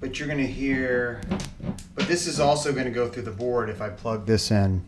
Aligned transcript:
but 0.00 0.18
you're 0.18 0.28
going 0.28 0.40
to 0.40 0.46
hear. 0.46 1.20
But 1.94 2.06
this 2.06 2.26
is 2.26 2.40
also 2.40 2.72
going 2.72 2.84
to 2.84 2.90
go 2.90 3.08
through 3.08 3.24
the 3.24 3.30
board 3.30 3.68
if 3.70 3.80
I 3.80 3.88
plug 3.88 4.26
this 4.26 4.50
in. 4.50 4.84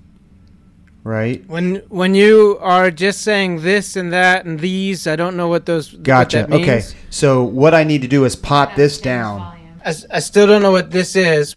Right? 1.05 1.47
When 1.49 1.77
when 1.89 2.15
you 2.15 2.59
are 2.61 2.91
just 2.91 3.23
saying 3.23 3.63
this 3.63 3.97
and 3.97 4.13
that 4.13 4.45
and 4.45 4.61
these, 4.61 5.07
I 5.07 5.17
don't 5.17 5.37
know 5.37 5.49
what 5.49 5.65
those. 5.65 5.93
what 5.93 6.03
Gotcha. 6.03 6.39
that 6.39 6.51
means. 6.51 6.69
Okay. 6.69 6.83
So 7.11 7.43
what 7.45 7.75
I 7.75 7.85
need 7.85 8.03
to 8.03 8.09
do 8.09 8.25
is 8.25 8.37
pop 8.37 8.75
this 8.75 9.01
down. 9.01 9.57
I 9.85 10.19
still 10.19 10.47
don't 10.47 10.61
know 10.61 10.73
what 10.73 10.91
this 10.91 11.17
is. 11.17 11.57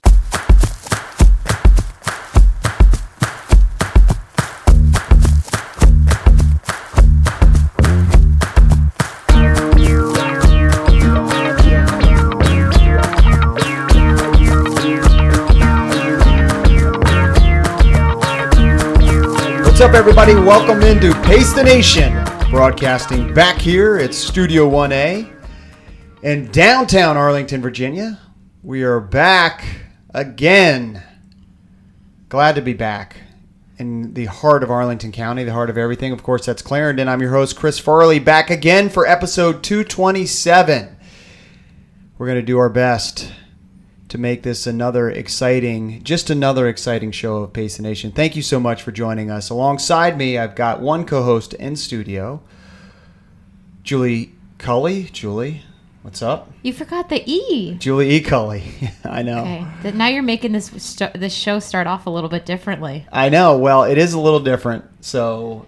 Up, 19.92 19.98
everybody? 19.98 20.36
Welcome 20.36 20.84
into 20.84 21.14
Pace 21.24 21.52
the 21.52 21.66
Nation, 21.66 22.14
broadcasting 22.50 23.34
back 23.34 23.58
here 23.58 23.98
at 23.98 24.14
Studio 24.14 24.70
1A 24.70 25.30
in 26.24 26.50
downtown 26.52 27.18
Arlington, 27.18 27.62
Virginia. 27.62 28.18
We 28.64 28.84
are 28.84 29.02
back 29.02 29.66
again. 30.14 31.04
Glad 32.30 32.56
to 32.56 32.62
be 32.62 32.72
back 32.72 33.18
in 33.80 34.14
the 34.14 34.26
heart 34.26 34.64
of 34.64 34.72
Arlington 34.72 35.12
County, 35.12 35.44
the 35.44 35.52
heart 35.52 35.70
of 35.70 35.78
everything. 35.78 36.14
Of 36.14 36.24
course, 36.24 36.46
that's 36.46 36.62
Clarendon. 36.62 37.10
I'm 37.10 37.20
your 37.20 37.32
host, 37.32 37.58
Chris 37.58 37.78
Farley, 37.78 38.20
back 38.20 38.50
again 38.50 38.88
for 38.88 39.06
episode 39.06 39.62
227. 39.62 40.96
We're 42.18 42.28
going 42.28 42.40
to 42.40 42.42
do 42.42 42.60
our 42.60 42.70
best 42.70 43.30
to 44.12 44.18
make 44.18 44.44
this 44.44 44.68
another 44.68 45.10
exciting, 45.10 46.04
just 46.04 46.30
another 46.30 46.68
exciting 46.68 47.14
show 47.14 47.38
of 47.38 47.54
Pace 47.54 47.78
the 47.78 47.84
Nation. 47.84 48.12
Thank 48.12 48.36
you 48.36 48.42
so 48.42 48.60
much 48.60 48.84
for 48.84 48.92
joining 48.92 49.32
us. 49.32 49.50
Alongside 49.50 50.18
me, 50.18 50.38
I've 50.38 50.54
got 50.54 50.82
one 50.82 51.06
co-host 51.06 51.54
in 51.54 51.78
studio, 51.78 52.42
Julie 53.84 54.34
Culley. 54.58 55.04
Julie, 55.14 55.64
what's 56.02 56.22
up? 56.22 56.52
You 56.62 56.74
forgot 56.74 57.08
the 57.08 57.24
E. 57.26 57.76
Julie 57.76 58.10
E. 58.12 58.20
Culley. 58.20 58.64
I 59.06 59.22
know. 59.22 59.44
Okay. 59.44 59.92
Now 59.94 60.08
you're 60.08 60.24
making 60.24 60.52
this 60.52 60.66
st- 60.66 61.14
this 61.14 61.34
show 61.34 61.60
start 61.60 61.88
off 61.88 62.06
a 62.06 62.10
little 62.10 62.30
bit 62.30 62.46
differently. 62.46 63.08
I 63.14 63.30
know. 63.30 63.58
Well, 63.58 63.86
it 63.86 63.98
is 63.98 64.12
a 64.12 64.20
little 64.20 64.42
different, 64.42 64.84
so 65.00 65.66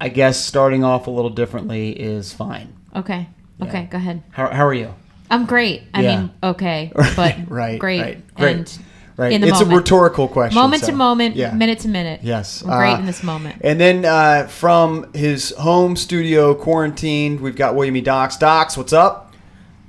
I 0.00 0.08
guess 0.08 0.44
starting 0.44 0.82
off 0.82 1.06
a 1.06 1.12
little 1.12 1.30
differently 1.30 1.90
is 1.90 2.32
fine. 2.32 2.74
Okay. 2.96 3.28
Okay. 3.62 3.86
Go 3.88 3.98
ahead. 3.98 4.24
How, 4.32 4.48
how 4.50 4.66
are 4.66 4.74
you? 4.74 4.92
I'm 5.30 5.46
great. 5.46 5.82
I 5.94 6.02
Yeah. 6.02 6.20
mean, 6.20 6.30
okay, 6.42 6.92
but 7.16 7.16
right, 7.48 7.78
great, 7.78 7.80
right, 7.80 8.34
great. 8.36 8.56
and 8.56 8.78
Right. 9.16 9.30
in 9.32 9.40
the 9.42 9.46
it's 9.46 9.60
moment. 9.60 9.72
a 9.72 9.76
rhetorical 9.76 10.26
question. 10.26 10.60
moment 10.60 10.80
so- 10.82 10.88
to 10.88 10.92
moment, 10.96 11.36
Yeah. 11.36 11.52
minute 11.52 11.78
to 11.80 11.88
minute. 11.88 12.20
Yes. 12.24 12.62
I'm 12.66 12.76
great 12.76 12.94
Uh, 12.94 12.98
in 12.98 13.06
this 13.06 13.22
moment. 13.22 13.56
And 13.60 13.80
then 13.80 14.04
uh, 14.04 14.48
from 14.48 15.06
his 15.14 15.50
home 15.56 15.94
studio, 15.94 16.52
quarantined, 16.52 17.40
we've 17.40 17.54
got 17.54 17.76
William 17.76 17.96
E. 17.96 18.00
Docs. 18.00 18.36
Docs, 18.38 18.76
what's 18.76 18.92
up? 18.92 19.32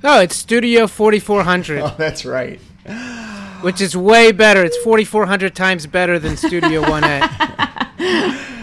Oh, 0.04 0.20
it's 0.20 0.36
Studio 0.36 0.86
4400, 0.86 1.80
Oh, 1.82 1.92
that's 1.98 2.24
right. 2.24 2.60
which 3.62 3.80
is 3.80 3.96
way 3.96 4.30
better. 4.30 4.62
It's 4.62 4.76
4400 4.78 5.56
times 5.56 5.88
better 5.88 6.20
than 6.20 6.36
Studio 6.36 6.82
1A. 6.84 8.55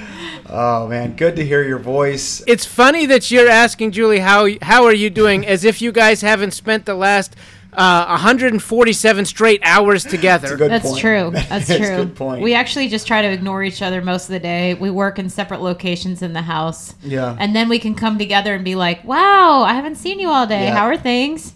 Oh 0.55 0.87
man, 0.87 1.15
good 1.15 1.35
to 1.37 1.43
hear 1.45 1.63
your 1.63 1.79
voice. 1.79 2.43
It's 2.45 2.63
funny 2.63 3.07
that 3.07 3.31
you're 3.31 3.49
asking 3.49 3.89
Julie 3.91 4.19
how 4.19 4.47
how 4.61 4.83
are 4.85 4.93
you 4.93 5.09
doing, 5.09 5.47
as 5.47 5.63
if 5.65 5.81
you 5.81 5.91
guys 5.91 6.21
haven't 6.21 6.51
spent 6.51 6.85
the 6.85 6.93
last 6.93 7.35
uh, 7.73 8.05
147 8.05 9.25
straight 9.25 9.59
hours 9.63 10.03
together. 10.03 10.49
That's 10.49 10.53
a 10.53 10.57
good 10.57 10.71
That's 10.71 10.85
point. 10.85 10.99
true. 10.99 11.31
That's 11.33 11.49
That's 11.49 11.69
a 11.71 11.77
true. 11.79 11.95
good 12.05 12.15
point. 12.15 12.43
We 12.43 12.53
actually 12.53 12.87
just 12.87 13.07
try 13.07 13.23
to 13.23 13.31
ignore 13.31 13.63
each 13.63 13.81
other 13.81 14.03
most 14.03 14.25
of 14.25 14.33
the 14.33 14.39
day. 14.39 14.75
We 14.75 14.91
work 14.91 15.17
in 15.17 15.27
separate 15.27 15.61
locations 15.61 16.21
in 16.21 16.33
the 16.33 16.43
house. 16.43 16.93
Yeah. 17.01 17.35
And 17.39 17.55
then 17.55 17.67
we 17.67 17.79
can 17.79 17.95
come 17.95 18.19
together 18.19 18.53
and 18.53 18.63
be 18.63 18.75
like, 18.75 19.03
"Wow, 19.03 19.63
I 19.63 19.73
haven't 19.73 19.95
seen 19.95 20.19
you 20.19 20.29
all 20.29 20.45
day. 20.45 20.65
Yeah. 20.65 20.75
How 20.75 20.85
are 20.85 20.97
things?" 20.97 21.55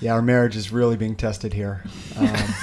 Yeah, 0.00 0.12
our 0.14 0.22
marriage 0.22 0.54
is 0.56 0.70
really 0.70 0.96
being 0.96 1.16
tested 1.16 1.52
here. 1.52 1.82
Um, 2.18 2.34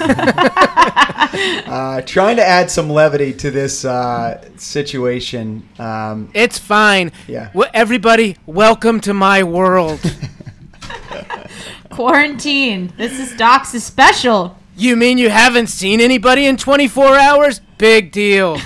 uh, 1.66 2.00
trying 2.02 2.36
to 2.36 2.46
add 2.46 2.70
some 2.70 2.90
levity 2.90 3.32
to 3.34 3.50
this 3.50 3.84
uh, 3.86 4.46
situation. 4.58 5.66
Um, 5.78 6.30
It's 6.34 6.58
fine. 6.58 7.10
Yeah. 7.26 7.50
Well, 7.54 7.70
everybody, 7.72 8.36
welcome 8.46 9.00
to 9.00 9.14
my 9.14 9.42
world. 9.42 10.00
Quarantine. 11.90 12.92
This 12.98 13.18
is 13.18 13.34
Doc's 13.36 13.70
special. 13.82 14.58
you 14.76 14.94
mean 14.94 15.16
you 15.18 15.30
haven't 15.30 15.68
seen 15.68 16.00
anybody 16.02 16.44
in 16.46 16.56
24 16.58 17.16
hours? 17.16 17.60
Big 17.78 18.12
deal. 18.12 18.58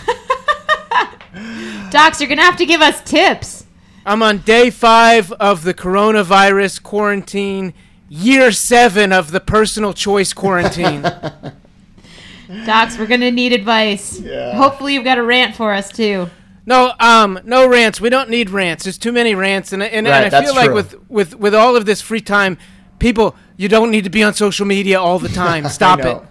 Docs, 1.90 2.20
you're 2.20 2.28
gonna 2.28 2.42
have 2.42 2.56
to 2.56 2.66
give 2.66 2.80
us 2.80 3.00
tips. 3.02 3.64
I'm 4.04 4.22
on 4.24 4.38
day 4.38 4.70
five 4.70 5.30
of 5.32 5.62
the 5.62 5.74
coronavirus 5.74 6.82
quarantine, 6.82 7.74
year 8.10 8.50
seven 8.52 9.12
of 9.12 9.30
the 9.30 9.40
personal 9.40 9.94
choice 9.94 10.32
quarantine. 10.34 11.02
Docs, 12.66 12.98
we're 12.98 13.06
gonna 13.06 13.30
need 13.30 13.52
advice. 13.52 14.18
Yeah. 14.20 14.56
Hopefully, 14.56 14.94
you've 14.94 15.04
got 15.04 15.18
a 15.18 15.22
rant 15.22 15.54
for 15.54 15.72
us 15.72 15.88
too. 15.90 16.28
no, 16.66 16.92
um, 16.98 17.38
no 17.44 17.68
rants. 17.68 18.00
We 18.00 18.10
don't 18.10 18.28
need 18.28 18.50
rants. 18.50 18.84
There's 18.84 18.98
too 18.98 19.12
many 19.12 19.34
rants, 19.36 19.72
and 19.72 19.82
and, 19.82 20.06
Right, 20.06 20.14
and 20.16 20.26
I 20.26 20.28
that's 20.28 20.46
feel 20.46 20.56
like 20.56 20.66
true. 20.66 20.74
with 20.74 21.08
with 21.10 21.34
with 21.36 21.54
all 21.54 21.76
of 21.76 21.86
this 21.86 22.00
free 22.00 22.20
time, 22.20 22.58
people, 22.98 23.36
you 23.56 23.68
don't 23.68 23.90
need 23.92 24.02
to 24.04 24.10
be 24.10 24.24
on 24.24 24.34
social 24.34 24.66
media 24.66 25.00
all 25.00 25.20
the 25.20 25.28
time. 25.28 25.64
Stop 25.68 26.00
I 26.00 26.02
it. 26.02 26.04
know. 26.14 26.26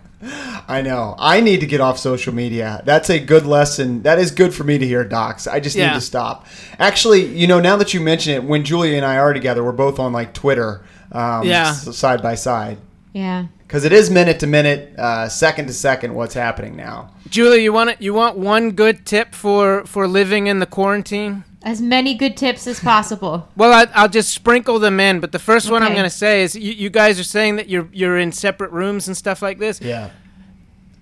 I 0.67 0.81
know. 0.81 1.15
I 1.17 1.39
need 1.39 1.61
to 1.61 1.65
get 1.65 1.79
off 1.79 1.97
social 1.97 2.33
media. 2.33 2.81
That's 2.85 3.09
a 3.09 3.19
good 3.19 3.45
lesson. 3.45 4.01
That 4.03 4.19
is 4.19 4.31
good 4.31 4.53
for 4.53 4.65
me 4.65 4.77
to 4.77 4.85
hear, 4.85 5.05
Docs. 5.05 5.47
I 5.47 5.61
just 5.61 5.77
need 5.77 5.93
to 5.93 6.01
stop. 6.01 6.45
Actually, 6.77 7.25
you 7.25 7.47
know, 7.47 7.61
now 7.61 7.77
that 7.77 7.93
you 7.93 8.01
mention 8.01 8.33
it, 8.33 8.43
when 8.43 8.65
Julia 8.65 8.97
and 8.97 9.05
I 9.05 9.17
are 9.17 9.33
together, 9.33 9.63
we're 9.63 9.71
both 9.71 9.97
on 9.97 10.11
like 10.11 10.33
Twitter, 10.33 10.83
um, 11.11 11.43
Yeah. 11.45 11.73
side 11.73 12.21
by 12.21 12.35
side, 12.35 12.77
Yeah. 13.13 13.45
because 13.67 13.85
it 13.85 13.91
is 13.93 14.09
minute 14.09 14.39
to 14.39 14.47
minute, 14.47 14.93
uh, 14.97 15.27
second 15.29 15.67
to 15.67 15.73
second, 15.73 16.13
what's 16.13 16.33
happening 16.33 16.75
now. 16.75 17.11
Julie, 17.29 17.63
you 17.63 17.71
want 17.73 17.91
it? 17.91 18.01
You 18.01 18.13
want 18.13 18.37
one 18.37 18.71
good 18.71 19.05
tip 19.05 19.35
for 19.35 19.83
for 19.85 20.07
living 20.07 20.47
in 20.47 20.59
the 20.59 20.65
quarantine? 20.65 21.43
As 21.61 21.81
many 21.81 22.15
good 22.15 22.37
tips 22.37 22.65
as 22.67 22.79
possible. 22.79 23.49
Well, 23.57 23.73
I, 23.73 23.85
I'll 23.93 24.07
just 24.07 24.29
sprinkle 24.33 24.79
them 24.79 24.99
in. 24.99 25.19
But 25.19 25.33
the 25.33 25.39
first 25.39 25.69
one 25.69 25.83
I'm 25.83 25.91
going 25.91 26.05
to 26.05 26.09
say 26.09 26.41
is, 26.41 26.55
you, 26.55 26.71
you 26.71 26.89
guys 26.89 27.19
are 27.19 27.23
saying 27.25 27.57
that 27.57 27.67
you're 27.69 27.87
you're 27.91 28.17
in 28.17 28.31
separate 28.31 28.71
rooms 28.71 29.07
and 29.07 29.17
stuff 29.17 29.41
like 29.41 29.59
this. 29.59 29.81
Yeah. 29.81 30.09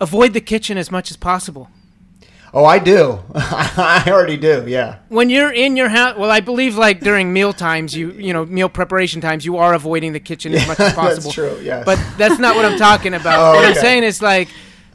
Avoid 0.01 0.33
the 0.33 0.41
kitchen 0.41 0.77
as 0.77 0.89
much 0.91 1.11
as 1.11 1.17
possible. 1.17 1.69
Oh, 2.53 2.65
I 2.65 2.79
do. 2.79 3.19
I 3.35 4.03
already 4.07 4.37
do. 4.37 4.63
Yeah. 4.67 4.99
When 5.09 5.29
you're 5.29 5.51
in 5.51 5.75
your 5.75 5.89
house, 5.89 6.17
well, 6.17 6.31
I 6.31 6.39
believe 6.39 6.77
like 6.77 7.01
during 7.01 7.33
meal 7.33 7.53
times, 7.53 7.95
you 7.95 8.11
you 8.11 8.33
know 8.33 8.45
meal 8.45 8.69
preparation 8.69 9.21
times, 9.21 9.45
you 9.45 9.57
are 9.57 9.73
avoiding 9.73 10.13
the 10.13 10.19
kitchen 10.19 10.53
as 10.53 10.67
much 10.67 10.79
as 10.79 10.93
possible. 11.03 11.21
That's 11.23 11.33
true. 11.33 11.59
Yes. 11.61 11.85
But 11.85 11.99
that's 12.17 12.39
not 12.39 12.55
what 12.55 12.65
I'm 12.65 12.77
talking 12.77 13.13
about. 13.21 13.39
Oh, 13.39 13.55
what 13.57 13.65
I'm 13.65 13.75
saying 13.75 14.03
is 14.03 14.21
like 14.21 14.47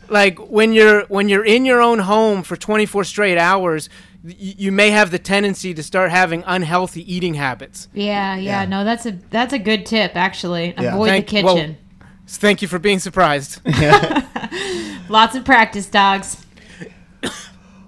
like 0.09 0.39
when 0.39 0.73
you're 0.73 1.03
when 1.07 1.29
you're 1.29 1.45
in 1.45 1.65
your 1.65 1.81
own 1.83 1.99
home 2.01 2.43
for 2.43 2.57
24 2.57 3.05
straight 3.05 3.39
hours, 3.39 3.89
y- 4.25 4.35
you 4.39 4.73
may 4.73 4.91
have 4.91 5.11
the 5.11 5.19
tendency 5.19 5.73
to 5.75 5.83
start 5.83 6.11
having 6.11 6.43
unhealthy 6.47 7.03
eating 7.15 7.35
habits. 7.35 7.89
Yeah, 7.93 8.35
yeah, 8.37 8.63
Yeah. 8.63 8.65
No, 8.67 8.85
that's 8.85 9.07
a 9.07 9.13
that's 9.31 9.53
a 9.53 9.59
good 9.59 9.85
tip 9.87 10.17
actually. 10.17 10.75
Yeah. 10.79 10.95
Avoid 10.95 11.09
Thank- 11.09 11.27
the 11.29 11.31
kitchen. 11.43 11.77
So 12.27 12.39
thank 12.41 12.63
you 12.63 12.69
for 12.69 12.79
being 12.79 12.99
surprised. 12.99 13.61
Lots 15.09 15.35
of 15.37 15.45
practice, 15.45 15.87
Docs. 15.87 16.42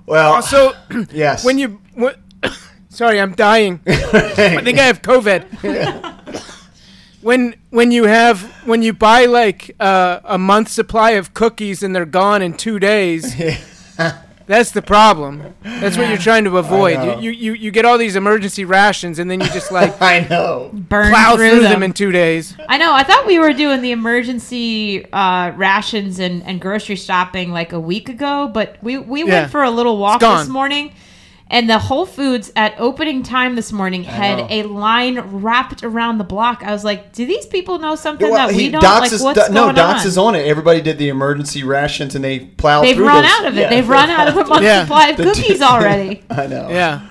Well, 0.06 0.34
Also, 0.34 0.72
yes. 1.12 1.44
when 1.44 1.58
you 1.58 1.80
wh- 1.98 2.14
sorry, 2.88 3.20
I'm 3.20 3.32
dying. 3.34 3.80
I 3.86 4.60
think 4.62 4.78
I 4.78 4.84
have 4.84 5.02
COVID. 5.02 5.44
when 7.22 7.54
when 7.70 7.90
you 7.90 8.04
have 8.04 8.42
when 8.66 8.82
you 8.82 8.92
buy 8.92 9.24
like 9.26 9.74
uh, 9.80 10.20
a 10.24 10.38
month's 10.38 10.72
supply 10.72 11.12
of 11.12 11.32
cookies 11.34 11.82
and 11.82 11.94
they're 11.96 12.04
gone 12.06 12.42
in 12.42 12.54
two 12.54 12.78
days, 12.78 13.34
that's 14.46 14.70
the 14.72 14.82
problem. 14.82 15.54
That's 15.62 15.96
what 15.96 16.08
you're 16.08 16.18
trying 16.18 16.44
to 16.44 16.58
avoid. 16.58 17.02
You, 17.22 17.30
you 17.30 17.30
you 17.30 17.52
you 17.54 17.70
get 17.70 17.84
all 17.84 17.96
these 17.98 18.16
emergency 18.16 18.64
rations 18.64 19.18
and 19.18 19.30
then 19.30 19.40
you 19.40 19.46
just 19.46 19.72
like 19.72 20.00
I 20.02 20.26
know. 20.28 20.70
Burn 20.72 21.10
plow 21.10 21.36
through, 21.36 21.50
through 21.50 21.60
them. 21.60 21.72
them 21.72 21.82
in 21.82 21.92
two 21.92 22.12
days. 22.12 22.54
I 22.68 22.76
know. 22.78 22.92
I 22.92 23.02
thought 23.02 23.26
we 23.26 23.38
were 23.38 23.52
doing 23.52 23.80
the 23.82 23.92
emergency 23.92 25.10
uh, 25.12 25.52
rations 25.56 26.18
and, 26.18 26.42
and 26.44 26.60
grocery 26.60 26.96
shopping 26.96 27.50
like 27.52 27.72
a 27.72 27.80
week 27.80 28.08
ago, 28.08 28.48
but 28.52 28.76
we, 28.82 28.98
we 28.98 29.20
Yeah. 29.24 29.40
went 29.42 29.50
for 29.52 29.62
a 29.62 29.70
little 29.70 29.98
walk 29.98 30.20
this 30.20 30.48
morning, 30.48 30.92
and 31.50 31.68
the 31.68 31.78
Whole 31.78 32.06
Foods 32.06 32.50
at 32.56 32.74
opening 32.78 33.22
time 33.22 33.54
this 33.54 33.70
morning 33.70 34.02
had 34.04 34.38
know. 34.38 34.46
a 34.50 34.62
line 34.64 35.18
wrapped 35.42 35.84
around 35.84 36.18
the 36.18 36.24
block. 36.24 36.62
I 36.64 36.72
was 36.72 36.84
like, 36.84 37.12
"Do 37.12 37.26
these 37.26 37.46
people 37.46 37.78
know 37.78 37.94
something 37.94 38.30
Well, 38.30 38.48
that 38.48 38.56
we 38.56 38.64
he- 38.64 38.70
don't? 38.70 38.80
Docs 38.80 39.00
like, 39.00 39.12
is, 39.12 39.22
what's 39.22 39.48
Do- 39.48 39.52
no, 39.54 39.64
going 39.64 39.74
Docs 39.76 40.00
on?" 40.02 40.06
is 40.08 40.18
on 40.18 40.34
it. 40.34 40.46
Everybody 40.46 40.80
did 40.80 40.98
the 40.98 41.08
emergency 41.10 41.62
rations 41.62 42.14
and 42.14 42.24
they 42.24 42.38
plowed 42.40 42.84
They've 42.84 42.96
through 42.96 43.06
run 43.06 43.22
those- 43.22 43.32
out 43.32 43.44
of 43.46 43.56
it. 43.58 43.60
Yeah. 43.60 43.70
They've 43.70 43.88
run 43.88 44.08
out 44.10 44.28
of 44.28 44.36
a 44.36 44.44
month's 44.48 44.64
Yeah. 44.64 44.82
supply 44.82 45.08
of 45.08 45.16
cookies 45.16 45.60
already. 45.70 46.24
I 46.30 46.46
know. 46.46 46.68
Yeah. 46.70 47.08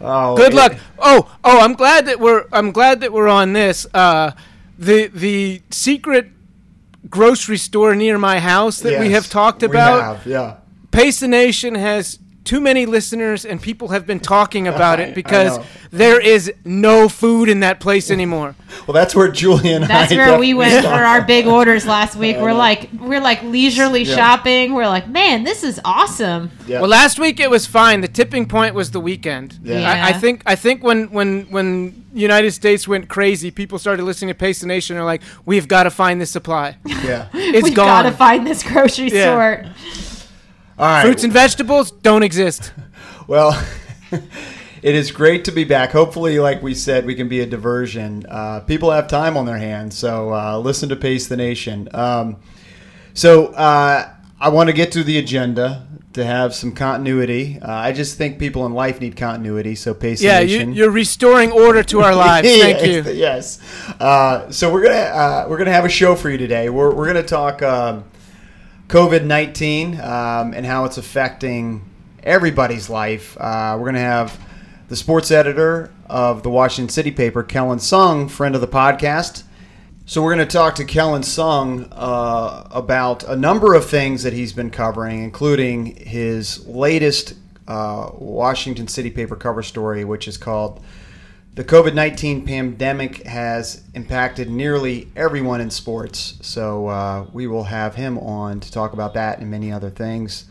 Oh, 0.00 0.34
Good 0.36 0.52
it- 0.52 0.56
luck. 0.56 0.76
Oh, 0.98 1.30
oh, 1.44 1.60
I'm 1.60 1.74
glad 1.74 2.06
that 2.06 2.18
we're 2.18 2.46
I'm 2.52 2.72
glad 2.72 3.00
that 3.00 3.12
we're 3.12 3.28
on 3.28 3.52
this. 3.52 3.86
Uh, 3.94 4.32
the 4.78 5.08
the 5.08 5.62
secret 5.70 6.28
grocery 7.10 7.58
store 7.58 7.94
near 7.94 8.16
my 8.18 8.40
house 8.40 8.80
that 8.80 8.98
we 8.98 9.10
have 9.10 9.28
talked 9.28 9.60
we 9.60 9.68
about. 9.68 10.16
have, 10.16 10.26
yeah. 10.26 10.56
Pace 10.90 11.20
the 11.20 11.28
Nation 11.28 11.74
has 11.74 12.18
too 12.44 12.60
many 12.60 12.86
listeners, 12.86 13.44
and 13.44 13.60
people 13.62 13.88
have 13.88 14.06
been 14.06 14.20
talking 14.20 14.66
about 14.68 14.98
I- 15.00 15.02
I 15.02 15.06
it 15.06 15.14
because 15.14 15.58
there 15.90 16.20
is 16.20 16.52
no 16.64 17.08
food 17.08 17.48
in 17.48 17.60
that 17.60 17.80
place 17.80 18.10
anymore. 18.10 18.54
Well, 18.86 18.94
that's 18.94 19.14
where 19.14 19.30
Julian. 19.30 19.82
And 19.82 19.92
I 19.92 20.06
That's 20.06 20.12
where 20.14 20.38
we 20.38 20.54
went 20.54 20.84
for 20.84 20.90
our 20.90 21.20
big 21.22 21.46
orders 21.46 21.86
last 21.86 22.16
week. 22.16 22.36
We're 22.38 22.54
like 22.54 22.88
we're 22.98 23.20
like 23.20 23.42
leisurely 23.42 24.02
Yeah. 24.04 24.16
shopping. 24.16 24.72
We're 24.74 24.86
like, 24.88 25.06
man, 25.08 25.44
this 25.44 25.62
is 25.62 25.78
awesome. 25.84 26.50
Yeah. 26.66 26.80
Well, 26.80 26.88
last 26.88 27.18
week 27.18 27.38
it 27.38 27.50
was 27.50 27.66
fine. 27.66 28.00
The 28.00 28.08
tipping 28.08 28.46
point 28.48 28.74
was 28.74 28.90
the 28.90 29.00
weekend. 29.00 29.58
Yeah. 29.62 29.80
Yeah. 29.80 30.04
I, 30.06 30.08
I 30.08 30.12
think 30.14 30.42
I 30.46 30.56
think 30.56 30.82
when 30.82 31.10
when 31.10 31.42
when 31.50 32.04
United 32.14 32.52
States 32.52 32.88
went 32.88 33.08
crazy, 33.08 33.50
people 33.50 33.78
started 33.78 34.02
listening 34.04 34.28
to 34.28 34.34
Pace 34.34 34.60
the 34.60 34.66
Nation. 34.66 34.96
and 34.96 35.02
are 35.02 35.06
like, 35.06 35.22
we've 35.44 35.68
got 35.68 35.82
to 35.84 35.90
find 35.90 36.20
this 36.20 36.30
supply. 36.30 36.76
yeah. 36.86 37.28
It's 37.34 37.64
We've 37.68 37.74
gone. 37.74 38.04
got 38.04 38.10
to 38.10 38.16
find 38.16 38.46
this 38.46 38.62
grocery 38.62 39.10
Yeah. 39.10 39.24
store. 39.24 39.72
All 40.82 40.88
right. 40.88 41.04
Fruits 41.04 41.22
and 41.22 41.32
vegetables 41.32 41.92
don't 41.92 42.22
exist. 42.24 42.72
Well, 43.28 43.56
it 44.82 44.94
is 44.96 45.12
great 45.12 45.44
to 45.44 45.52
be 45.52 45.62
back. 45.62 45.92
Hopefully, 45.92 46.40
like 46.40 46.60
we 46.60 46.74
said, 46.74 47.06
we 47.06 47.14
can 47.14 47.28
be 47.28 47.38
a 47.40 47.46
diversion. 47.46 48.26
Uh, 48.28 48.60
people 48.66 48.90
have 48.90 49.06
time 49.06 49.36
on 49.36 49.46
their 49.46 49.58
hands, 49.58 49.96
so 49.96 50.34
uh, 50.34 50.58
listen 50.58 50.88
to 50.88 50.96
Pace 50.96 51.28
the 51.28 51.36
Nation. 51.36 51.88
Um, 51.94 52.36
so 53.14 53.46
uh, 53.54 54.10
I 54.40 54.48
want 54.48 54.70
to 54.70 54.72
get 54.72 54.90
to 54.92 55.04
the 55.04 55.18
agenda 55.18 55.86
to 56.14 56.24
have 56.24 56.52
some 56.52 56.72
continuity. 56.72 57.60
Uh, 57.62 57.70
I 57.72 57.92
just 57.92 58.18
think 58.18 58.40
people 58.40 58.66
in 58.66 58.72
life 58.74 59.00
need 59.00 59.16
continuity, 59.16 59.76
so 59.76 59.94
Pace 59.94 60.20
Yeah, 60.20 60.40
the 60.40 60.46
you, 60.46 60.58
Nation. 60.58 60.72
you're 60.74 60.90
restoring 60.90 61.52
order 61.52 61.84
to 61.84 62.00
our 62.00 62.14
lives. 62.26 62.48
Thank 62.48 62.80
yes, 62.82 63.06
you. 63.06 63.12
Yes. 63.12 63.60
Uh, 64.00 64.50
so 64.50 64.70
we're 64.70 64.82
gonna 64.82 64.94
uh, 64.96 65.46
we're 65.48 65.58
gonna 65.58 65.72
have 65.72 65.84
a 65.84 65.88
show 65.88 66.16
for 66.16 66.28
you 66.28 66.38
today. 66.38 66.70
We're 66.70 66.92
we're 66.92 67.06
gonna 67.06 67.22
talk 67.22 67.62
um, 67.62 68.02
COVID 68.92 69.24
nineteen 69.24 69.98
um, 70.02 70.52
and 70.52 70.66
how 70.66 70.84
it's 70.84 70.98
affecting 70.98 71.82
everybody's 72.22 72.90
life. 72.90 73.38
Uh, 73.40 73.74
we're 73.80 73.86
gonna 73.86 74.00
have 74.00 74.38
the 74.88 74.96
sports 74.96 75.30
editor 75.30 75.90
of 76.10 76.42
the 76.42 76.50
Washington 76.50 76.90
City 76.90 77.10
paper, 77.10 77.42
Kelyn 77.42 77.78
Soong, 77.78 78.30
friend 78.30 78.54
of 78.54 78.60
the 78.60 78.68
podcast. 78.68 79.44
So 80.04 80.20
we're 80.22 80.34
going 80.34 80.46
to 80.46 80.52
talk 80.52 80.74
to 80.74 80.84
Kelyn 80.84 81.22
Soong 81.22 81.88
uh, 81.90 82.64
about 82.70 83.24
a 83.24 83.34
number 83.34 83.72
of 83.72 83.88
things 83.88 84.24
that 84.24 84.34
he's 84.34 84.52
been 84.52 84.68
covering, 84.68 85.22
including 85.22 85.96
his 85.96 86.66
latest 86.66 87.34
uh, 87.68 88.10
Washington 88.12 88.88
City 88.88 89.10
paper 89.10 89.36
cover 89.36 89.62
story, 89.62 90.04
which 90.04 90.28
is 90.28 90.36
called 90.36 90.84
"The 91.54 91.64
COVID-19 91.64 92.46
Pandemic 92.46 93.24
Has 93.26 93.82
Impacted 93.94 94.50
Nearly 94.50 95.08
Everyone 95.16 95.60
in 95.60 95.70
Sports." 95.70 96.34
So 96.42 96.86
uh, 96.88 97.26
we 97.32 97.46
will 97.46 97.64
have 97.64 97.94
him 97.94 98.18
on 98.18 98.60
to 98.60 98.72
talk 98.72 98.92
about 98.92 99.14
that 99.14 99.38
and 99.38 99.50
many 99.50 99.70
other 99.72 99.90
things. 99.90 100.46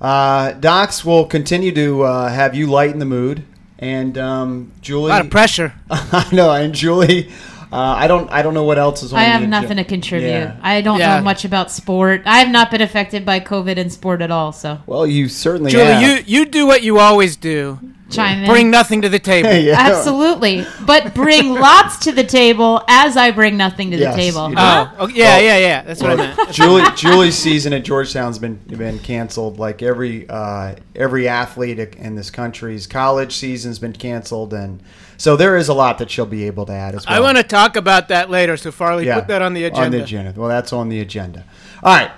Uh, 0.00 0.52
Docs 0.52 1.04
will 1.04 1.26
continue 1.26 1.72
to 1.72 2.02
uh, 2.02 2.28
have 2.28 2.54
you 2.56 2.66
lighten 2.66 2.98
the 2.98 3.04
mood, 3.06 3.44
and 3.78 4.18
um, 4.18 4.72
A 4.78 4.80
Julie. 4.82 5.10
lot 5.10 5.20
of 5.24 5.30
pressure. 5.30 5.74
I 5.90 6.28
know, 6.32 6.50
and 6.52 6.74
Julie. 6.74 7.30
Uh, 7.72 7.76
I 7.96 8.06
don't. 8.06 8.30
I 8.30 8.42
don't 8.42 8.52
know 8.52 8.64
what 8.64 8.76
else 8.78 9.02
is 9.02 9.12
on. 9.14 9.18
I 9.20 9.22
have 9.22 9.40
agen- 9.42 9.50
nothing 9.50 9.76
to 9.78 9.84
contribute. 9.84 10.28
Yeah. 10.28 10.56
I 10.60 10.82
don't 10.82 10.98
Yeah. 10.98 11.16
know 11.18 11.22
much 11.24 11.44
about 11.46 11.70
sport. 11.70 12.22
I 12.26 12.40
have 12.40 12.50
not 12.50 12.70
been 12.70 12.82
affected 12.82 13.24
by 13.24 13.40
COVID 13.40 13.76
in 13.78 13.88
sport 13.88 14.20
at 14.20 14.30
all. 14.30 14.52
So 14.52 14.80
Well, 14.86 15.06
you 15.06 15.28
certainly 15.28 15.70
Julie, 15.70 15.84
have. 15.86 16.02
you, 16.28 16.40
you 16.40 16.44
do 16.46 16.66
what 16.66 16.82
you 16.82 16.98
always 16.98 17.36
do. 17.36 17.78
Chime 18.12 18.42
in. 18.42 18.48
Bring 18.48 18.70
nothing 18.70 19.02
to 19.02 19.08
the 19.08 19.18
table. 19.18 19.50
Yeah. 19.62 19.76
Absolutely, 19.78 20.66
but 20.86 21.14
bring 21.14 21.54
lots 21.54 21.98
to 22.04 22.12
the 22.12 22.24
table 22.24 22.82
as 22.88 23.16
I 23.16 23.30
bring 23.30 23.56
nothing 23.56 23.90
to 23.92 23.96
Yes, 23.96 24.14
the 24.14 24.20
table. 24.20 24.48
you 24.50 24.54
do. 24.56 24.60
Huh? 24.60 24.90
Oh, 24.98 25.04
okay, 25.04 25.14
yeah, 25.14 25.24
Well- 25.36 25.42
yeah, 25.42 25.56
yeah. 25.58 25.82
That's 25.82 26.02
what 26.02 26.10
I 26.10 26.14
Well, 26.14 26.36
meant. 26.36 26.50
Julie, 26.52 26.84
Julie's 26.96 27.36
season 27.38 27.72
at 27.72 27.84
Georgetown's 27.84 28.38
been 28.38 28.56
been 28.66 28.98
canceled. 28.98 29.58
Like 29.58 29.82
every 29.82 30.28
uh, 30.28 30.74
every 30.96 31.28
athlete 31.28 31.78
in 31.96 32.14
this 32.16 32.30
country's 32.30 32.86
college 32.86 33.34
season's 33.36 33.78
been 33.78 33.92
canceled, 33.92 34.52
and 34.54 34.82
so 35.16 35.36
there 35.36 35.56
is 35.56 35.68
a 35.68 35.74
lot 35.74 35.98
that 35.98 36.10
she'll 36.10 36.26
be 36.26 36.44
able 36.46 36.66
to 36.66 36.72
add 36.72 36.94
as 36.94 37.06
well. 37.06 37.16
I 37.16 37.20
want 37.20 37.36
to 37.38 37.44
talk 37.44 37.76
about 37.76 38.08
that 38.08 38.30
later, 38.30 38.56
so 38.56 38.72
Farley, 38.72 39.06
Yeah, 39.06 39.20
put 39.20 39.28
that 39.28 39.42
on 39.42 39.54
the 39.54 39.64
agenda. 39.64 39.84
On 39.84 39.90
the 39.92 40.02
agenda. 40.02 40.34
Well, 40.36 40.48
that's 40.48 40.72
on 40.72 40.88
the 40.88 41.00
agenda. 41.00 41.44
All 41.82 41.94
right, 41.94 42.10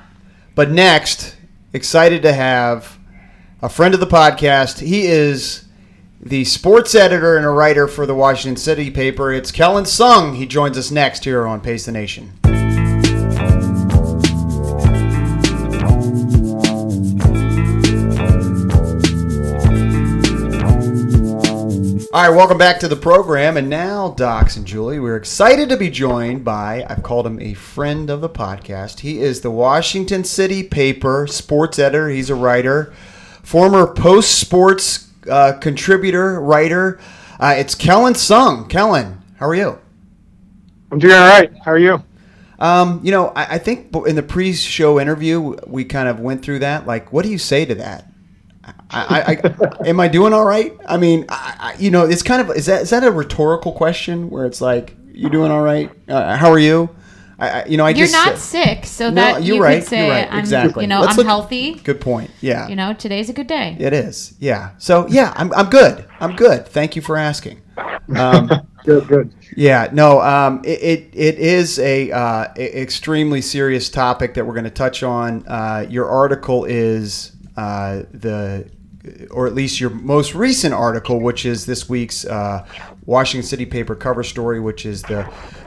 but 0.55 0.71
next, 0.71 1.37
excited 1.73 2.23
to 2.23 2.33
have 2.33 2.99
a 3.63 3.69
friend 3.69 3.93
of 3.95 4.01
the 4.01 4.07
podcast. 4.07 4.81
He 4.81 5.07
is 5.07 5.64
the 6.25 6.43
sports 6.43 6.95
editor 6.95 7.37
and 7.37 7.45
a 7.45 7.51
writer 7.51 7.87
for 7.87 8.07
the 8.07 8.15
Washington 8.15 8.57
City 8.57 8.91
paper. 8.91 9.31
It's 9.31 9.53
Kelyn 9.53 9.83
Soong. 9.83 10.37
He 10.37 10.47
joins 10.47 10.79
us 10.79 10.91
next 10.91 11.25
here 11.25 11.47
on 11.47 11.61
Pace 11.61 11.85
the 11.85 11.93
Nation. 11.93 12.33
All 22.11 22.23
right, 22.23 22.35
welcome 22.35 22.57
back 22.57 22.81
to 22.81 22.89
the 22.89 22.97
program. 22.97 23.59
And 23.59 23.69
now, 23.69 24.13
Docs 24.13 24.57
and 24.57 24.65
Julie, 24.65 25.01
we're 25.01 25.17
excited 25.17 25.69
to 25.69 25.77
be 25.77 25.91
joined 25.91 26.43
by, 26.43 26.87
I've 26.89 27.03
called 27.03 27.27
him 27.27 27.39
a 27.39 27.53
friend 27.53 28.09
of 28.09 28.23
the 28.23 28.31
podcast. 28.31 29.01
He 29.01 29.21
is 29.21 29.43
the 29.43 29.51
Washington 29.51 30.25
City 30.25 30.63
paper 30.63 31.27
sports 31.27 31.79
editor. 31.79 32.09
He's 32.09 32.31
a 32.31 32.35
writer, 32.35 32.95
former 33.43 33.93
post 33.93 34.39
sports 34.39 35.04
uh, 35.31 35.55
contributor, 35.61 36.41
writer. 36.41 37.01
Uh, 37.39 37.55
it's 37.57 37.75
Kelyn 37.75 38.13
Soong. 38.13 38.69
Kelyn, 38.69 39.19
how 39.39 39.47
are 39.47 39.55
you? 39.55 39.79
I'm 40.91 40.99
doing 40.99 41.15
all 41.15 41.29
right. 41.29 41.53
How 41.65 41.73
are 41.73 41.79
you? 41.79 42.03
Um, 42.59 43.01
you 43.03 43.11
know, 43.11 43.29
I, 43.29 43.57
I 43.57 43.59
think 43.59 43.95
in 44.07 44.17
the 44.17 44.23
pre-show 44.23 45.01
interview 45.01 45.57
we 45.67 45.85
kind 45.85 46.09
of 46.09 46.21
went 46.21 46.43
through 46.43 46.61
that. 46.61 46.87
Like, 46.87 47.13
what 47.13 47.25
do 47.25 47.31
you 47.31 47.39
say 47.39 47.65
to 47.65 47.75
that? 47.77 48.11
I, 48.65 48.73
I, 48.91 49.33
I 49.33 49.87
am 49.89 50.01
I 50.01 50.09
doing 50.09 50.33
all 50.33 50.45
right? 50.45 50.73
I 50.87 50.97
mean, 50.97 51.27
I, 51.29 51.57
I, 51.59 51.75
you 51.79 51.91
know, 51.91 52.07
it's 52.07 52.23
kind 52.23 52.41
of 52.41 52.57
is 52.57 52.67
that 52.67 52.83
is 52.83 52.91
that 52.91 53.05
a 53.05 53.11
rhetorical 53.11 53.73
question 53.73 54.31
where 54.31 54.47
it's 54.47 54.61
like, 54.61 54.97
you 55.13 55.29
doing 55.31 55.51
all 55.51 55.63
right? 55.63 55.91
Uh, 56.09 56.37
how 56.37 56.51
are 56.51 56.59
you? 56.59 56.89
I, 57.45 57.61
I 57.61 57.65
you 57.67 57.77
know, 57.77 57.85
I 57.87 57.91
You're 57.91 58.07
just 58.07 58.13
not 58.13 58.39
said- 58.39 58.65
sick, 58.83 58.87
so 58.87 59.09
No, 59.11 59.15
that 59.15 59.43
you're 59.45 59.57
you 59.57 59.63
right, 59.63 59.79
could 59.81 59.89
say 59.89 60.07
you're 60.07 60.15
right, 60.15 60.29
I'm, 60.33 60.39
exactly. 60.41 60.85
you 60.85 60.89
know, 60.89 61.01
Let's 61.01 61.13
I'm 61.13 61.17
look- 61.19 61.27
healthy. 61.27 61.75
Good 61.75 62.01
point. 62.01 62.31
Yeah, 62.41 62.69
You 62.69 62.77
know, 62.77 62.93
today's 62.95 63.29
a 63.29 63.33
good 63.33 63.47
day. 63.47 63.77
it 63.79 63.93
is. 63.93 64.35
Yeah. 64.39 64.71
So 64.79 65.07
yeah, 65.09 65.33
I'm 65.37 65.53
I'm 65.55 65.71
good. 65.71 66.05
I'm 66.21 66.37
good. 66.37 66.67
Thank 66.67 66.97
you 66.97 67.03
for 67.03 67.17
asking. 67.17 67.61
Um, 68.15 68.51
Good, 68.85 69.09
good. 69.09 69.35
Yeah, 69.57 69.89
no, 69.93 70.21
um, 70.21 70.61
it, 70.63 70.79
it, 70.83 71.11
it 71.15 71.39
is 71.39 71.79
a 71.79 72.11
uh, 72.11 72.49
extremely 72.59 73.41
serious 73.41 73.89
topic 73.89 74.35
that 74.35 74.45
we're 74.47 74.53
going 74.53 74.65
to 74.65 74.71
touch 74.71 75.03
on. 75.03 75.43
Uh, 75.49 75.87
your 75.89 76.07
article 76.07 76.67
is 76.67 77.33
uh, 77.57 78.03
the, 78.13 78.69
or 79.31 79.47
at 79.47 79.55
least 79.55 79.81
your 79.81 79.91
most 79.91 80.35
recent 80.35 80.75
article, 80.75 81.21
which 81.21 81.45
is 81.47 81.67
this 81.67 81.89
week's 81.89 82.25
uh, 82.25 82.67
Washington 83.07 83.47
City 83.47 83.67
paper 83.67 83.95
cover 83.95 84.23
story, 84.23 84.61
which 84.61 84.87
is 84.87 85.03
the 85.03 85.23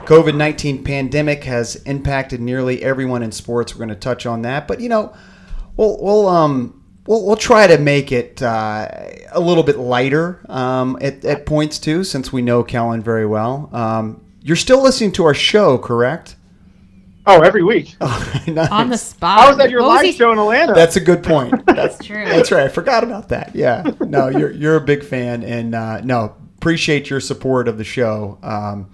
COVID 0.06 0.36
nineteen 0.36 0.82
pandemic 0.82 1.44
has 1.44 1.76
impacted 1.84 2.40
nearly 2.40 2.82
everyone 2.82 3.22
in 3.22 3.32
sports. 3.32 3.74
We're 3.74 3.86
going 3.86 3.88
to 3.90 3.94
touch 3.94 4.26
on 4.26 4.42
that, 4.42 4.66
but 4.68 4.80
you 4.80 4.88
know, 4.88 5.14
we'll 5.76 5.98
we'll 6.00 6.28
um. 6.28 6.74
We'll, 7.06 7.24
we'll 7.24 7.36
try 7.36 7.66
to 7.66 7.78
make 7.78 8.12
it 8.12 8.42
uh, 8.42 8.86
a 9.32 9.40
little 9.40 9.62
bit 9.62 9.78
lighter 9.78 10.44
um, 10.50 10.98
at, 11.00 11.24
at 11.24 11.46
points 11.46 11.78
too, 11.78 12.04
since 12.04 12.34
we 12.34 12.42
know 12.42 12.62
Kelyn 12.62 13.02
very 13.02 13.24
well. 13.24 13.70
Um, 13.72 14.22
you're 14.42 14.56
still 14.56 14.82
listening 14.82 15.12
to 15.12 15.24
our 15.24 15.32
show, 15.32 15.78
correct? 15.78 16.36
Oh, 17.28 17.42
every 17.42 17.62
week. 17.62 17.94
Oh, 18.00 18.42
nice. 18.46 18.70
On 18.70 18.88
the 18.88 18.96
spot. 18.96 19.38
I 19.40 19.50
was 19.50 19.58
at 19.60 19.70
your 19.70 19.82
What 19.82 20.04
live 20.04 20.14
show 20.14 20.32
in 20.32 20.38
Atlanta. 20.38 20.72
That's 20.72 20.96
a 20.96 21.00
good 21.00 21.22
point. 21.22 21.66
That's 21.66 22.02
true. 22.04 22.24
That's 22.24 22.50
right. 22.50 22.64
I 22.64 22.68
forgot 22.68 23.04
about 23.04 23.28
that. 23.28 23.54
Yeah. 23.54 23.90
No, 24.00 24.28
you're 24.28 24.50
you're 24.50 24.76
a 24.76 24.80
big 24.80 25.04
fan, 25.04 25.42
and 25.42 25.74
uh, 25.74 26.00
no, 26.00 26.34
appreciate 26.56 27.10
your 27.10 27.20
support 27.20 27.68
of 27.68 27.76
the 27.76 27.84
show. 27.84 28.38
Um, 28.42 28.90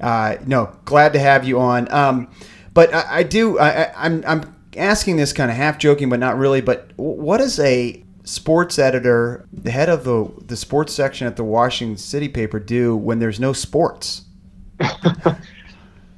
uh, 0.00 0.36
no, 0.46 0.76
glad 0.84 1.14
to 1.14 1.18
have 1.18 1.44
you 1.44 1.58
on. 1.58 1.90
Um, 1.92 2.30
but 2.72 2.94
I, 2.94 3.18
I 3.18 3.22
do. 3.24 3.58
I, 3.58 3.82
I, 3.82 3.92
I'm 3.96 4.24
I'm 4.24 4.54
asking 4.76 5.16
this 5.16 5.32
kind 5.32 5.50
of 5.50 5.56
half 5.56 5.78
joking, 5.78 6.08
but 6.08 6.20
not 6.20 6.38
really. 6.38 6.60
But 6.60 6.96
w- 6.96 7.20
what 7.20 7.40
is 7.40 7.58
a 7.58 8.04
sports 8.22 8.78
editor, 8.78 9.48
the 9.52 9.72
head 9.72 9.88
of 9.88 10.04
the 10.04 10.30
the 10.46 10.56
sports 10.56 10.92
section 10.92 11.26
at 11.26 11.34
the 11.36 11.44
Washington 11.44 11.96
City 11.96 12.28
paper, 12.28 12.60
do 12.60 12.96
when 12.96 13.18
there's 13.18 13.40
no 13.40 13.52
sports? 13.52 14.22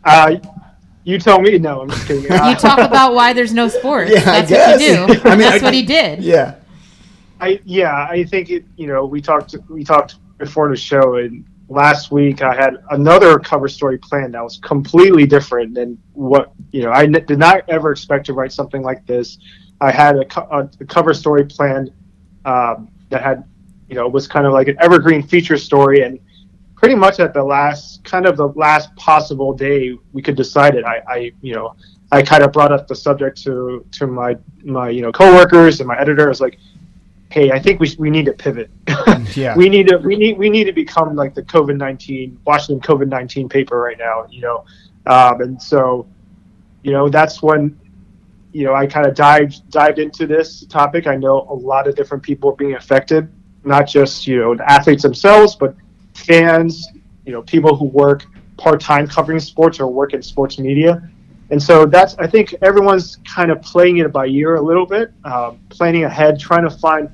uh, 0.05 0.37
you 1.07 1.19
tell 1.19 1.41
me. 1.41 1.57
No, 1.59 1.81
I'm 1.83 1.89
just 1.91 2.07
kidding. 2.07 2.25
You 2.31 2.55
talk 2.57 2.79
about 2.81 3.15
why 3.15 3.33
there's 3.33 3.55
no 3.55 3.69
sports. 3.69 4.11
Yeah, 4.13 4.19
I 4.31 4.43
That's 4.43 4.51
what 4.51 4.81
you 4.81 4.87
do. 4.89 5.21
I 5.29 5.31
mean, 5.31 5.39
That's 5.41 5.63
I- 5.63 5.67
what 5.67 5.73
he 5.75 5.83
did. 5.83 6.23
Yeah. 6.23 6.57
I 7.41 7.61
yeah, 7.65 8.07
I 8.11 8.25
think 8.25 8.51
it. 8.51 8.65
You 8.77 8.87
know, 8.89 9.05
we 9.07 9.21
talked 9.21 9.55
we 9.69 9.85
talked 9.85 10.17
before 10.39 10.69
the 10.71 10.77
show, 10.77 11.17
and 11.17 11.45
last 11.69 12.11
week 12.11 12.43
I 12.43 12.55
had 12.55 12.77
another 12.91 13.39
cover 13.39 13.69
story 13.69 13.99
planned 13.99 14.35
that 14.35 14.43
was 14.43 14.57
completely 14.59 15.27
different 15.27 15.75
than 15.75 15.99
what 16.15 16.53
you 16.73 16.83
know. 16.83 16.91
I 16.91 17.03
n- 17.05 17.13
did 17.13 17.39
not 17.39 17.63
ever 17.69 17.93
expect 17.93 18.27
to 18.27 18.33
write 18.33 18.53
something 18.53 18.83
like 18.83 19.07
this. 19.07 19.39
I 19.83 19.91
had 19.91 20.17
a, 20.17 20.25
co- 20.25 20.49
a, 20.51 20.69
a 20.81 20.87
cover 20.87 21.13
story 21.13 21.45
planned 21.45 21.91
um, 22.47 22.89
that 23.11 23.23
had 23.23 23.45
you 23.91 23.95
know 23.97 24.09
was 24.09 24.27
kind 24.27 24.47
of 24.47 24.55
like 24.55 24.69
an 24.69 24.77
evergreen 24.81 25.23
feature 25.23 25.59
story, 25.59 26.01
and 26.05 26.19
pretty 26.87 26.99
much 27.01 27.19
at 27.19 27.35
the 27.35 27.43
last 27.43 28.05
kind 28.05 28.27
of 28.27 28.37
the 28.37 28.47
last 28.51 28.95
possible 28.95 29.53
day 29.53 29.99
we 30.13 30.23
could 30.23 30.37
decide 30.37 30.77
it. 30.77 30.85
I, 30.85 31.03
I 31.09 31.33
you 31.43 31.53
know 31.53 31.75
I 32.13 32.23
kind 32.23 32.45
of 32.45 32.53
brought 32.53 32.71
up 32.71 32.87
the 32.87 32.95
subject 32.95 33.43
to 33.43 33.85
to 33.91 34.07
my 34.07 34.37
my 34.63 34.89
you 34.91 35.03
know 35.03 35.11
coworkers 35.11 35.81
and 35.81 35.89
my 35.89 35.99
editor. 35.99 36.27
I 36.27 36.29
was 36.29 36.41
like, 36.41 36.61
hey, 37.33 37.51
I 37.51 37.59
think 37.59 37.81
we 37.81 37.93
we 37.99 38.09
need 38.09 38.27
to 38.27 38.33
pivot. 38.33 38.71
Yeah. 39.35 39.57
we 39.57 39.69
need 39.69 39.89
to 39.89 39.97
we 39.99 40.15
need 40.17 40.39
we 40.39 40.49
need 40.49 40.65
to 40.65 40.73
become 40.73 41.17
like 41.17 41.35
the 41.35 41.43
COVID 41.43 41.77
nineteen 41.77 42.39
Washington 42.47 42.81
COVID 42.81 43.09
nineteen 43.09 43.49
paper 43.49 43.79
right 43.81 43.99
now. 43.99 44.27
You 44.31 44.43
know, 44.43 44.65
um, 45.07 45.41
and 45.41 45.61
so 45.61 46.07
you 46.85 46.93
know 46.93 47.09
that's 47.09 47.43
when 47.43 47.77
you 48.53 48.65
know 48.65 48.75
I 48.75 48.87
kind 48.87 49.07
of 49.07 49.17
dived 49.17 49.69
dived 49.71 49.99
into 49.99 50.27
this 50.27 50.65
topic. 50.67 51.09
I 51.09 51.17
know 51.17 51.47
a 51.51 51.55
lot 51.55 51.89
of 51.89 51.97
different 51.97 52.23
people 52.23 52.51
are 52.51 52.57
being 52.57 52.75
affected, 52.75 53.29
not 53.65 53.89
just 53.89 54.29
you 54.29 54.39
know 54.39 54.55
the 54.55 54.71
athletes 54.71 55.03
themselves, 55.03 55.57
but 55.57 55.75
fans. 56.17 56.89
You 57.25 57.33
know, 57.33 57.43
people 57.43 57.77
who 57.77 57.87
work 57.87 58.25
part 58.57 58.81
time 58.81 59.07
covering 59.07 59.41
sports 59.41 59.81
or 59.81 59.87
work 59.89 60.15
in 60.15 60.23
sports 60.23 60.59
media. 60.59 61.09
And 61.51 61.63
so 61.63 61.87
that's 61.87 62.17
I 62.19 62.27
think 62.27 62.55
everyone's 62.63 63.19
kind 63.25 63.51
of 63.51 63.63
playing 63.63 63.99
it 63.99 64.13
by 64.13 64.27
ear 64.27 64.57
a 64.57 64.61
little 64.63 64.87
bit, 64.87 65.13
um, 65.25 65.61
planning 65.69 66.05
ahead, 66.05 66.41
trying 66.41 66.65
to 66.65 66.71
find 66.71 67.09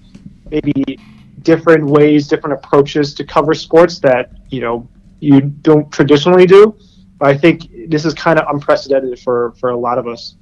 maybe 0.51 0.99
different 1.43 1.85
ways, 1.85 2.29
different 2.29 2.55
approaches 2.55 3.15
to 3.15 3.25
cover 3.25 3.53
sports 3.55 3.99
that 4.01 4.31
you 4.49 4.61
know 4.61 4.89
you 5.21 5.41
don't 5.41 5.91
traditionally 5.93 6.47
do. 6.47 6.77
But 7.19 7.29
I 7.29 7.37
think 7.37 7.89
this 7.89 8.05
is 8.05 8.15
kind 8.15 8.39
of 8.39 8.47
unprecedented 8.55 9.19
for 9.21 9.53
for 9.61 9.71
a 9.71 9.77
lot 9.77 9.99
of 9.99 10.07
us. 10.07 10.37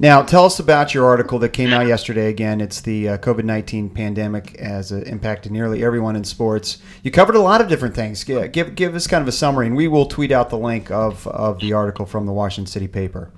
Now, 0.00 0.22
tell 0.22 0.46
us 0.46 0.58
about 0.58 0.94
your 0.94 1.04
article 1.04 1.38
that 1.40 1.50
came 1.50 1.74
out 1.74 1.86
yesterday. 1.86 2.30
Again, 2.30 2.62
it's 2.62 2.80
the 2.80 3.10
uh, 3.10 3.18
COVID 3.18 3.44
19 3.44 3.90
pandemic 3.90 4.58
has 4.58 4.92
impacted 4.92 5.52
nearly 5.52 5.84
everyone 5.84 6.16
in 6.16 6.24
sports. 6.24 6.78
You 7.02 7.10
covered 7.10 7.34
a 7.34 7.40
lot 7.40 7.60
of 7.60 7.68
different 7.68 7.94
things. 7.94 8.24
Give, 8.24 8.50
give, 8.50 8.74
give 8.74 8.94
us 8.94 9.06
kind 9.06 9.20
of 9.20 9.28
a 9.28 9.32
summary, 9.32 9.66
and 9.66 9.76
we 9.76 9.88
will 9.88 10.06
tweet 10.06 10.32
out 10.32 10.48
the 10.48 10.56
link 10.56 10.90
of, 10.90 11.26
of 11.26 11.60
the 11.60 11.74
article 11.74 12.06
from 12.06 12.24
the 12.24 12.32
Washington 12.32 12.64
City 12.66 12.88
paper. 12.88 13.30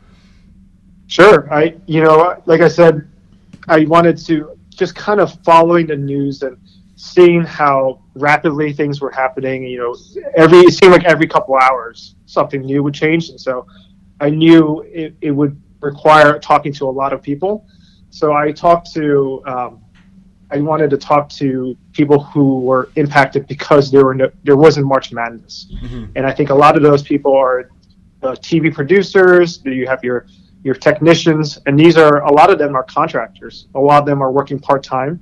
Sure. 1.08 1.52
I, 1.52 1.74
you 1.86 2.00
know, 2.00 2.40
like 2.46 2.60
I 2.60 2.68
said, 2.68 3.10
I 3.66 3.84
wanted 3.86 4.16
to 4.26 4.56
just 4.68 4.94
kind 4.94 5.18
of 5.18 5.36
following 5.42 5.88
the 5.88 5.96
news 5.96 6.42
and 6.42 6.56
seeing 6.94 7.42
how 7.42 8.04
rapidly 8.14 8.72
things 8.72 9.00
were 9.00 9.10
happening. 9.10 9.64
You 9.64 9.78
know, 9.78 9.96
every 10.36 10.58
it 10.58 10.74
seemed 10.74 10.92
like 10.92 11.06
every 11.06 11.26
couple 11.26 11.56
hours 11.56 12.14
something 12.26 12.60
new 12.60 12.84
would 12.84 12.94
change, 12.94 13.30
and 13.30 13.40
so 13.40 13.66
I 14.20 14.30
knew 14.30 14.82
it, 14.82 15.16
it 15.20 15.32
would 15.32 15.60
require 15.82 16.38
talking 16.38 16.72
to 16.74 16.88
a 16.88 16.90
lot 16.90 17.12
of 17.12 17.22
people. 17.22 17.66
So 18.10 18.32
I 18.34 18.52
talked 18.52 18.92
to, 18.92 19.42
um, 19.46 19.80
I 20.50 20.58
wanted 20.60 20.90
to 20.90 20.96
talk 20.98 21.28
to 21.30 21.76
people 21.92 22.22
who 22.22 22.60
were 22.60 22.90
impacted 22.96 23.46
because 23.46 23.90
there 23.90 24.04
were 24.04 24.14
no, 24.14 24.30
there 24.44 24.56
wasn't 24.56 24.86
March 24.86 25.12
Madness, 25.12 25.66
Mm-hmm. 25.82 26.04
and 26.16 26.26
I 26.26 26.32
think 26.32 26.50
a 26.50 26.54
lot 26.54 26.76
of 26.76 26.82
those 26.82 27.02
people 27.02 27.34
are 27.34 27.70
uh, 28.22 28.32
TV 28.32 28.72
producers. 28.72 29.60
You 29.64 29.86
have 29.86 30.04
your 30.04 30.26
your 30.62 30.74
technicians, 30.74 31.58
and 31.66 31.78
these 31.78 31.96
are 31.96 32.22
a 32.24 32.32
lot 32.32 32.48
of 32.50 32.58
them 32.58 32.76
are 32.76 32.84
contractors. 32.84 33.66
A 33.74 33.80
lot 33.80 33.98
of 34.00 34.06
them 34.06 34.22
are 34.22 34.30
working 34.30 34.58
part 34.60 34.84
time, 34.84 35.18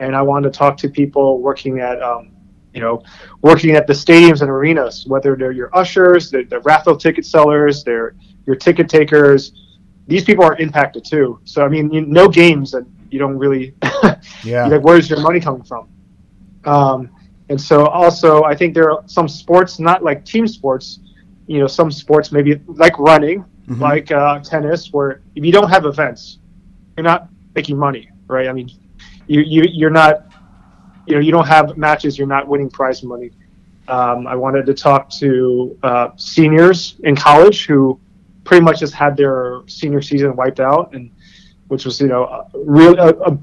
and 0.00 0.16
I 0.16 0.22
wanted 0.22 0.52
to 0.52 0.58
talk 0.58 0.76
to 0.78 0.88
people 0.88 1.38
working 1.40 1.78
at, 1.78 2.02
um, 2.02 2.32
you 2.74 2.80
know, 2.80 3.02
working 3.42 3.72
at 3.76 3.86
the 3.86 3.92
stadiums 3.92 4.40
and 4.40 4.50
arenas, 4.50 5.06
whether 5.06 5.36
they're 5.36 5.52
your 5.52 5.70
ushers, 5.76 6.30
the, 6.32 6.42
the 6.44 6.58
raffle 6.60 6.96
ticket 6.96 7.24
sellers, 7.26 7.84
they're 7.84 8.16
your 8.46 8.56
ticket 8.56 8.88
takers. 8.88 9.52
These 10.06 10.24
people 10.24 10.44
are 10.44 10.56
impacted 10.56 11.04
too. 11.04 11.40
So 11.44 11.64
I 11.64 11.68
mean, 11.68 11.90
you, 11.92 12.00
no 12.02 12.28
games, 12.28 12.74
and 12.74 12.86
you 13.10 13.18
don't 13.18 13.38
really, 13.38 13.74
Yeah. 14.44 14.66
like, 14.66 14.82
where's 14.82 15.08
your 15.08 15.20
money 15.20 15.40
coming 15.40 15.62
from? 15.62 15.88
Um, 16.64 17.10
and 17.48 17.60
so 17.60 17.86
also, 17.86 18.42
I 18.44 18.54
think 18.54 18.74
there 18.74 18.90
are 18.90 19.02
some 19.06 19.28
sports, 19.28 19.78
not 19.78 20.02
like 20.02 20.24
team 20.24 20.46
sports, 20.46 21.00
you 21.46 21.60
know, 21.60 21.66
some 21.66 21.90
sports 21.90 22.32
maybe 22.32 22.60
like 22.66 22.98
running, 22.98 23.44
Mhm. 23.68 23.80
like 23.80 24.10
uh, 24.10 24.38
tennis, 24.40 24.92
where 24.92 25.22
if 25.34 25.44
you 25.44 25.52
don't 25.52 25.68
have 25.68 25.84
events, 25.86 26.38
you're 26.96 27.04
not 27.04 27.28
making 27.54 27.76
money, 27.78 28.08
right? 28.28 28.48
I 28.48 28.52
mean, 28.52 28.68
you, 29.26 29.40
you 29.40 29.62
you're 29.70 29.90
not, 29.90 30.26
you 31.06 31.14
know, 31.14 31.20
you 31.20 31.30
don't 31.32 31.46
have 31.46 31.76
matches, 31.76 32.18
you're 32.18 32.26
not 32.26 32.46
winning 32.48 32.70
prize 32.70 33.02
money. 33.02 33.30
Um, 33.88 34.26
I 34.26 34.34
wanted 34.36 34.66
to 34.66 34.74
talk 34.74 35.10
to 35.20 35.76
uh, 35.82 36.08
seniors 36.16 36.96
in 37.04 37.14
college 37.16 37.66
who 37.66 37.98
pretty 38.44 38.64
much 38.64 38.80
just 38.80 38.94
had 38.94 39.16
their 39.16 39.62
senior 39.66 40.02
season 40.02 40.34
wiped 40.36 40.60
out, 40.60 40.92
and 40.94 41.10
which 41.68 41.84
was 41.84 42.00
you 42.00 42.08
know 42.08 42.48
really 42.54 42.98
a, 42.98 43.10
a 43.10 43.38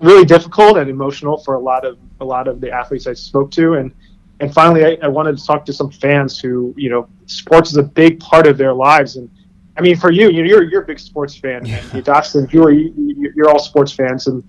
really 0.00 0.24
difficult 0.24 0.76
and 0.78 0.88
emotional 0.90 1.38
for 1.38 1.54
a 1.54 1.58
lot 1.60 1.84
of 1.84 1.98
a 2.20 2.24
lot 2.24 2.48
of 2.48 2.60
the 2.60 2.70
athletes 2.70 3.06
I 3.06 3.12
spoke 3.14 3.50
to, 3.52 3.74
and 3.74 3.92
and 4.40 4.52
finally 4.52 4.84
I, 4.84 4.98
I 5.02 5.08
wanted 5.08 5.38
to 5.38 5.44
talk 5.44 5.64
to 5.66 5.72
some 5.72 5.90
fans 5.90 6.38
who 6.38 6.74
you 6.76 6.90
know 6.90 7.08
sports 7.26 7.70
is 7.70 7.76
a 7.76 7.82
big 7.82 8.20
part 8.20 8.46
of 8.46 8.56
their 8.58 8.74
lives, 8.74 9.16
and 9.16 9.28
I 9.76 9.80
mean 9.80 9.96
for 9.96 10.10
you, 10.10 10.30
you 10.30 10.42
know, 10.42 10.48
you're 10.48 10.62
you're 10.64 10.82
a 10.82 10.86
big 10.86 10.98
sports 10.98 11.36
fan, 11.36 11.64
Yeah. 11.66 11.82
you 11.94 12.02
Dawson, 12.02 12.48
you 12.52 12.62
are 12.64 12.70
you, 12.70 13.32
you're 13.34 13.48
all 13.48 13.58
sports 13.58 13.92
fans, 13.92 14.26
and 14.26 14.42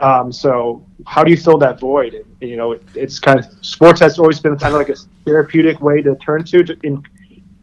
um, 0.00 0.32
so 0.32 0.84
how 1.06 1.22
do 1.22 1.30
you 1.30 1.36
fill 1.36 1.56
that 1.58 1.78
void? 1.78 2.14
And, 2.14 2.50
you 2.50 2.56
know, 2.56 2.72
it, 2.72 2.82
it's 2.94 3.18
kind 3.20 3.38
of 3.38 3.46
sports 3.62 4.00
has 4.00 4.18
always 4.18 4.40
been 4.40 4.56
kind 4.58 4.74
of 4.74 4.80
like 4.80 4.88
a 4.88 4.96
therapeutic 5.24 5.80
way 5.80 6.02
to 6.02 6.16
turn 6.16 6.42
to 6.44 6.64
to- 6.64 6.76
in 6.82 7.02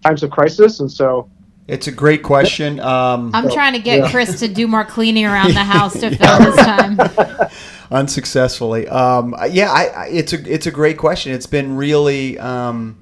times 0.03 0.23
of 0.23 0.31
crisis, 0.31 0.79
and 0.79 0.89
so 0.91 1.29
It's 1.68 1.88
a 1.88 1.91
great 1.91 2.24
question. 2.24 2.80
Um, 2.80 3.32
I'm 3.34 3.50
trying 3.50 3.74
to 3.74 3.80
get 3.80 4.00
yeah. 4.00 4.12
Chris 4.12 4.39
to 4.39 4.48
do 4.48 4.68
more 4.68 4.84
cleaning 4.84 5.25
around 5.25 5.53
the 5.53 5.63
house 5.63 5.94
to 6.00 6.10
Yeah. 6.10 6.38
fill 6.38 6.51
this 6.51 6.65
time. 6.65 7.50
unsuccessfully. 7.91 8.88
Um, 8.88 9.36
yeah, 9.50 9.72
I, 9.72 9.84
I, 9.86 10.08
it's 10.08 10.34
a 10.34 10.53
it's 10.53 10.65
a 10.65 10.72
great 10.72 10.98
question. 10.98 11.34
It's 11.34 11.46
been 11.46 11.75
really, 11.75 12.39
um, 12.39 12.98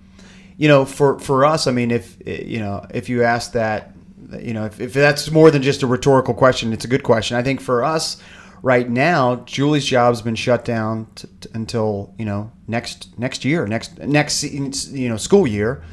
you 0.57 0.67
know, 0.67 0.85
for 0.85 1.19
for 1.19 1.45
us. 1.45 1.67
I 1.67 1.71
mean, 1.71 1.91
if 1.91 2.17
you 2.25 2.59
know, 2.59 2.85
if 2.93 3.09
you 3.09 3.23
ask 3.23 3.53
that, 3.53 3.91
you 4.39 4.53
know, 4.53 4.65
if, 4.65 4.79
if 4.81 4.93
that's 4.93 5.31
more 5.31 5.51
than 5.51 5.61
just 5.61 5.83
a 5.83 5.87
rhetorical 5.87 6.33
question, 6.33 6.73
it's 6.73 6.85
a 6.85 6.89
good 6.89 7.03
question. 7.03 7.37
I 7.37 7.43
think 7.43 7.61
for 7.61 7.83
us 7.83 8.17
right 8.61 8.89
now, 8.89 9.37
Julie's 9.45 9.85
job's 9.85 10.21
been 10.21 10.35
shut 10.35 10.65
down 10.65 11.07
t- 11.15 11.27
t- 11.41 11.49
until 11.53 12.13
you 12.17 12.25
know 12.25 12.51
next 12.67 13.17
next 13.17 13.45
year, 13.45 13.67
next 13.67 13.97
next 13.99 14.43
you 14.43 15.07
know 15.09 15.17
school 15.17 15.47
year. 15.47 15.83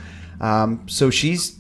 Um, 0.41 0.87
so 0.87 1.09
she's 1.11 1.56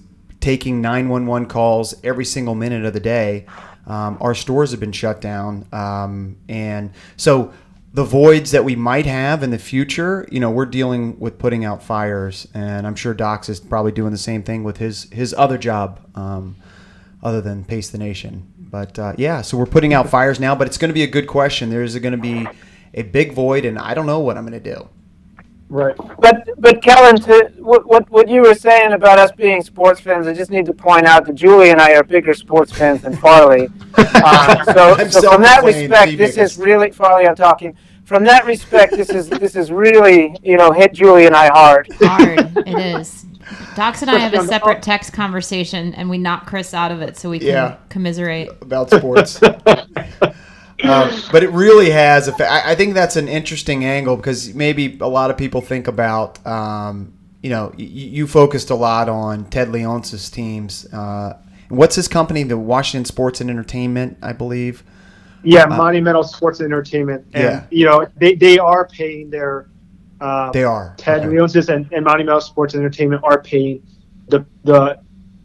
taking 0.46 0.80
911 0.80 1.48
calls 1.48 1.92
every 2.04 2.24
single 2.24 2.54
minute 2.54 2.84
of 2.84 2.92
the 2.92 3.00
day. 3.00 3.44
Um, 3.84 4.16
our 4.20 4.32
stores 4.32 4.70
have 4.70 4.78
been 4.78 4.92
shut 4.92 5.20
down. 5.20 5.66
Um, 5.72 6.36
and 6.48 6.92
so 7.16 7.52
the 7.92 8.04
voids 8.04 8.52
that 8.52 8.64
we 8.64 8.76
might 8.76 9.06
have 9.06 9.42
in 9.42 9.50
the 9.50 9.58
future, 9.58 10.24
you 10.30 10.38
know, 10.38 10.52
we're 10.52 10.66
dealing 10.66 11.18
with 11.18 11.36
putting 11.36 11.64
out 11.64 11.82
fires. 11.82 12.46
And 12.54 12.86
I'm 12.86 12.94
sure 12.94 13.12
Docs 13.12 13.48
is 13.48 13.58
probably 13.58 13.90
doing 13.90 14.12
the 14.12 14.18
same 14.18 14.44
thing 14.44 14.62
with 14.62 14.76
his, 14.76 15.10
his 15.10 15.34
other 15.36 15.58
job, 15.58 15.98
um, 16.14 16.54
other 17.24 17.40
than 17.40 17.64
Pace 17.64 17.90
the 17.90 17.98
Nation. 17.98 18.46
But 18.56 18.96
uh, 19.00 19.14
yeah, 19.18 19.42
so 19.42 19.58
we're 19.58 19.66
putting 19.66 19.94
out 19.94 20.08
fires 20.08 20.38
now, 20.38 20.54
but 20.54 20.68
it's 20.68 20.78
going 20.78 20.90
to 20.90 20.94
be 20.94 21.02
a 21.02 21.08
good 21.08 21.26
question. 21.26 21.70
There's 21.70 21.98
going 21.98 22.12
to 22.12 22.18
be 22.18 22.46
a 22.94 23.02
big 23.02 23.32
void, 23.32 23.64
and 23.64 23.80
I 23.80 23.94
don't 23.94 24.06
know 24.06 24.20
what 24.20 24.38
I'm 24.38 24.46
going 24.46 24.62
to 24.62 24.74
do. 24.74 24.88
Right. 25.68 25.96
But 26.20 26.48
but 26.58 26.80
Kelyn, 26.80 27.22
to 27.24 27.50
what, 27.60 27.86
what 27.88 28.08
what 28.10 28.28
you 28.28 28.42
were 28.42 28.54
saying 28.54 28.92
about 28.92 29.18
us 29.18 29.32
being 29.32 29.62
sports 29.62 30.00
fans, 30.00 30.26
I 30.28 30.32
just 30.32 30.50
need 30.50 30.64
to 30.66 30.72
point 30.72 31.06
out 31.06 31.26
that 31.26 31.34
Julie 31.34 31.70
and 31.70 31.80
I 31.80 31.94
are 31.96 32.04
bigger 32.04 32.34
sports 32.34 32.70
fans 32.72 33.02
than 33.02 33.16
Farley. 33.16 33.68
Uh, 33.98 34.64
so 34.72 35.08
so 35.08 35.32
from 35.32 35.42
that 35.42 35.62
respect, 35.64 36.16
this 36.18 36.36
is 36.36 36.58
really 36.58 36.90
Farley. 36.90 37.26
I'm 37.26 37.34
talking. 37.36 37.76
From 38.04 38.24
that 38.24 38.44
respect, 38.46 38.92
this 38.96 39.10
is 39.10 39.28
this 39.28 39.56
is 39.56 39.70
really 39.72 40.36
you 40.42 40.56
know 40.56 40.70
hit 40.70 40.92
Julie 40.92 41.26
and 41.26 41.34
I 41.34 41.48
hard. 41.48 41.88
Hard. 42.00 42.56
It 42.66 42.78
is. 43.00 43.26
Docs 43.74 44.02
and 44.02 44.10
I 44.10 44.18
have 44.18 44.34
a 44.34 44.44
separate 44.46 44.82
text 44.82 45.12
conversation, 45.12 45.94
and 45.94 46.08
we 46.10 46.18
knock 46.18 46.46
Chris 46.46 46.72
out 46.74 46.90
of 46.92 47.02
it 47.02 47.16
so 47.16 47.28
we 47.30 47.38
can 47.38 47.48
Yeah. 47.48 47.76
commiserate. 47.88 48.50
about 48.62 48.90
sports. 48.90 49.40
Um, 50.84 51.10
but 51.32 51.42
it 51.42 51.50
really 51.50 51.90
has. 51.90 52.28
affe- 52.28 52.46
I 52.46 52.72
I 52.72 52.74
think 52.74 52.94
that's 52.94 53.16
an 53.16 53.28
interesting 53.28 53.84
angle 53.84 54.16
because 54.16 54.54
maybe 54.54 54.98
a 55.00 55.08
lot 55.08 55.30
of 55.30 55.36
people 55.36 55.60
think 55.60 55.88
about, 55.88 56.44
um, 56.46 57.12
you 57.42 57.50
know, 57.50 57.68
y- 57.78 57.84
you 57.84 58.26
focused 58.26 58.70
a 58.70 58.74
lot 58.74 59.08
on 59.08 59.44
Ted 59.46 59.68
Leonsis 59.68 60.30
teams. 60.32 60.86
Uh, 60.92 61.38
what's 61.68 61.96
his 61.96 62.08
company? 62.08 62.42
The 62.42 62.58
Washington 62.58 63.04
Sports 63.04 63.40
and 63.40 63.48
Entertainment, 63.50 64.18
I 64.22 64.32
believe. 64.32 64.82
Yeah, 65.42 65.66
Monumental 65.66 66.24
Sports 66.24 66.58
and 66.60 66.66
Entertainment, 66.66 67.24
and 67.32 67.42
Yeah. 67.44 67.64
you 67.70 67.84
know 67.84 68.06
they, 68.16 68.34
they 68.34 68.58
are 68.58 68.86
paying 68.88 69.30
their 69.30 69.68
um, 70.20 70.50
They 70.52 70.64
are. 70.64 70.94
Ted 70.98 71.20
Okay. 71.20 71.28
Leonsis 71.36 71.68
and, 71.72 71.90
and 71.92 72.04
Monumental 72.04 72.40
Sports 72.40 72.74
and 72.74 72.82
Entertainment 72.82 73.22
are 73.24 73.40
paying 73.40 73.82
the 74.28 74.44
the 74.64 74.98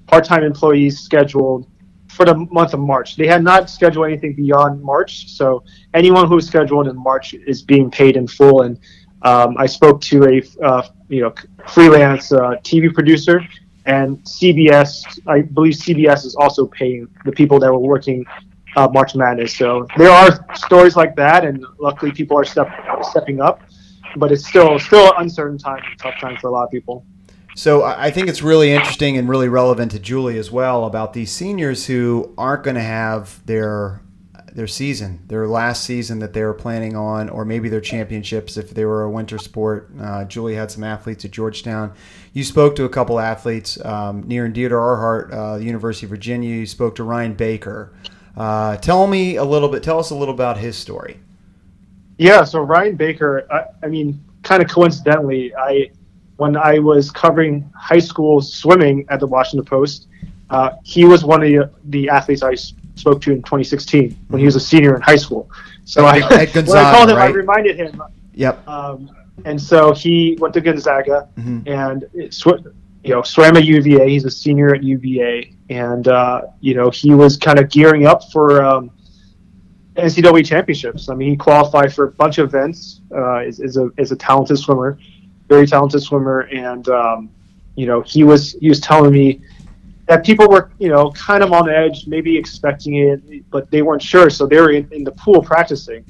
part 0.08 0.26
time 0.26 0.44
employees 0.44 1.00
scheduled 1.00 1.68
for 2.12 2.26
the 2.26 2.36
month 2.52 2.74
of 2.74 2.80
March. 2.80 3.16
They 3.16 3.28
had 3.28 3.44
not 3.44 3.70
scheduled 3.70 4.06
anything 4.08 4.34
beyond 4.34 4.82
March, 4.82 5.30
so 5.30 5.64
anyone 5.94 6.28
who's 6.28 6.48
scheduled 6.48 6.88
in 6.88 6.96
March 6.96 7.34
is 7.34 7.62
being 7.62 7.90
paid 7.90 8.18
in 8.18 8.28
full. 8.28 8.62
And 8.64 8.80
um, 9.24 9.56
I 9.58 9.66
spoke 9.66 10.02
to 10.02 10.26
a 10.26 10.64
uh, 10.64 10.88
you 11.10 11.22
know 11.22 11.34
freelance 11.68 12.32
uh, 12.32 12.56
TV 12.64 12.94
producer, 12.94 13.42
and 13.86 14.18
CBS, 14.24 15.20
I 15.28 15.42
believe 15.42 15.74
CBS 15.74 16.26
is 16.26 16.36
also 16.36 16.68
paying 16.68 17.08
the 17.26 17.32
people 17.32 17.60
that 17.60 17.72
were 17.72 17.80
working 17.80 18.26
uh, 18.76 18.88
March 18.92 19.16
Madness. 19.16 19.56
So 19.56 19.88
there 19.98 20.12
are 20.12 20.46
stories 20.56 20.96
like 20.96 21.16
that, 21.16 21.46
and 21.46 21.66
luckily 21.80 22.12
people 22.12 22.38
are 22.38 22.46
step, 22.46 22.70
stepping 23.04 23.42
up. 23.42 23.62
But 24.18 24.32
it's 24.32 24.46
still 24.46 24.78
still 24.78 25.14
uncertain 25.18 25.58
time, 25.58 25.82
tough 25.98 26.16
time 26.20 26.38
for 26.42 26.48
a 26.48 26.52
lot 26.52 26.66
of 26.66 26.72
people. 26.72 27.06
So 27.62 27.84
I 27.84 28.10
think 28.10 28.28
it's 28.28 28.42
really 28.42 28.72
interesting 28.72 29.20
and 29.20 29.30
really 29.30 29.48
relevant 29.48 29.92
to 29.92 30.00
Julie 30.00 30.40
as 30.40 30.50
well 30.50 30.86
about 30.86 31.14
these 31.14 31.32
seniors 31.32 31.86
who 31.86 32.34
aren't 32.36 32.64
going 32.64 32.74
to 32.74 32.82
have 32.82 33.46
their 33.46 34.02
their 34.52 34.66
season, 34.66 35.20
their 35.28 35.48
last 35.48 35.84
season 35.84 36.18
that 36.18 36.34
they 36.34 36.42
were 36.44 36.56
planning 36.56 36.96
on, 36.96 37.30
or 37.30 37.46
maybe 37.46 37.70
their 37.70 37.80
championships 37.80 38.58
if 38.58 38.72
they 38.72 38.84
were 38.84 39.04
a 39.04 39.12
winter 39.12 39.38
sport. 39.38 39.92
Uh, 40.02 40.26
Julie 40.26 40.56
had 40.56 40.72
some 40.72 40.84
athletes 40.84 41.24
at 41.24 41.30
Georgetown. 41.30 41.94
You 42.34 42.44
spoke 42.44 42.76
to 42.78 42.86
a 42.86 42.90
couple 42.90 43.20
athletes 43.20 43.78
um, 43.86 44.24
near 44.28 44.46
and 44.46 44.56
dear 44.56 44.70
to 44.70 44.76
our 44.76 44.98
heart, 44.98 45.32
uh, 45.32 45.60
the 45.60 45.64
University 45.64 46.08
of 46.08 46.10
Virginia. 46.10 46.50
You 46.50 46.66
spoke 46.66 46.96
to 46.96 47.04
Ryan 47.04 47.36
Baker. 47.36 47.94
Uh, 48.36 48.78
tell 48.78 49.06
me 49.06 49.36
a 49.36 49.44
little 49.44 49.70
bit. 49.70 49.84
Tell 49.84 50.00
us 50.00 50.10
a 50.10 50.16
little 50.16 50.34
about 50.34 50.58
his 50.58 50.76
story. 50.76 51.20
Yeah, 52.18 52.44
so 52.44 52.62
Ryan 52.62 52.96
Baker, 52.96 53.46
I, 53.52 53.86
I 53.86 53.88
mean, 53.88 54.20
kind 54.42 54.64
of 54.64 54.68
coincidentally, 54.68 55.54
I 55.56 55.92
when 56.42 56.58
I 56.58 56.80
was 56.80 57.12
covering 57.12 57.72
high 57.76 58.00
school 58.00 58.42
swimming 58.42 59.06
at 59.10 59.20
the 59.20 59.28
Washington 59.28 59.64
Post, 59.64 60.08
uh, 60.50 60.72
he 60.84 61.06
was 61.06 61.24
one 61.24 61.44
of 61.44 61.48
the, 61.48 61.70
the 61.96 62.10
athletes 62.10 62.42
I 62.42 62.56
spoke 62.56 63.22
to 63.22 63.32
in 63.32 63.44
2016 63.44 64.18
when 64.30 64.40
he 64.40 64.46
was 64.48 64.56
a 64.56 64.60
senior 64.60 64.96
in 64.96 65.02
high 65.04 65.18
school. 65.18 65.52
So 65.86 66.06
I, 66.06 66.18
At 66.18 66.56
when 66.56 66.78
I 66.80 66.92
called 66.96 67.12
him, 67.12 67.18
I 67.18 67.28
reminded 67.28 67.76
him. 67.78 68.02
Yep. 68.34 68.68
Um, 68.68 69.12
and 69.46 69.62
so 69.62 69.94
he 69.94 70.36
went 70.42 70.56
to 70.56 70.62
Gonzaga 70.62 71.30
Mhm. 71.38 71.60
and 71.68 72.34
sw- 72.34 72.66
you 73.04 73.14
know 73.14 73.22
swam 73.22 73.56
at 73.58 73.66
UVA. 73.66 74.10
He's 74.10 74.26
a 74.26 74.32
senior 74.32 74.74
at 74.74 74.84
UVA, 74.84 75.54
and 75.70 76.08
uh, 76.08 76.42
you 76.60 76.74
know 76.74 76.90
he 76.90 77.14
was 77.14 77.38
kind 77.38 77.60
of 77.60 77.70
gearing 77.70 78.08
up 78.08 78.22
for 78.32 78.64
um, 78.64 78.90
NCAA 79.96 80.44
championships. 80.46 81.10
I 81.10 81.14
mean, 81.16 81.30
he 81.30 81.36
qualified 81.36 81.94
for 81.94 82.06
a 82.06 82.12
bunch 82.12 82.38
of 82.40 82.46
events. 82.54 83.02
Uh, 83.16 83.40
is, 83.50 83.60
is 83.60 83.78
a 83.78 83.90
is 83.98 84.12
a 84.12 84.16
talented 84.16 84.58
swimmer, 84.60 84.98
very 85.52 85.68
talented 85.68 86.02
swimmer, 86.02 86.42
and 86.42 86.88
um, 86.88 87.30
you 87.76 87.86
know 87.86 88.00
he 88.02 88.24
was 88.24 88.54
he 88.54 88.70
was 88.70 88.80
telling 88.80 89.12
me 89.12 89.42
that 90.08 90.26
people 90.26 90.48
were 90.48 90.72
you 90.80 90.88
know 90.88 91.12
kind 91.12 91.44
of 91.44 91.52
on 91.52 91.70
edge, 91.70 92.08
maybe 92.08 92.38
expecting 92.38 92.96
it, 92.96 93.50
but 93.52 93.70
they 93.70 93.82
weren't 93.82 94.02
sure, 94.02 94.30
so 94.30 94.48
they 94.48 94.60
were 94.62 94.72
in, 94.72 94.88
in 94.94 95.04
the 95.04 95.12
pool 95.12 95.42
practicing, 95.42 96.06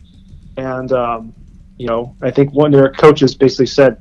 and 0.58 0.92
um, 0.92 1.34
you 1.78 1.88
know 1.88 2.16
I 2.22 2.30
think 2.30 2.54
one 2.54 2.72
of 2.74 2.80
their 2.80 2.92
coaches 2.92 3.34
basically 3.34 3.66
said 3.66 3.98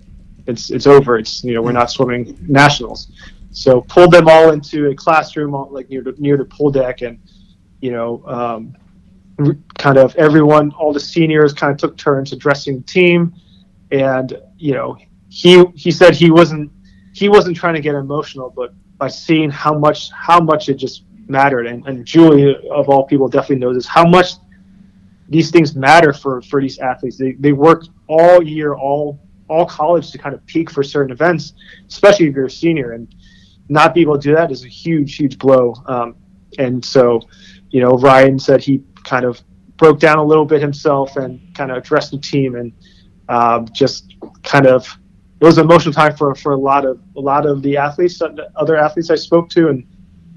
it's 0.47 0.71
it's 0.71 0.87
over. 0.87 1.17
It's 1.17 1.43
you 1.43 1.55
know 1.55 1.63
we're 1.63 1.73
not 1.73 1.91
swimming 1.91 2.37
nationals. 2.47 3.11
So 3.53 3.81
pulled 3.81 4.13
them 4.13 4.29
all 4.29 4.53
into 4.53 4.91
a 4.91 4.95
classroom, 4.95 5.53
like 5.71 5.89
near 5.89 6.03
the 6.03 6.15
near 6.19 6.37
the 6.37 6.45
pool 6.45 6.71
deck, 6.71 7.01
and 7.01 7.19
you 7.81 7.93
know, 7.93 8.23
um, 8.27 8.77
kind 9.79 9.97
of 9.97 10.15
everyone, 10.17 10.71
all 10.73 10.93
the 10.93 11.01
seniors, 11.01 11.55
kind 11.55 11.73
of 11.73 11.79
took 11.79 11.97
turns 11.97 12.33
addressing 12.33 12.81
the 12.81 12.85
team, 12.85 13.35
and 13.91 14.39
you 14.59 14.75
know, 14.75 14.99
he 15.31 15.65
he 15.75 15.91
said 15.91 16.15
he 16.15 16.31
wasn't 16.31 16.71
he 17.15 17.29
wasn't 17.29 17.57
trying 17.57 17.75
to 17.75 17.81
get 17.81 17.95
emotional, 17.95 18.53
but 18.55 18.75
by 18.99 19.09
seeing 19.09 19.49
how 19.49 19.79
much 19.79 20.11
how 20.13 20.41
much 20.41 20.69
it 20.69 20.75
just 20.75 21.05
mattered, 21.29 21.67
and, 21.67 21.87
and 21.87 22.05
Julie 22.05 22.57
of 22.71 22.89
all 22.89 23.07
people 23.07 23.29
definitely 23.29 23.57
knows 23.57 23.77
this, 23.77 23.87
how 23.87 24.07
much 24.07 24.35
these 25.29 25.51
things 25.51 25.75
matter 25.77 26.13
for 26.13 26.43
for 26.43 26.61
these 26.61 26.79
athletes. 26.81 27.17
They 27.17 27.33
they 27.33 27.53
work 27.53 27.85
all 28.09 28.43
year, 28.43 28.75
all 28.75 29.21
all 29.49 29.65
college 29.65 30.11
to 30.11 30.19
kind 30.19 30.35
of 30.35 30.45
peak 30.47 30.71
for 30.71 30.83
certain 30.83 31.13
events, 31.13 31.55
especially 31.89 32.27
if 32.27 32.35
you're 32.35 32.47
a 32.47 32.51
senior, 32.51 32.93
and 32.93 33.13
not 33.69 33.95
be 33.95 34.01
able 34.01 34.19
to 34.19 34.21
do 34.21 34.35
that 34.35 34.51
is 34.51 34.65
a 34.65 34.69
huge, 34.69 35.17
huge 35.17 35.39
blow. 35.39 35.75
Um, 35.87 36.17
and 36.59 36.85
so, 36.85 37.21
you 37.71 37.81
know, 37.81 37.93
Ryan 37.93 38.39
said 38.39 38.63
he 38.63 38.83
kind 39.05 39.25
of 39.25 39.41
broke 39.77 40.01
down 40.01 40.19
a 40.19 40.25
little 40.25 40.45
bit 40.45 40.61
himself 40.61 41.17
and 41.17 41.41
kind 41.55 41.71
of 41.71 41.79
addressed 41.79 42.11
the 42.11 42.19
team 42.19 42.57
and 42.57 42.73
um, 43.29 43.67
just 43.73 44.17
kind 44.43 44.67
of 44.67 44.87
it 45.41 45.45
was 45.45 45.59
an 45.59 45.65
emotional 45.65 45.93
time 45.95 46.15
for, 46.17 46.35
for 46.35 46.53
a 46.53 46.57
lot 46.57 46.85
of 46.85 47.01
a 47.17 47.21
lot 47.21 47.47
of 47.47 47.63
the 47.63 47.77
athletes, 47.77 48.21
other 48.57 48.77
athletes 48.77 49.11
I 49.11 49.17
spoke 49.17 49.49
to, 49.51 49.69
and 49.69 49.87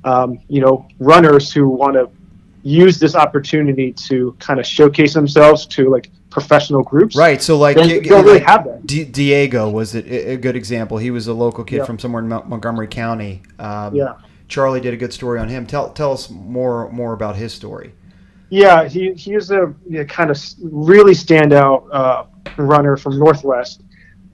um, 0.06 0.40
you 0.48 0.62
know, 0.62 0.88
runners 1.00 1.52
who 1.52 1.68
want 1.68 1.94
to 1.96 2.10
use 2.64 2.98
this 3.00 3.16
opportunity 3.16 3.92
to 3.92 4.36
kind 4.40 4.60
of 4.60 4.66
showcase 4.66 5.14
themselves 5.14 5.66
to 5.68 5.90
like 5.90 6.10
professional 6.30 6.82
groups. 6.82 7.16
Right. 7.16 7.42
So 7.42 7.58
like, 7.58 7.76
They 7.76 8.00
y- 8.00 8.00
don't 8.00 8.24
really 8.26 8.40
like, 8.40 8.48
have 8.48 8.64
that. 8.66 8.88
D- 8.88 9.04
Diego 9.04 9.70
was 9.70 9.94
a, 9.96 10.32
a 10.34 10.38
good 10.38 10.56
example. 10.56 10.98
He 10.98 11.12
was 11.12 11.28
a 11.28 11.34
local 11.34 11.64
kid 11.66 11.78
Yeah. 11.78 11.86
from 11.86 12.00
somewhere 12.00 12.24
in 12.24 12.30
Montgomery 12.30 12.88
County. 12.88 13.44
Um, 13.60 13.94
Yeah. 13.96 14.14
Charlie 14.48 14.80
did 14.82 14.94
a 14.94 14.98
good 14.98 15.14
story 15.14 15.40
on 15.40 15.48
him. 15.50 15.66
Tell 15.66 15.90
tell 15.92 16.12
us 16.14 16.30
more 16.30 16.90
more 16.92 17.14
about 17.14 17.36
his 17.36 17.54
story. 17.54 17.94
Yeah, 18.50 18.88
he 18.88 19.14
he 19.14 19.34
is 19.34 19.52
a 19.52 19.74
kind 20.08 20.30
of 20.30 20.38
really 20.62 21.14
standout 21.14 21.88
uh, 21.92 22.26
runner 22.58 22.96
from 22.98 23.18
Northwest 23.18 23.82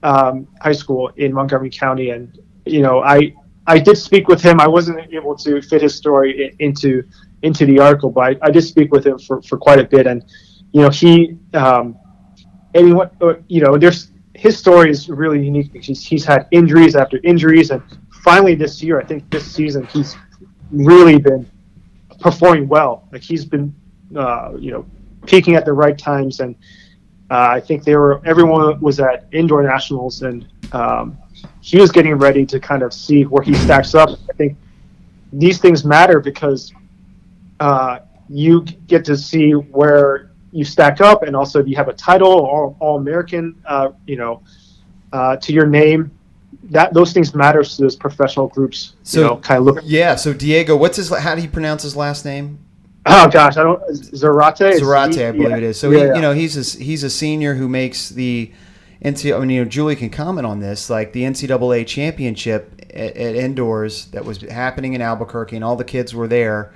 um, 0.02 0.46
High 0.60 0.72
School 0.72 1.08
in 1.16 1.32
Montgomery 1.32 1.70
County, 1.70 2.10
and 2.10 2.38
you 2.66 2.82
know 2.82 3.00
I 3.02 3.34
I 3.66 3.78
did 3.78 3.96
speak 3.98 4.28
with 4.28 4.42
him. 4.42 4.60
I 4.60 4.68
wasn't 4.68 5.12
able 5.12 5.36
to 5.36 5.60
fit 5.62 5.82
his 5.82 5.94
story 5.94 6.46
i- 6.46 6.54
into 6.58 7.04
into 7.42 7.66
the 7.66 7.78
article, 7.78 8.10
but 8.10 8.20
I, 8.42 8.48
I 8.48 8.50
did 8.50 8.62
speak 8.62 8.92
with 8.92 9.06
him 9.06 9.18
for, 9.18 9.40
for 9.42 9.56
quite 9.58 9.78
a 9.78 9.84
bit, 9.84 10.06
and 10.06 10.24
you 10.72 10.82
know 10.82 10.90
he 10.90 11.36
um, 11.54 11.96
anyone 12.74 13.10
uh, 13.20 13.34
you 13.48 13.60
know 13.62 13.76
there's 13.78 14.10
his 14.34 14.56
story 14.58 14.90
is 14.90 15.08
really 15.08 15.44
unique 15.44 15.72
because 15.72 15.86
he's, 15.88 16.02
he's 16.04 16.24
had 16.24 16.46
injuries 16.50 16.96
after 16.96 17.18
injuries, 17.24 17.70
and 17.70 17.82
finally 18.24 18.54
this 18.54 18.82
year 18.82 19.00
I 19.00 19.04
think 19.04 19.28
this 19.30 19.50
season 19.50 19.86
he's 19.86 20.16
really 20.70 21.18
been 21.18 21.46
performing 22.20 22.68
well. 22.68 23.08
Like 23.12 23.22
he's 23.22 23.44
been, 23.44 23.74
uh, 24.16 24.52
you 24.58 24.70
know, 24.72 24.86
peaking 25.26 25.54
at 25.56 25.64
the 25.64 25.72
right 25.72 25.96
times, 25.98 26.40
and 26.40 26.54
uh, 27.30 27.48
I 27.52 27.60
think 27.60 27.84
they 27.84 27.94
were 27.94 28.20
everyone 28.24 28.80
was 28.80 28.98
at 28.98 29.26
indoor 29.32 29.62
nationals, 29.62 30.22
and 30.22 30.46
um, 30.72 31.16
he 31.60 31.78
was 31.78 31.92
getting 31.92 32.14
ready 32.14 32.44
to 32.46 32.58
kind 32.58 32.82
of 32.82 32.92
see 32.92 33.22
where 33.22 33.42
he 33.42 33.54
stacks 33.54 33.94
up. 33.94 34.10
I 34.28 34.32
think 34.32 34.56
these 35.32 35.58
things 35.58 35.84
matter 35.84 36.18
because 36.18 36.72
uh, 37.60 38.00
you 38.28 38.62
get 38.62 39.04
to 39.04 39.16
see 39.16 39.52
where 39.52 40.32
you 40.52 40.64
stack 40.64 41.00
up, 41.00 41.22
and 41.22 41.36
also 41.36 41.60
if 41.60 41.68
you 41.68 41.76
have 41.76 41.88
a 41.88 41.92
title, 41.92 42.28
all, 42.46 42.76
all 42.80 42.96
American, 42.96 43.54
uh, 43.64 43.90
you 44.06 44.16
know, 44.16 44.42
uh, 45.12 45.36
to 45.36 45.52
your 45.52 45.66
name. 45.66 46.10
That 46.64 46.92
those 46.92 47.12
things 47.12 47.34
matter 47.34 47.62
to 47.62 47.82
those 47.82 47.96
professional 47.96 48.48
groups. 48.48 48.94
So- 49.04 49.20
you 49.20 49.26
know, 49.26 49.36
kind 49.36 49.58
of 49.60 49.64
look. 49.64 49.78
Yeah. 49.84 50.16
So 50.16 50.32
Diego, 50.32 50.76
what's 50.76 50.96
his? 50.96 51.08
How 51.10 51.36
do 51.36 51.42
you 51.42 51.48
pronounce 51.48 51.84
his 51.84 51.94
last 51.94 52.24
name? 52.24 52.58
Oh 53.06 53.28
gosh, 53.30 53.56
I 53.56 53.62
don't. 53.62 53.82
Zarate. 53.90 54.78
Zarate, 54.78 55.14
he- 55.14 55.24
I 55.24 55.32
believe 55.32 55.50
yeah. 55.50 55.56
it 55.56 55.62
is. 55.62 55.78
So 55.80 55.90
Yeah, 55.90 55.98
he, 55.98 56.04
yeah. 56.06 56.14
you 56.16 56.20
know, 56.20 56.32
he's 56.32 56.76
a, 56.76 56.82
he's 56.82 57.02
a 57.02 57.10
senior 57.10 57.54
who 57.54 57.68
makes 57.68 58.10
the 58.10 58.52
NCAA. 59.02 59.36
I 59.36 59.40
mean, 59.40 59.50
you 59.50 59.64
know, 59.64 59.68
Julie 59.68 59.96
can 59.96 60.10
comment 60.10 60.46
on 60.46 60.60
this. 60.60 60.90
Like 60.90 61.12
the 61.12 61.22
NCAA 61.22 61.86
championship 61.86 62.84
at, 62.90 63.16
at 63.16 63.34
indoors 63.34 64.06
that 64.06 64.24
was 64.24 64.42
happening 64.42 64.92
in 64.92 65.00
Albuquerque, 65.00 65.56
and 65.56 65.64
all 65.64 65.76
the 65.76 65.84
kids 65.84 66.14
were 66.14 66.28
there, 66.28 66.74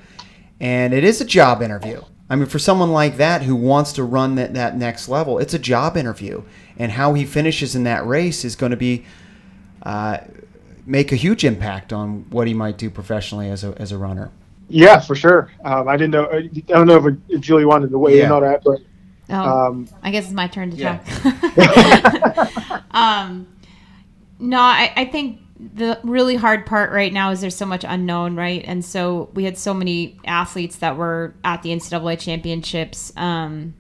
and 0.60 0.94
it 0.94 1.04
is 1.04 1.20
a 1.20 1.24
job 1.26 1.60
interview. 1.60 2.02
I 2.30 2.37
mean, 2.37 2.46
for 2.46 2.58
someone 2.58 2.90
like 2.90 3.18
that 3.18 3.42
who 3.42 3.54
wants 3.54 3.92
to 3.92 4.02
run 4.02 4.37
that, 4.37 4.54
that 4.54 4.78
next 4.78 5.08
level, 5.10 5.38
it's 5.38 5.52
a 5.52 5.58
job 5.58 5.94
interview, 5.96 6.42
and 6.78 6.92
how 6.92 7.12
he 7.12 7.26
finishes 7.26 7.74
in 7.74 7.84
that 7.84 8.06
race 8.06 8.44
is 8.44 8.56
going 8.56 8.70
to 8.70 8.76
be. 8.76 9.04
Uh, 9.82 10.18
make 10.87 11.12
a 11.12 11.16
huge 11.16 11.44
impact 11.44 11.92
on 11.92 12.26
what 12.30 12.46
he 12.46 12.54
might 12.54 12.76
do 12.76 12.90
professionally 12.90 13.50
as 13.50 13.64
a, 13.64 13.74
as 13.80 13.92
a 13.92 13.98
runner. 13.98 14.30
Yeah, 14.68 14.98
for 15.00 15.14
sure. 15.14 15.50
Um, 15.64 15.88
I 15.88 15.96
didn't 15.96 16.12
know. 16.12 16.29
I 16.31 16.42
don't 16.68 16.87
know 16.87 17.07
if, 17.07 17.16
if 17.29 17.40
Julie 17.40 17.64
wanted 17.64 17.90
to 17.90 17.98
weigh 17.98 18.18
Yeah. 18.18 18.27
in 18.27 18.33
on 18.33 18.42
that, 18.42 18.62
but 18.64 18.81
Oh, 19.31 19.37
um, 19.68 19.88
I 20.03 20.11
guess 20.11 20.24
it's 20.24 20.33
my 20.35 20.46
turn 20.48 20.70
to 20.70 20.77
Yeah. 20.77 20.98
talk. 20.98 22.81
um, 22.90 23.46
no, 24.38 24.59
I, 24.61 24.92
I 24.96 25.05
think 25.07 25.40
the 25.74 25.98
really 26.03 26.37
hard 26.37 26.66
part 26.66 26.92
right 26.92 27.12
now 27.12 27.31
is 27.31 27.40
there's 27.40 27.57
so 27.57 27.64
much 27.64 27.85
unknown, 27.87 28.37
right? 28.37 28.62
And 28.66 28.85
so 28.85 29.31
we 29.35 29.44
had 29.44 29.57
so 29.57 29.72
many 29.72 30.18
athletes 30.27 30.77
that 30.77 30.96
were 30.96 31.35
at 31.44 31.62
the 31.62 31.70
NCAA 31.70 32.18
championships, 32.18 33.12
um, 33.16 33.74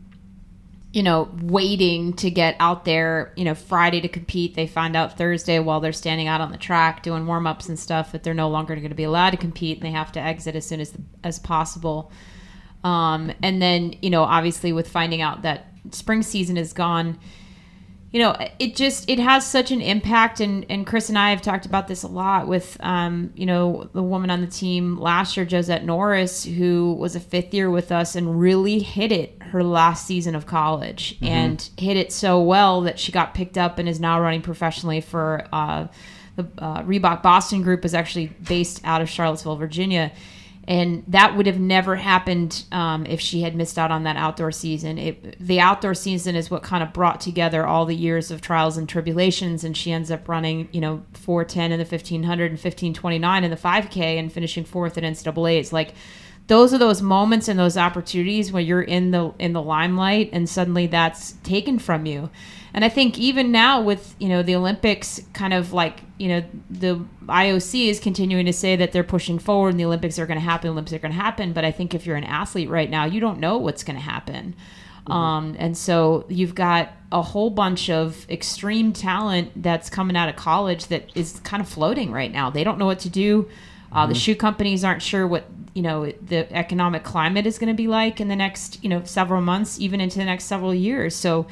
you 0.94 1.02
know, 1.02 1.28
waiting 1.42 2.12
to 2.12 2.30
get 2.30 2.54
out 2.60 2.84
there, 2.84 3.32
you 3.34 3.44
know, 3.44 3.56
Friday 3.56 4.00
to 4.00 4.06
compete. 4.06 4.54
They 4.54 4.68
find 4.68 4.94
out 4.94 5.18
Thursday 5.18 5.58
while 5.58 5.80
they're 5.80 5.92
standing 5.92 6.28
out 6.28 6.40
on 6.40 6.52
the 6.52 6.56
track 6.56 7.02
doing 7.02 7.26
warm 7.26 7.48
ups 7.48 7.68
and 7.68 7.76
stuff 7.76 8.12
that 8.12 8.22
they're 8.22 8.32
no 8.32 8.48
longer 8.48 8.76
going 8.76 8.90
to 8.90 8.94
be 8.94 9.02
allowed 9.02 9.30
to 9.30 9.36
compete 9.36 9.78
and 9.78 9.84
they 9.84 9.90
have 9.90 10.12
to 10.12 10.20
exit 10.20 10.54
as 10.54 10.64
soon 10.64 10.78
as 10.78 10.94
as 11.24 11.40
possible. 11.40 12.12
Um, 12.84 13.32
and 13.42 13.60
then, 13.60 13.96
you 14.02 14.10
know, 14.10 14.22
obviously 14.22 14.72
with 14.72 14.86
finding 14.86 15.20
out 15.20 15.42
that 15.42 15.66
spring 15.90 16.22
season 16.22 16.56
is 16.56 16.72
gone, 16.72 17.18
you 18.14 18.20
know, 18.20 18.36
it 18.60 18.76
just 18.76 19.10
it 19.10 19.18
has 19.18 19.44
such 19.44 19.72
an 19.72 19.80
impact. 19.80 20.38
And 20.38 20.64
and 20.70 20.86
Chris 20.86 21.08
and 21.08 21.18
I 21.18 21.30
have 21.30 21.42
talked 21.42 21.66
about 21.66 21.88
this 21.88 22.04
a 22.04 22.08
lot 22.08 22.46
with, 22.46 22.76
um, 22.78 23.32
you 23.34 23.44
know, 23.44 23.90
the 23.92 24.04
woman 24.04 24.30
on 24.30 24.40
the 24.40 24.46
team 24.46 24.96
last 25.00 25.36
year, 25.36 25.44
Josette 25.44 25.84
Norris, 25.84 26.44
who 26.44 26.94
was 26.94 27.16
a 27.16 27.20
fifth 27.20 27.52
year 27.52 27.68
with 27.68 27.90
us 27.90 28.14
and 28.14 28.38
really 28.38 28.78
hit 28.78 29.10
it 29.10 29.42
her 29.42 29.64
last 29.64 30.06
season 30.06 30.36
of 30.36 30.46
college 30.46 31.18
and 31.22 31.68
hit 31.76 31.96
it 31.96 32.12
so 32.12 32.40
well 32.40 32.82
that 32.82 33.00
she 33.00 33.10
got 33.10 33.34
picked 33.34 33.58
up 33.58 33.80
and 33.80 33.88
is 33.88 33.98
now 33.98 34.20
running 34.20 34.42
professionally 34.42 35.00
for. 35.00 35.46
Uh, 35.52 35.88
the 36.36 36.48
uh, 36.58 36.82
Reebok 36.82 37.22
Boston 37.22 37.62
group 37.62 37.84
is 37.84 37.94
actually 37.94 38.26
based 38.26 38.80
out 38.82 39.00
of 39.00 39.08
Charlottesville, 39.08 39.54
Virginia 39.54 40.10
and 40.66 41.04
that 41.08 41.36
would 41.36 41.46
have 41.46 41.60
never 41.60 41.96
happened 41.96 42.64
um, 42.72 43.04
if 43.06 43.20
she 43.20 43.42
had 43.42 43.54
missed 43.54 43.78
out 43.78 43.90
on 43.90 44.04
that 44.04 44.16
outdoor 44.16 44.50
season. 44.50 44.96
It, 44.98 45.38
the 45.38 45.60
outdoor 45.60 45.94
season 45.94 46.34
is 46.34 46.50
what 46.50 46.62
kind 46.62 46.82
of 46.82 46.92
brought 46.92 47.20
together 47.20 47.66
all 47.66 47.84
the 47.84 47.94
years 47.94 48.30
of 48.30 48.40
trials 48.40 48.76
and 48.76 48.88
tribulations, 48.88 49.62
and 49.64 49.76
she 49.76 49.92
ends 49.92 50.10
up 50.10 50.28
running, 50.28 50.68
you 50.72 50.80
know, 50.80 51.02
410 51.12 51.72
in 51.72 51.78
the 51.78 51.84
1500 51.84 52.44
and 52.44 52.52
1529 52.52 53.44
in 53.44 53.50
the 53.50 53.56
5K 53.56 54.18
and 54.18 54.32
finishing 54.32 54.64
fourth 54.64 54.96
at 54.96 55.04
NCAA. 55.04 55.58
It's 55.58 55.72
like 55.72 55.94
those 56.46 56.72
are 56.74 56.78
those 56.78 57.02
moments 57.02 57.48
and 57.48 57.58
those 57.58 57.76
opportunities 57.76 58.52
where 58.52 58.62
you're 58.62 58.82
in 58.82 59.10
the 59.10 59.32
in 59.38 59.52
the 59.52 59.62
limelight, 59.62 60.30
and 60.32 60.48
suddenly 60.48 60.86
that's 60.86 61.32
taken 61.42 61.78
from 61.78 62.06
you. 62.06 62.30
And 62.74 62.84
I 62.84 62.88
think 62.88 63.18
even 63.18 63.52
now 63.52 63.80
with 63.80 64.16
you 64.18 64.28
know 64.28 64.42
the 64.42 64.56
Olympics, 64.56 65.20
kind 65.32 65.54
of 65.54 65.72
like 65.72 66.00
you 66.18 66.28
know 66.28 66.44
the 66.68 67.00
IOC 67.26 67.88
is 67.88 68.00
continuing 68.00 68.46
to 68.46 68.52
say 68.52 68.74
that 68.74 68.90
they're 68.90 69.04
pushing 69.04 69.38
forward, 69.38 69.70
and 69.70 69.80
the 69.80 69.84
Olympics 69.84 70.18
are 70.18 70.26
going 70.26 70.40
to 70.40 70.44
happen. 70.44 70.70
Olympics 70.70 70.92
are 70.92 70.98
going 70.98 71.12
to 71.12 71.18
happen. 71.18 71.52
But 71.52 71.64
I 71.64 71.70
think 71.70 71.94
if 71.94 72.04
you're 72.04 72.16
an 72.16 72.24
athlete 72.24 72.68
right 72.68 72.90
now, 72.90 73.04
you 73.04 73.20
don't 73.20 73.38
know 73.38 73.58
what's 73.58 73.84
going 73.84 73.96
to 73.96 74.02
happen. 74.02 74.56
Mm-hmm. 75.06 75.12
Um, 75.12 75.56
and 75.58 75.78
so 75.78 76.24
you've 76.28 76.56
got 76.56 76.90
a 77.12 77.22
whole 77.22 77.50
bunch 77.50 77.90
of 77.90 78.28
extreme 78.28 78.92
talent 78.92 79.62
that's 79.62 79.88
coming 79.88 80.16
out 80.16 80.28
of 80.28 80.34
college 80.34 80.88
that 80.88 81.10
is 81.14 81.38
kind 81.44 81.60
of 81.60 81.68
floating 81.68 82.10
right 82.10 82.32
now. 82.32 82.50
They 82.50 82.64
don't 82.64 82.78
know 82.78 82.86
what 82.86 82.98
to 83.00 83.08
do. 83.08 83.48
Uh, 83.92 84.02
mm-hmm. 84.02 84.12
The 84.14 84.18
shoe 84.18 84.34
companies 84.34 84.82
aren't 84.82 85.02
sure 85.02 85.28
what 85.28 85.44
you 85.74 85.82
know 85.82 86.10
the 86.22 86.52
economic 86.52 87.04
climate 87.04 87.46
is 87.46 87.58
going 87.58 87.68
to 87.68 87.76
be 87.76 87.86
like 87.86 88.20
in 88.20 88.26
the 88.26 88.36
next 88.36 88.82
you 88.82 88.88
know 88.88 89.04
several 89.04 89.42
months, 89.42 89.78
even 89.78 90.00
into 90.00 90.18
the 90.18 90.24
next 90.24 90.44
several 90.44 90.74
years. 90.74 91.14
So 91.14 91.46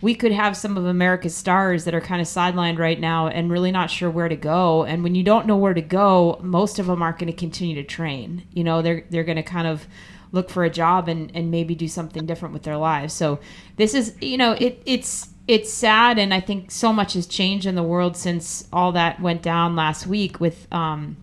we 0.00 0.14
could 0.14 0.32
have 0.32 0.56
some 0.56 0.76
of 0.76 0.84
America's 0.84 1.34
stars 1.34 1.84
that 1.84 1.94
are 1.94 2.00
kind 2.00 2.20
of 2.20 2.28
sidelined 2.28 2.78
right 2.78 3.00
now 3.00 3.26
and 3.26 3.50
really 3.50 3.72
not 3.72 3.90
sure 3.90 4.08
where 4.08 4.28
to 4.28 4.36
go. 4.36 4.84
And 4.84 5.02
when 5.02 5.14
you 5.14 5.24
don't 5.24 5.46
know 5.46 5.56
where 5.56 5.74
to 5.74 5.82
go, 5.82 6.38
most 6.40 6.78
of 6.78 6.86
them 6.86 7.02
aren't 7.02 7.18
going 7.18 7.32
to 7.32 7.36
continue 7.36 7.74
to 7.74 7.82
train. 7.82 8.44
You 8.52 8.64
know, 8.64 8.80
they're 8.80 9.04
they're 9.10 9.24
going 9.24 9.36
to 9.36 9.42
kind 9.42 9.66
of 9.66 9.86
look 10.30 10.50
for 10.50 10.64
a 10.64 10.70
job 10.70 11.08
and, 11.08 11.32
and 11.34 11.50
maybe 11.50 11.74
do 11.74 11.88
something 11.88 12.26
different 12.26 12.52
with 12.52 12.62
their 12.62 12.76
lives. 12.76 13.14
So 13.14 13.40
this 13.76 13.94
is, 13.94 14.14
you 14.20 14.36
know, 14.36 14.52
it 14.52 14.82
it's 14.86 15.30
it's 15.48 15.72
sad, 15.72 16.18
and 16.18 16.32
I 16.32 16.40
think 16.40 16.70
so 16.70 16.92
much 16.92 17.14
has 17.14 17.26
changed 17.26 17.66
in 17.66 17.74
the 17.74 17.82
world 17.82 18.16
since 18.16 18.68
all 18.72 18.92
that 18.92 19.20
went 19.20 19.42
down 19.42 19.74
last 19.74 20.06
week 20.06 20.38
with 20.38 20.68
um, 20.72 21.16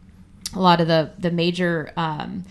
a 0.54 0.60
lot 0.60 0.82
of 0.82 0.88
the 0.88 1.12
the 1.18 1.32
major. 1.32 1.94
Um, 1.96 2.44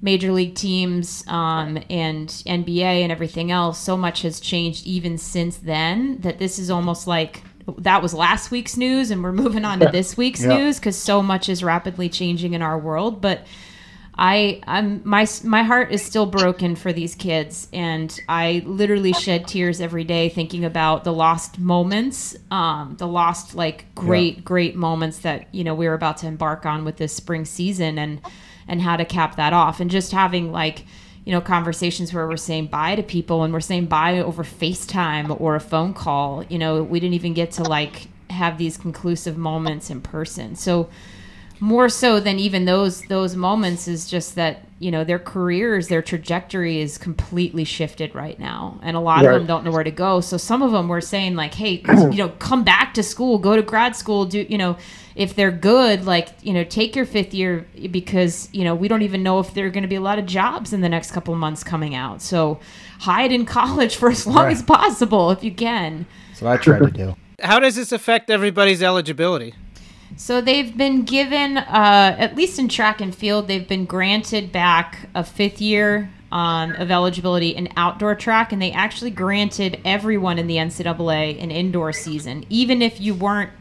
major 0.00 0.32
league 0.32 0.54
teams 0.54 1.24
um, 1.26 1.78
and 1.90 2.28
NBA 2.28 3.02
and 3.02 3.10
everything 3.10 3.50
else, 3.50 3.78
so 3.78 3.96
much 3.96 4.22
has 4.22 4.40
changed 4.40 4.86
even 4.86 5.18
since 5.18 5.56
then 5.56 6.18
that 6.20 6.38
this 6.38 6.58
is 6.58 6.70
almost 6.70 7.06
like 7.06 7.42
that 7.78 8.02
was 8.02 8.14
last 8.14 8.50
week's 8.50 8.76
news 8.76 9.10
and 9.10 9.22
we're 9.22 9.32
moving 9.32 9.64
on 9.64 9.80
to 9.80 9.88
this 9.92 10.16
week's 10.16 10.42
yeah. 10.42 10.56
news 10.56 10.78
because 10.78 10.96
so 10.96 11.22
much 11.22 11.48
is 11.48 11.62
rapidly 11.62 12.08
changing 12.08 12.54
in 12.54 12.62
our 12.62 12.78
world. 12.78 13.20
But 13.20 13.46
I, 14.20 14.60
I'm 14.66 15.00
my 15.04 15.28
my 15.44 15.62
heart 15.62 15.92
is 15.92 16.02
still 16.02 16.26
broken 16.26 16.74
for 16.74 16.92
these 16.92 17.14
kids, 17.14 17.68
and 17.72 18.18
I 18.28 18.64
literally 18.66 19.12
shed 19.12 19.46
tears 19.46 19.80
every 19.80 20.02
day 20.02 20.28
thinking 20.28 20.64
about 20.64 21.04
the 21.04 21.12
lost 21.12 21.60
moments, 21.60 22.36
um, 22.50 22.96
the 22.98 23.06
lost 23.06 23.54
like 23.54 23.94
great 23.94 24.36
yeah. 24.36 24.42
great 24.42 24.74
moments 24.74 25.20
that 25.20 25.54
you 25.54 25.62
know 25.62 25.74
we 25.74 25.86
were 25.86 25.94
about 25.94 26.16
to 26.18 26.26
embark 26.26 26.66
on 26.66 26.84
with 26.84 26.96
this 26.96 27.14
spring 27.14 27.44
season, 27.44 27.96
and 27.96 28.20
and 28.68 28.82
how 28.82 28.96
to 28.96 29.04
cap 29.04 29.36
that 29.36 29.52
off. 29.52 29.80
And 29.80 29.90
just 29.90 30.12
having 30.12 30.52
like 30.52 30.84
you 31.24 31.32
know 31.32 31.40
conversations 31.40 32.14
where 32.14 32.26
we're 32.26 32.36
saying 32.36 32.66
bye 32.66 32.94
to 32.94 33.02
people 33.02 33.42
and 33.42 33.52
we're 33.52 33.60
saying 33.60 33.86
bye 33.86 34.18
over 34.18 34.44
FaceTime 34.44 35.38
or 35.40 35.56
a 35.56 35.60
phone 35.60 35.92
call 35.92 36.42
you 36.44 36.58
know 36.58 36.82
we 36.82 37.00
didn't 37.00 37.12
even 37.12 37.34
get 37.34 37.50
to 37.50 37.62
like 37.64 38.08
have 38.30 38.58
these 38.58 38.76
conclusive 38.76 39.36
moments 39.36 39.90
in 39.90 40.00
person. 40.00 40.54
So 40.54 40.88
more 41.60 41.88
so 41.88 42.20
than 42.20 42.38
even 42.38 42.64
those 42.64 43.02
those 43.02 43.34
moments 43.34 43.88
is 43.88 44.08
just 44.08 44.34
that 44.36 44.64
you 44.78 44.90
know 44.90 45.02
their 45.02 45.18
careers 45.18 45.88
their 45.88 46.02
trajectory 46.02 46.80
is 46.80 46.98
completely 46.98 47.64
shifted 47.64 48.14
right 48.14 48.38
now. 48.38 48.78
And 48.82 48.96
a 48.96 49.00
lot 49.00 49.24
right. 49.24 49.34
of 49.34 49.40
them 49.40 49.46
don't 49.46 49.64
know 49.64 49.72
where 49.72 49.84
to 49.84 49.90
go. 49.90 50.20
So 50.20 50.36
some 50.36 50.62
of 50.62 50.72
them 50.72 50.88
were 50.88 51.00
saying 51.00 51.34
like 51.34 51.54
hey 51.54 51.82
you 51.88 52.18
know 52.18 52.28
come 52.38 52.64
back 52.64 52.94
to 52.94 53.02
school 53.02 53.38
go 53.38 53.56
to 53.56 53.62
grad 53.62 53.96
school 53.96 54.24
do 54.24 54.46
you 54.48 54.58
know 54.58 54.76
if 55.16 55.34
they're 55.34 55.50
good 55.50 56.04
like 56.04 56.28
you 56.42 56.52
know 56.52 56.64
take 56.64 56.94
your 56.94 57.04
fifth 57.06 57.34
year 57.34 57.66
because 57.90 58.48
you 58.52 58.62
know 58.62 58.74
we 58.74 58.86
don't 58.86 59.02
even 59.02 59.22
know 59.22 59.40
if 59.40 59.52
there 59.54 59.66
are 59.66 59.70
going 59.70 59.82
to 59.82 59.88
be 59.88 59.96
a 59.96 60.00
lot 60.00 60.18
of 60.18 60.26
jobs 60.26 60.72
in 60.72 60.80
the 60.80 60.88
next 60.88 61.10
couple 61.10 61.34
of 61.34 61.40
months 61.40 61.64
coming 61.64 61.94
out. 61.94 62.22
So 62.22 62.60
hide 63.00 63.32
in 63.32 63.44
college 63.44 63.96
for 63.96 64.10
as 64.10 64.26
long 64.26 64.44
right. 64.44 64.52
as 64.52 64.62
possible 64.62 65.30
if 65.30 65.42
you 65.42 65.52
can. 65.52 66.06
That's 66.28 66.42
what 66.42 66.52
i 66.52 66.56
try 66.56 66.78
to 66.78 66.90
do. 66.90 67.16
How 67.40 67.60
does 67.60 67.76
this 67.76 67.92
affect 67.92 68.30
everybody's 68.30 68.82
eligibility 68.82 69.54
so 70.18 70.40
they've 70.40 70.76
been 70.76 71.04
given, 71.04 71.58
uh, 71.58 72.16
at 72.18 72.34
least 72.34 72.58
in 72.58 72.68
track 72.68 73.00
and 73.00 73.14
field, 73.14 73.46
they've 73.46 73.68
been 73.68 73.84
granted 73.84 74.50
back 74.50 75.08
a 75.14 75.22
fifth 75.22 75.60
year 75.60 76.10
um, 76.32 76.72
of 76.72 76.90
eligibility 76.90 77.50
in 77.50 77.68
outdoor 77.76 78.16
track, 78.16 78.52
and 78.52 78.60
they 78.60 78.72
actually 78.72 79.12
granted 79.12 79.80
everyone 79.84 80.36
in 80.40 80.48
the 80.48 80.56
NCAA 80.56 81.40
an 81.40 81.52
indoor 81.52 81.92
season, 81.92 82.44
even 82.50 82.82
if 82.82 83.00
you 83.00 83.14
weren't 83.14 83.52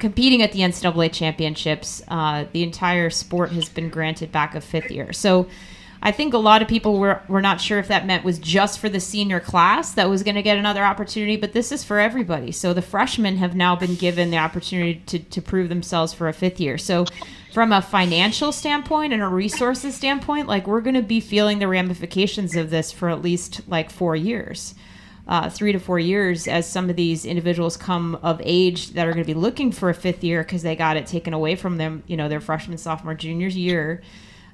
competing 0.00 0.42
at 0.42 0.50
the 0.50 0.60
NCAA 0.60 1.12
championships. 1.12 2.02
Uh, 2.08 2.46
the 2.50 2.64
entire 2.64 3.08
sport 3.08 3.52
has 3.52 3.68
been 3.68 3.88
granted 3.88 4.32
back 4.32 4.56
a 4.56 4.60
fifth 4.60 4.90
year. 4.90 5.12
So 5.12 5.46
I 6.00 6.12
think 6.12 6.32
a 6.32 6.38
lot 6.38 6.62
of 6.62 6.68
people 6.68 6.98
were, 6.98 7.20
were 7.28 7.42
not 7.42 7.60
sure 7.60 7.78
if 7.78 7.88
that 7.88 8.06
meant 8.06 8.24
was 8.24 8.38
just 8.38 8.78
for 8.78 8.88
the 8.88 9.00
senior 9.00 9.40
class 9.40 9.92
that 9.94 10.08
was 10.08 10.22
going 10.22 10.36
to 10.36 10.42
get 10.42 10.56
another 10.56 10.84
opportunity, 10.84 11.36
but 11.36 11.52
this 11.52 11.72
is 11.72 11.82
for 11.82 11.98
everybody. 11.98 12.52
So 12.52 12.72
the 12.72 12.82
freshmen 12.82 13.38
have 13.38 13.56
now 13.56 13.74
been 13.74 13.96
given 13.96 14.30
the 14.30 14.36
opportunity 14.36 15.02
to, 15.06 15.18
to 15.18 15.42
prove 15.42 15.68
themselves 15.68 16.14
for 16.14 16.28
a 16.28 16.32
fifth 16.32 16.60
year. 16.60 16.78
So 16.78 17.06
from 17.52 17.72
a 17.72 17.82
financial 17.82 18.52
standpoint 18.52 19.12
and 19.12 19.22
a 19.22 19.26
resources 19.26 19.96
standpoint, 19.96 20.46
like 20.46 20.68
we're 20.68 20.80
going 20.80 20.94
to 20.94 21.02
be 21.02 21.20
feeling 21.20 21.58
the 21.58 21.68
ramifications 21.68 22.54
of 22.54 22.70
this 22.70 22.92
for 22.92 23.08
at 23.08 23.22
least 23.22 23.68
like 23.68 23.90
four 23.90 24.14
years. 24.14 24.74
Uh, 25.26 25.50
three 25.50 25.72
to 25.72 25.78
four 25.78 25.98
years 25.98 26.48
as 26.48 26.66
some 26.66 26.88
of 26.88 26.96
these 26.96 27.26
individuals 27.26 27.76
come 27.76 28.14
of 28.22 28.40
age 28.44 28.92
that 28.92 29.06
are 29.06 29.12
going 29.12 29.22
to 29.22 29.26
be 29.26 29.38
looking 29.38 29.70
for 29.70 29.90
a 29.90 29.94
fifth 29.94 30.24
year 30.24 30.42
because 30.42 30.62
they 30.62 30.74
got 30.74 30.96
it 30.96 31.06
taken 31.06 31.34
away 31.34 31.54
from 31.54 31.76
them, 31.76 32.02
you 32.06 32.16
know, 32.16 32.30
their 32.30 32.40
freshman, 32.40 32.78
sophomore, 32.78 33.12
junior 33.12 33.48
year 33.48 34.00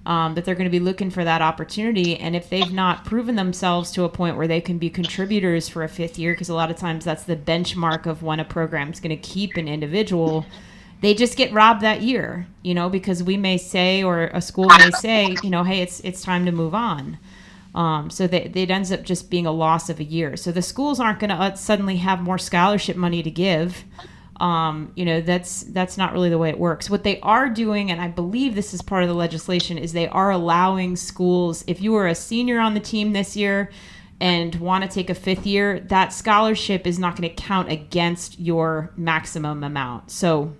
um, 0.06 0.34
that 0.34 0.44
they're 0.44 0.54
going 0.54 0.64
to 0.66 0.70
be 0.70 0.80
looking 0.80 1.10
for 1.10 1.24
that 1.24 1.40
opportunity. 1.40 2.18
And 2.18 2.36
if 2.36 2.50
they've 2.50 2.72
not 2.72 3.04
proven 3.04 3.36
themselves 3.36 3.90
to 3.92 4.04
a 4.04 4.08
point 4.08 4.36
where 4.36 4.48
they 4.48 4.60
can 4.60 4.78
be 4.78 4.90
contributors 4.90 5.68
for 5.68 5.82
a 5.82 5.88
fifth 5.88 6.18
year, 6.18 6.32
because 6.32 6.48
a 6.48 6.54
lot 6.54 6.70
of 6.70 6.76
times 6.76 7.04
that's 7.04 7.24
the 7.24 7.36
benchmark 7.36 8.06
of 8.06 8.22
when 8.22 8.40
a 8.40 8.44
program 8.44 8.90
is 8.90 9.00
going 9.00 9.16
to 9.16 9.28
keep 9.28 9.56
an 9.56 9.66
individual, 9.66 10.44
they 11.00 11.14
just 11.14 11.36
get 11.36 11.52
robbed 11.52 11.80
that 11.80 12.02
year, 12.02 12.46
you 12.62 12.74
know, 12.74 12.88
because 12.88 13.22
we 13.22 13.36
may 13.36 13.56
say, 13.56 14.02
or 14.02 14.24
a 14.32 14.40
school 14.40 14.68
may 14.78 14.90
say, 14.90 15.36
you 15.42 15.50
know, 15.50 15.64
hey, 15.64 15.80
it's 15.80 16.00
it's 16.00 16.22
time 16.22 16.46
to 16.46 16.52
move 16.52 16.74
on. 16.74 17.18
Um, 17.74 18.08
so 18.08 18.28
that 18.28 18.56
it 18.56 18.70
ends 18.70 18.92
up 18.92 19.02
just 19.02 19.30
being 19.30 19.46
a 19.46 19.50
loss 19.50 19.90
of 19.90 19.98
a 19.98 20.04
year. 20.04 20.36
So 20.36 20.52
the 20.52 20.62
schools 20.62 21.00
aren't 21.00 21.18
going 21.18 21.30
to 21.30 21.34
uh, 21.34 21.54
suddenly 21.56 21.96
have 21.96 22.20
more 22.20 22.38
scholarship 22.38 22.96
money 22.96 23.20
to 23.20 23.32
give 23.32 23.84
um, 24.40 24.92
you 24.94 25.04
know 25.04 25.20
that's 25.20 25.62
that's 25.64 25.96
not 25.96 26.12
really 26.12 26.30
the 26.30 26.38
way 26.38 26.50
it 26.50 26.58
works. 26.58 26.90
What 26.90 27.04
they 27.04 27.20
are 27.20 27.48
doing 27.48 27.90
and 27.90 28.00
i 28.00 28.08
believe 28.08 28.54
this 28.54 28.74
is 28.74 28.82
part 28.82 29.02
of 29.02 29.08
the 29.08 29.14
legislation 29.14 29.78
is 29.78 29.92
they 29.92 30.08
are 30.08 30.30
allowing 30.30 30.96
schools 30.96 31.64
if 31.66 31.80
you 31.80 31.94
are 31.94 32.06
a 32.06 32.14
senior 32.14 32.58
on 32.58 32.74
the 32.74 32.80
team 32.80 33.12
this 33.12 33.36
year 33.36 33.70
and 34.20 34.54
want 34.56 34.84
to 34.84 34.90
take 34.90 35.10
a 35.10 35.14
fifth 35.14 35.46
year 35.46 35.80
that 35.80 36.12
scholarship 36.12 36.86
is 36.86 36.98
not 36.98 37.16
going 37.16 37.28
to 37.28 37.34
count 37.34 37.70
against 37.70 38.38
your 38.38 38.92
maximum 38.96 39.64
amount. 39.64 40.10
So 40.10 40.54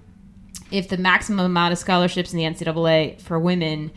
if 0.70 0.88
the 0.88 0.96
maximum 0.96 1.46
amount 1.46 1.72
of 1.72 1.78
scholarships 1.78 2.32
in 2.32 2.38
the 2.38 2.44
ncaa 2.44 3.20
for 3.20 3.38
women 3.38 3.92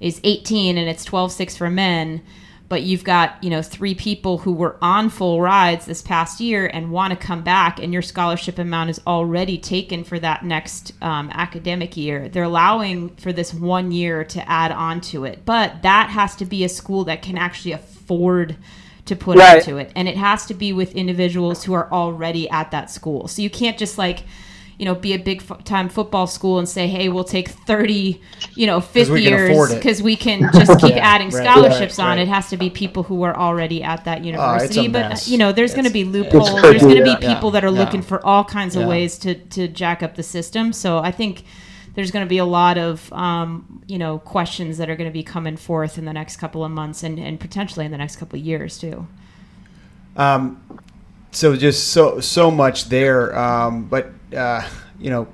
is 0.00 0.20
18 0.24 0.78
and 0.78 0.88
it's 0.88 1.04
12-6 1.04 1.56
for 1.56 1.70
men 1.70 2.22
but 2.72 2.84
you've 2.84 3.04
got 3.04 3.36
you 3.44 3.50
know 3.50 3.60
three 3.60 3.94
people 3.94 4.38
who 4.38 4.50
were 4.50 4.78
on 4.80 5.10
full 5.10 5.42
rides 5.42 5.84
this 5.84 6.00
past 6.00 6.40
year 6.40 6.66
and 6.68 6.90
want 6.90 7.10
to 7.10 7.26
come 7.26 7.42
back 7.42 7.78
and 7.78 7.92
your 7.92 8.00
scholarship 8.00 8.58
amount 8.58 8.88
is 8.88 8.98
already 9.06 9.58
taken 9.58 10.02
for 10.02 10.18
that 10.18 10.42
next 10.42 10.94
um, 11.02 11.28
academic 11.34 11.98
year 11.98 12.30
they're 12.30 12.44
allowing 12.44 13.14
for 13.16 13.30
this 13.30 13.52
one 13.52 13.92
year 13.92 14.24
to 14.24 14.48
add 14.48 14.72
on 14.72 15.02
to 15.02 15.26
it 15.26 15.44
but 15.44 15.82
that 15.82 16.08
has 16.08 16.34
to 16.34 16.46
be 16.46 16.64
a 16.64 16.68
school 16.70 17.04
that 17.04 17.20
can 17.20 17.36
actually 17.36 17.72
afford 17.72 18.56
to 19.04 19.14
put 19.14 19.36
right. 19.36 19.58
into 19.58 19.76
it 19.76 19.92
and 19.94 20.08
it 20.08 20.16
has 20.16 20.46
to 20.46 20.54
be 20.54 20.72
with 20.72 20.96
individuals 20.96 21.64
who 21.64 21.74
are 21.74 21.92
already 21.92 22.48
at 22.48 22.70
that 22.70 22.90
school 22.90 23.28
so 23.28 23.42
you 23.42 23.50
can't 23.50 23.76
just 23.76 23.98
like 23.98 24.24
you 24.82 24.86
know, 24.86 24.96
be 24.96 25.12
a 25.12 25.16
big 25.16 25.44
time 25.62 25.88
football 25.88 26.26
school 26.26 26.58
and 26.58 26.68
say, 26.68 26.88
hey, 26.88 27.08
we'll 27.08 27.22
take 27.22 27.50
30, 27.50 28.20
you 28.56 28.66
know, 28.66 28.80
fifth 28.80 29.16
years 29.16 29.72
because 29.72 30.02
we 30.02 30.16
can 30.16 30.50
just 30.52 30.80
keep 30.80 30.96
yeah, 30.96 31.14
adding 31.14 31.30
scholarships 31.30 31.98
right, 31.98 32.04
on. 32.04 32.16
Right. 32.16 32.22
It 32.22 32.26
has 32.26 32.50
to 32.50 32.56
be 32.56 32.68
people 32.68 33.04
who 33.04 33.22
are 33.22 33.36
already 33.36 33.84
at 33.84 34.04
that 34.06 34.22
oh, 34.22 34.24
university. 34.24 34.88
Oh, 34.88 34.90
but, 34.90 35.28
you 35.28 35.38
know, 35.38 35.52
there's 35.52 35.72
going 35.72 35.84
to 35.84 35.92
be 35.92 36.02
loopholes. 36.02 36.60
There's 36.62 36.82
going 36.82 36.96
to 36.96 37.04
be 37.04 37.14
people 37.24 37.52
that 37.52 37.64
are 37.64 37.70
looking 37.70 38.02
for 38.02 38.26
all 38.26 38.42
kinds 38.42 38.74
of 38.74 38.88
ways 38.88 39.18
to, 39.18 39.36
to 39.36 39.68
jack 39.68 40.02
up 40.02 40.16
the 40.16 40.24
system. 40.24 40.72
So 40.72 40.98
I 40.98 41.12
think 41.12 41.44
there's 41.94 42.10
going 42.10 42.26
to 42.26 42.28
be 42.28 42.38
a 42.38 42.44
lot 42.44 42.76
of 42.76 43.12
um, 43.12 43.84
you 43.86 43.98
know 43.98 44.18
questions 44.18 44.78
that 44.78 44.90
are 44.90 44.96
going 44.96 45.08
to 45.08 45.12
be 45.12 45.22
coming 45.22 45.56
forth 45.56 45.96
in 45.96 46.06
the 46.06 46.12
next 46.12 46.38
couple 46.38 46.64
of 46.64 46.72
months 46.72 47.04
and, 47.04 47.20
and 47.20 47.38
potentially 47.38 47.86
in 47.86 47.92
the 47.92 47.98
next 47.98 48.16
couple 48.16 48.36
of 48.36 48.44
years 48.44 48.78
too. 48.78 49.06
Um, 50.16 50.60
so 51.30 51.54
just 51.54 51.92
so 51.92 52.18
so 52.18 52.50
much 52.50 52.86
there, 52.86 53.38
um, 53.38 53.84
but 53.84 54.10
uh, 54.34 54.62
you 54.98 55.10
know, 55.10 55.28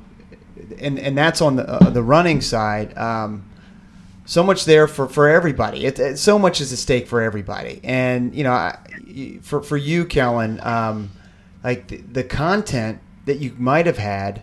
and 0.79 0.99
and 0.99 1.17
that's 1.17 1.41
on 1.41 1.57
the 1.57 1.69
uh, 1.69 1.91
the 1.91 2.03
running 2.03 2.41
side. 2.41 2.97
Um, 2.97 3.45
so 4.25 4.43
much 4.43 4.67
there 4.67 4.87
for, 4.87 5.09
for 5.09 5.27
everybody. 5.29 5.87
It, 5.87 5.99
it, 5.99 6.19
so 6.19 6.39
much 6.39 6.61
is 6.61 6.71
at 6.73 6.79
stake 6.79 7.07
for 7.07 7.23
everybody. 7.23 7.81
And 7.83 8.35
you 8.35 8.45
know, 8.45 8.53
I- 8.53 8.79
for 9.43 9.63
for 9.63 9.77
you, 9.77 10.05
Kelyn, 10.05 10.65
um, 10.65 11.11
like 11.65 11.89
the, 11.89 11.97
the 11.99 12.25
content 12.25 13.01
that 13.25 13.39
you 13.39 13.55
might 13.59 13.87
have 13.87 13.97
had, 13.99 14.43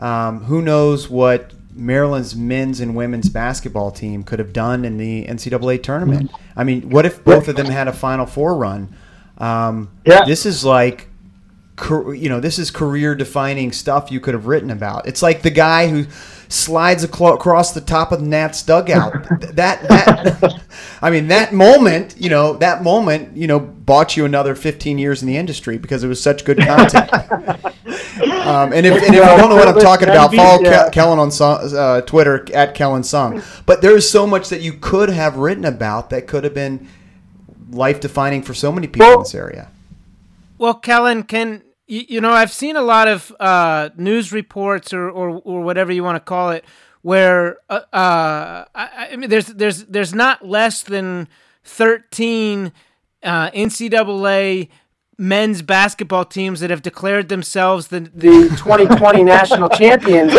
um, 0.00 0.40
who 0.44 0.60
knows 0.62 1.08
what 1.08 1.52
Maryland's 1.72 2.34
men's 2.36 2.80
and 2.80 2.94
women's 2.96 3.28
basketball 3.28 3.90
team 3.92 4.24
could 4.24 4.38
have 4.40 4.52
done 4.52 4.84
in 4.84 4.96
the 4.98 5.24
NCAA 5.26 5.82
tournament. 5.82 6.30
I 6.56 6.64
mean, 6.64 6.90
what 6.90 7.06
if 7.06 7.22
both 7.24 7.48
of 7.48 7.56
them 7.56 7.66
had 7.66 7.86
a 7.88 7.92
Final 7.92 8.26
Four 8.26 8.56
run? 8.56 8.94
Um, 9.38 9.90
Yeah. 10.04 10.24
This 10.24 10.44
is 10.46 10.64
like 10.64 11.08
you 11.82 12.28
know, 12.28 12.40
this 12.40 12.58
is 12.58 12.70
career 12.70 13.14
defining 13.14 13.72
stuff 13.72 14.10
you 14.10 14.20
could 14.20 14.34
have 14.34 14.46
written 14.46 14.70
about. 14.70 15.08
It's 15.08 15.22
like 15.22 15.42
the 15.42 15.50
guy 15.50 15.88
who 15.88 16.06
slides 16.48 17.02
across 17.02 17.72
the 17.72 17.80
top 17.80 18.12
of 18.12 18.22
Nat's 18.22 18.62
dugout. 18.62 19.26
That 19.54 19.82
that 19.88 20.62
I 21.00 21.10
mean 21.10 21.28
that 21.28 21.52
moment, 21.52 22.16
you 22.18 22.28
know, 22.28 22.54
that 22.54 22.82
moment, 22.82 23.36
you 23.36 23.46
know, 23.46 23.60
bought 23.60 24.16
you 24.16 24.24
another 24.24 24.54
15 24.54 24.98
years 24.98 25.22
in 25.22 25.28
the 25.28 25.36
industry 25.36 25.78
because 25.78 26.02
it 26.02 26.08
was 26.08 26.20
such 26.22 26.44
good 26.44 26.58
content. 26.58 27.12
um, 28.46 28.72
and, 28.72 28.84
if, 28.86 28.94
and 28.94 29.02
if 29.02 29.12
you 29.12 29.20
don't 29.20 29.48
know 29.48 29.56
what 29.56 29.68
I'm 29.68 29.78
talking 29.78 30.08
about, 30.08 30.34
follow 30.34 30.62
Yeah. 30.62 30.88
Ke- 30.88 30.92
Kelyn 30.92 31.18
on 31.18 31.28
Soong, 31.28 31.72
uh, 31.74 32.00
Twitter 32.02 32.46
at 32.52 32.74
Kelyn 32.74 33.00
Soong. 33.00 33.44
But 33.66 33.80
there's 33.82 34.08
so 34.08 34.26
much 34.26 34.48
that 34.48 34.60
you 34.60 34.72
could 34.72 35.08
have 35.10 35.36
written 35.36 35.64
about 35.64 36.10
that 36.10 36.26
could 36.26 36.44
have 36.44 36.54
been 36.54 36.88
life 37.70 38.00
defining 38.00 38.42
for 38.42 38.54
so 38.54 38.72
many 38.72 38.86
people 38.86 39.12
in 39.12 39.18
this 39.20 39.34
area. 39.34 39.70
Well, 40.64 40.80
Kelyn, 40.80 41.28
can 41.28 41.62
you, 41.86 42.06
you 42.08 42.20
know 42.22 42.30
I've 42.30 42.50
seen 42.50 42.74
a 42.74 42.80
lot 42.80 43.06
of 43.06 43.30
uh, 43.38 43.90
news 43.98 44.32
reports 44.32 44.94
or, 44.94 45.10
or 45.10 45.28
or 45.44 45.60
whatever 45.60 45.92
you 45.92 46.02
want 46.02 46.16
to 46.16 46.20
call 46.20 46.52
it, 46.52 46.64
where 47.02 47.58
uh, 47.68 47.80
uh, 47.92 48.64
I, 48.74 49.08
I 49.12 49.16
mean 49.16 49.28
there's 49.28 49.48
there's 49.48 49.84
there's 49.84 50.14
not 50.14 50.42
less 50.48 50.82
than 50.82 51.28
thirteen 51.64 52.72
uh, 53.22 53.50
NCAA 53.50 54.70
men's 55.18 55.60
basketball 55.60 56.24
teams 56.24 56.60
that 56.60 56.70
have 56.70 56.80
declared 56.80 57.28
themselves 57.28 57.88
the 57.88 58.00
the 58.00 58.48
2020 58.56 59.22
national 59.22 59.68
champions. 59.68 60.32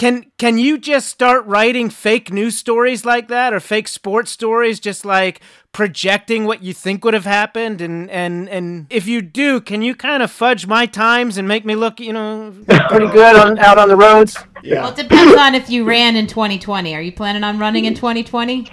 Can 0.00 0.32
can 0.38 0.56
you 0.56 0.78
just 0.78 1.08
start 1.08 1.44
writing 1.44 1.90
fake 1.90 2.32
news 2.32 2.56
stories 2.56 3.04
like 3.04 3.28
that 3.28 3.52
or 3.52 3.60
fake 3.60 3.86
sports 3.86 4.30
stories 4.30 4.80
just 4.80 5.04
like 5.04 5.42
projecting 5.72 6.46
what 6.46 6.62
you 6.62 6.72
think 6.72 7.04
would 7.04 7.12
have 7.12 7.26
happened 7.26 7.82
and 7.82 8.10
and 8.10 8.48
and 8.48 8.86
if 8.88 9.06
you 9.06 9.20
do, 9.20 9.60
can 9.60 9.82
you 9.82 9.94
kind 9.94 10.22
of 10.22 10.30
fudge 10.30 10.66
my 10.66 10.86
times 10.86 11.36
and 11.36 11.46
make 11.46 11.66
me 11.66 11.74
look, 11.74 12.00
you 12.00 12.14
know, 12.14 12.50
pretty 12.88 13.08
good 13.08 13.36
on 13.36 13.58
out 13.58 13.76
on 13.76 13.90
the 13.90 13.96
roads? 13.96 14.38
Yeah. 14.62 14.84
Well, 14.84 14.92
it 14.92 14.96
depends 14.96 15.36
on 15.36 15.54
if 15.54 15.68
you 15.68 15.84
ran 15.84 16.16
in 16.16 16.26
2020. 16.26 16.94
Are 16.94 17.02
you 17.02 17.12
planning 17.12 17.44
on 17.44 17.58
running 17.58 17.84
in 17.84 17.94
2020? 17.94 18.70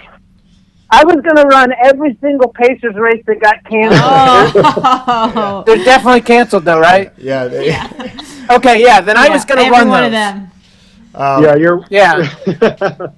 I 0.88 1.04
was 1.04 1.16
going 1.16 1.36
to 1.36 1.42
run 1.42 1.74
every 1.84 2.16
single 2.22 2.48
Pacers 2.54 2.94
race 2.94 3.22
that 3.26 3.38
got 3.42 3.62
canceled. 3.64 4.64
Oh, 4.64 5.62
They're 5.66 5.84
definitely 5.84 6.22
canceled 6.22 6.64
though, 6.64 6.80
right? 6.80 7.12
Yeah, 7.18 7.48
they, 7.48 7.66
Okay, 8.50 8.80
yeah, 8.80 9.02
then 9.02 9.18
I 9.18 9.28
was 9.28 9.44
going 9.44 9.58
to 9.58 9.66
every 9.66 9.76
run 9.76 9.88
one 9.88 10.04
of 10.04 10.12
them. 10.12 10.52
Um, 11.18 11.42
yeah, 11.42 11.56
you're. 11.56 11.84
Yeah. 11.90 12.22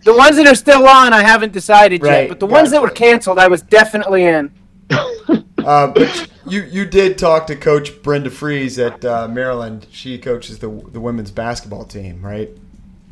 The 0.02 0.14
ones 0.16 0.36
that 0.36 0.46
are 0.46 0.54
still 0.54 0.88
on, 0.88 1.12
I 1.12 1.22
haven't 1.22 1.52
decided 1.52 2.02
Right, 2.02 2.22
yet, 2.22 2.28
but 2.30 2.40
the 2.40 2.46
ones 2.46 2.70
that 2.70 2.80
were 2.80 2.88
canceled, 2.90 3.38
I 3.38 3.46
was 3.46 3.62
definitely 3.62 4.24
in. 4.24 4.50
Uh, 5.60 5.88
but 5.88 6.30
you 6.46 6.62
you 6.62 6.86
did 6.86 7.18
talk 7.18 7.46
to 7.46 7.54
Coach 7.54 8.02
Brenda 8.02 8.30
Frese 8.30 8.78
at 8.78 9.04
uh, 9.04 9.28
Maryland. 9.28 9.86
She 9.92 10.16
coaches 10.16 10.58
the 10.58 10.68
the 10.68 10.98
women's 10.98 11.30
basketball 11.30 11.84
team, 11.84 12.24
right? 12.24 12.48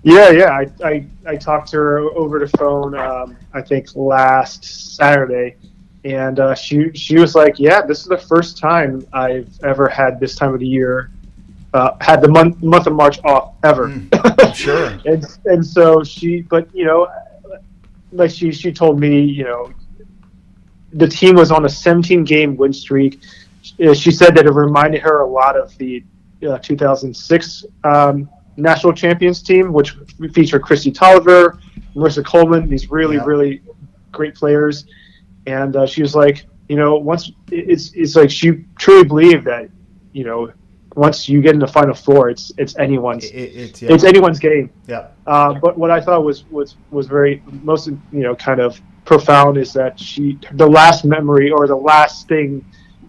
Yeah, 0.03 0.31
yeah. 0.31 0.51
I, 0.51 0.67
I, 0.83 1.07
I 1.27 1.37
talked 1.37 1.69
to 1.73 1.77
her 1.77 1.99
over 1.99 2.39
the 2.39 2.49
phone. 2.57 2.97
Um, 2.97 3.37
I 3.53 3.61
think 3.61 3.95
last 3.95 4.97
Saturday, 4.97 5.57
and 6.05 6.41
uh, 6.41 6.55
she 6.55 6.91
she 6.95 7.19
was 7.19 7.35
like, 7.35 7.59
"Yeah, 7.59 7.83
this 7.83 8.01
is 8.01 8.07
the 8.07 8.17
first 8.17 8.57
time 8.57 9.07
I've 9.13 9.51
ever 9.63 9.87
had 9.87 10.19
this 10.19 10.35
time 10.35 10.55
of 10.55 10.61
the 10.61 10.67
year, 10.67 11.11
uh, 11.75 11.91
had 12.01 12.21
the 12.23 12.29
month 12.29 12.63
month 12.63 12.87
of 12.87 12.95
March 12.95 13.19
off 13.25 13.55
ever." 13.65 13.93
Sure. 14.55 14.87
and 15.05 15.25
and 15.47 15.65
so 15.65 16.03
she, 16.03 16.43
but 16.43 16.69
you 16.75 16.85
know, 16.85 17.07
like 18.13 18.31
she 18.31 18.51
she 18.53 18.73
told 18.73 18.99
me, 18.99 19.21
you 19.21 19.45
know, 19.45 19.71
the 20.93 21.07
team 21.07 21.35
was 21.37 21.51
on 21.53 21.65
a 21.65 21.69
17 21.69 22.25
game 22.25 22.57
win 22.57 22.73
streak. 22.73 23.21
Uh, 23.85 23.95
She 23.95 24.11
said 24.11 24.35
that 24.37 24.47
it 24.47 24.53
reminded 24.53 25.01
her 25.03 25.21
a 25.21 25.27
lot 25.27 25.57
of 25.57 25.77
the 25.79 26.03
uh, 26.49 26.59
2006 26.59 27.65
um, 27.85 28.29
national 28.57 28.93
champions 28.93 29.43
team, 29.43 29.73
which 29.73 29.97
featured 30.33 30.63
Kristi 30.63 30.93
Toliver, 30.93 31.59
Marissa 31.95 32.25
Coleman, 32.25 32.69
these 32.69 32.91
really 32.91 33.17
Yeah. 33.17 33.25
really 33.25 33.63
great 34.13 34.35
players. 34.35 34.87
And 35.47 35.77
uh, 35.77 35.87
she 35.87 36.03
was 36.03 36.15
like, 36.15 36.47
you 36.69 36.77
know, 36.77 36.97
once 36.97 37.31
it's 37.51 37.93
it's 37.95 38.17
like 38.17 38.31
she 38.31 38.65
truly 38.79 39.05
believed 39.05 39.45
that, 39.47 39.69
you 40.13 40.25
know, 40.25 40.51
once 40.99 41.29
you 41.29 41.41
get 41.41 41.55
in 41.55 41.61
the 41.61 41.73
final 41.79 41.95
four, 41.95 42.29
it's 42.29 42.53
it's 42.63 42.75
anyone's 42.87 43.25
It, 43.25 43.31
it's 43.63 43.83
yeah. 43.83 43.93
it's 43.93 44.05
anyone's 44.05 44.39
game. 44.39 44.67
yeah. 44.87 45.09
Uh, 45.27 45.55
but 45.65 45.73
what 45.79 45.91
I 45.91 46.01
thought 46.01 46.25
was 46.25 46.39
was 46.51 46.77
was 46.91 47.07
very 47.07 47.43
most 47.63 47.87
you 47.89 48.23
know 48.27 48.35
kind 48.35 48.61
of 48.61 48.81
profound 49.05 49.57
is 49.57 49.73
that 49.73 49.99
she 49.99 50.39
the 50.63 50.67
last 50.81 51.05
memory 51.05 51.51
or 51.51 51.67
the 51.67 51.83
last 51.93 52.29
thing 52.29 52.65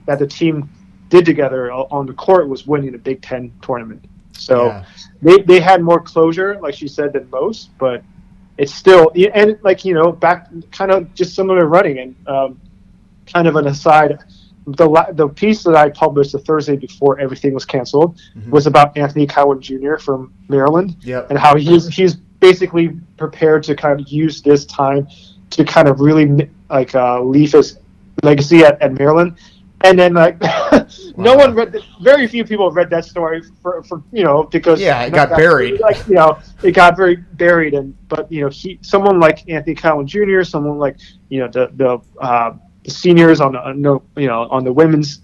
that 0.08 0.17
the 0.19 0.28
team 0.28 0.69
did 1.10 1.25
together 1.25 1.71
on 1.71 2.06
the 2.06 2.13
court 2.13 2.47
was 2.47 2.67
winning 2.67 2.91
the 2.91 2.97
Big 3.10 3.19
Ten 3.21 3.52
tournament. 3.62 4.02
So 4.34 4.56
Yeah. 4.67 4.86
they 5.25 5.38
they 5.52 5.60
had 5.60 5.82
more 5.82 5.99
closure, 6.13 6.52
like 6.62 6.75
she 6.82 6.88
said, 6.88 7.13
than 7.13 7.25
most. 7.30 7.62
But 7.78 8.04
it's 8.62 8.73
still 8.84 9.12
and 9.34 9.58
like 9.63 9.84
you 9.84 9.93
know 9.97 10.12
back 10.12 10.39
kind 10.71 10.91
of 10.91 10.99
just 11.19 11.34
similar 11.36 11.65
running 11.65 11.97
and 12.04 12.12
um, 12.28 12.62
kind 13.34 13.47
of 13.47 13.56
an 13.56 13.67
aside. 13.67 14.19
The, 14.78 15.08
the 15.14 15.28
piece 15.28 15.64
that 15.64 15.76
I 15.76 15.90
published 15.90 16.32
the 16.34 16.40
Thursday 16.40 16.76
before 16.76 17.20
everything 17.20 17.54
was 17.54 17.66
canceled 17.66 18.20
was 18.50 18.68
about 18.68 18.98
Anthony 18.98 19.26
Cowan 19.28 19.62
Jr. 19.62 19.96
from 19.98 20.34
Maryland 20.48 20.98
Yep. 21.02 21.30
and 21.30 21.40
how 21.40 21.56
he's 21.56 21.88
he's 21.88 22.16
basically 22.16 22.90
prepared 23.18 23.64
to 23.64 23.76
kind 23.76 24.00
of 24.00 24.08
use 24.10 24.42
this 24.42 24.66
time 24.66 25.08
to 25.52 25.64
kind 25.66 25.88
of 25.88 26.00
really 26.00 26.50
like 26.70 26.94
uh, 26.96 27.22
leave 27.22 27.52
his 27.54 27.78
legacy 28.24 28.64
at, 28.64 28.82
at 28.82 28.94
Maryland. 28.94 29.38
And 29.82 29.98
then 29.98 30.14
like 30.14 30.40
no 31.18 31.36
Wow. 31.36 31.38
one 31.38 31.56
read 31.56 31.72
the, 31.72 31.82
very 32.02 32.28
few 32.28 32.44
people 32.44 32.70
read 32.70 32.90
that 32.90 33.06
story 33.06 33.42
for, 33.62 33.82
for 33.84 34.04
you 34.12 34.24
know 34.26 34.44
because 34.44 34.82
Yeah, 34.82 35.02
it 35.04 35.12
got 35.14 35.30
buried. 35.30 35.80
like 35.88 36.06
you 36.08 36.16
know 36.16 36.38
it 36.64 36.72
got 36.74 36.98
very 36.98 37.16
buried 37.16 37.74
and 37.74 37.96
but 38.10 38.30
you 38.32 38.42
know 38.42 38.50
he 38.50 38.78
someone 38.82 39.20
like 39.22 39.50
Anthony 39.50 39.76
Cowan 39.76 40.06
Jr. 40.06 40.44
someone 40.44 40.78
like 40.80 40.98
you 41.30 41.40
know 41.40 41.48
the 41.48 41.72
the, 41.76 42.00
uh, 42.22 42.52
the 42.52 42.60
seniors 42.89 43.39
on 43.41 43.54
the 43.54 43.99
you 44.17 44.28
know 44.28 44.47
on 44.49 44.63
the 44.63 44.73
women's 44.73 45.21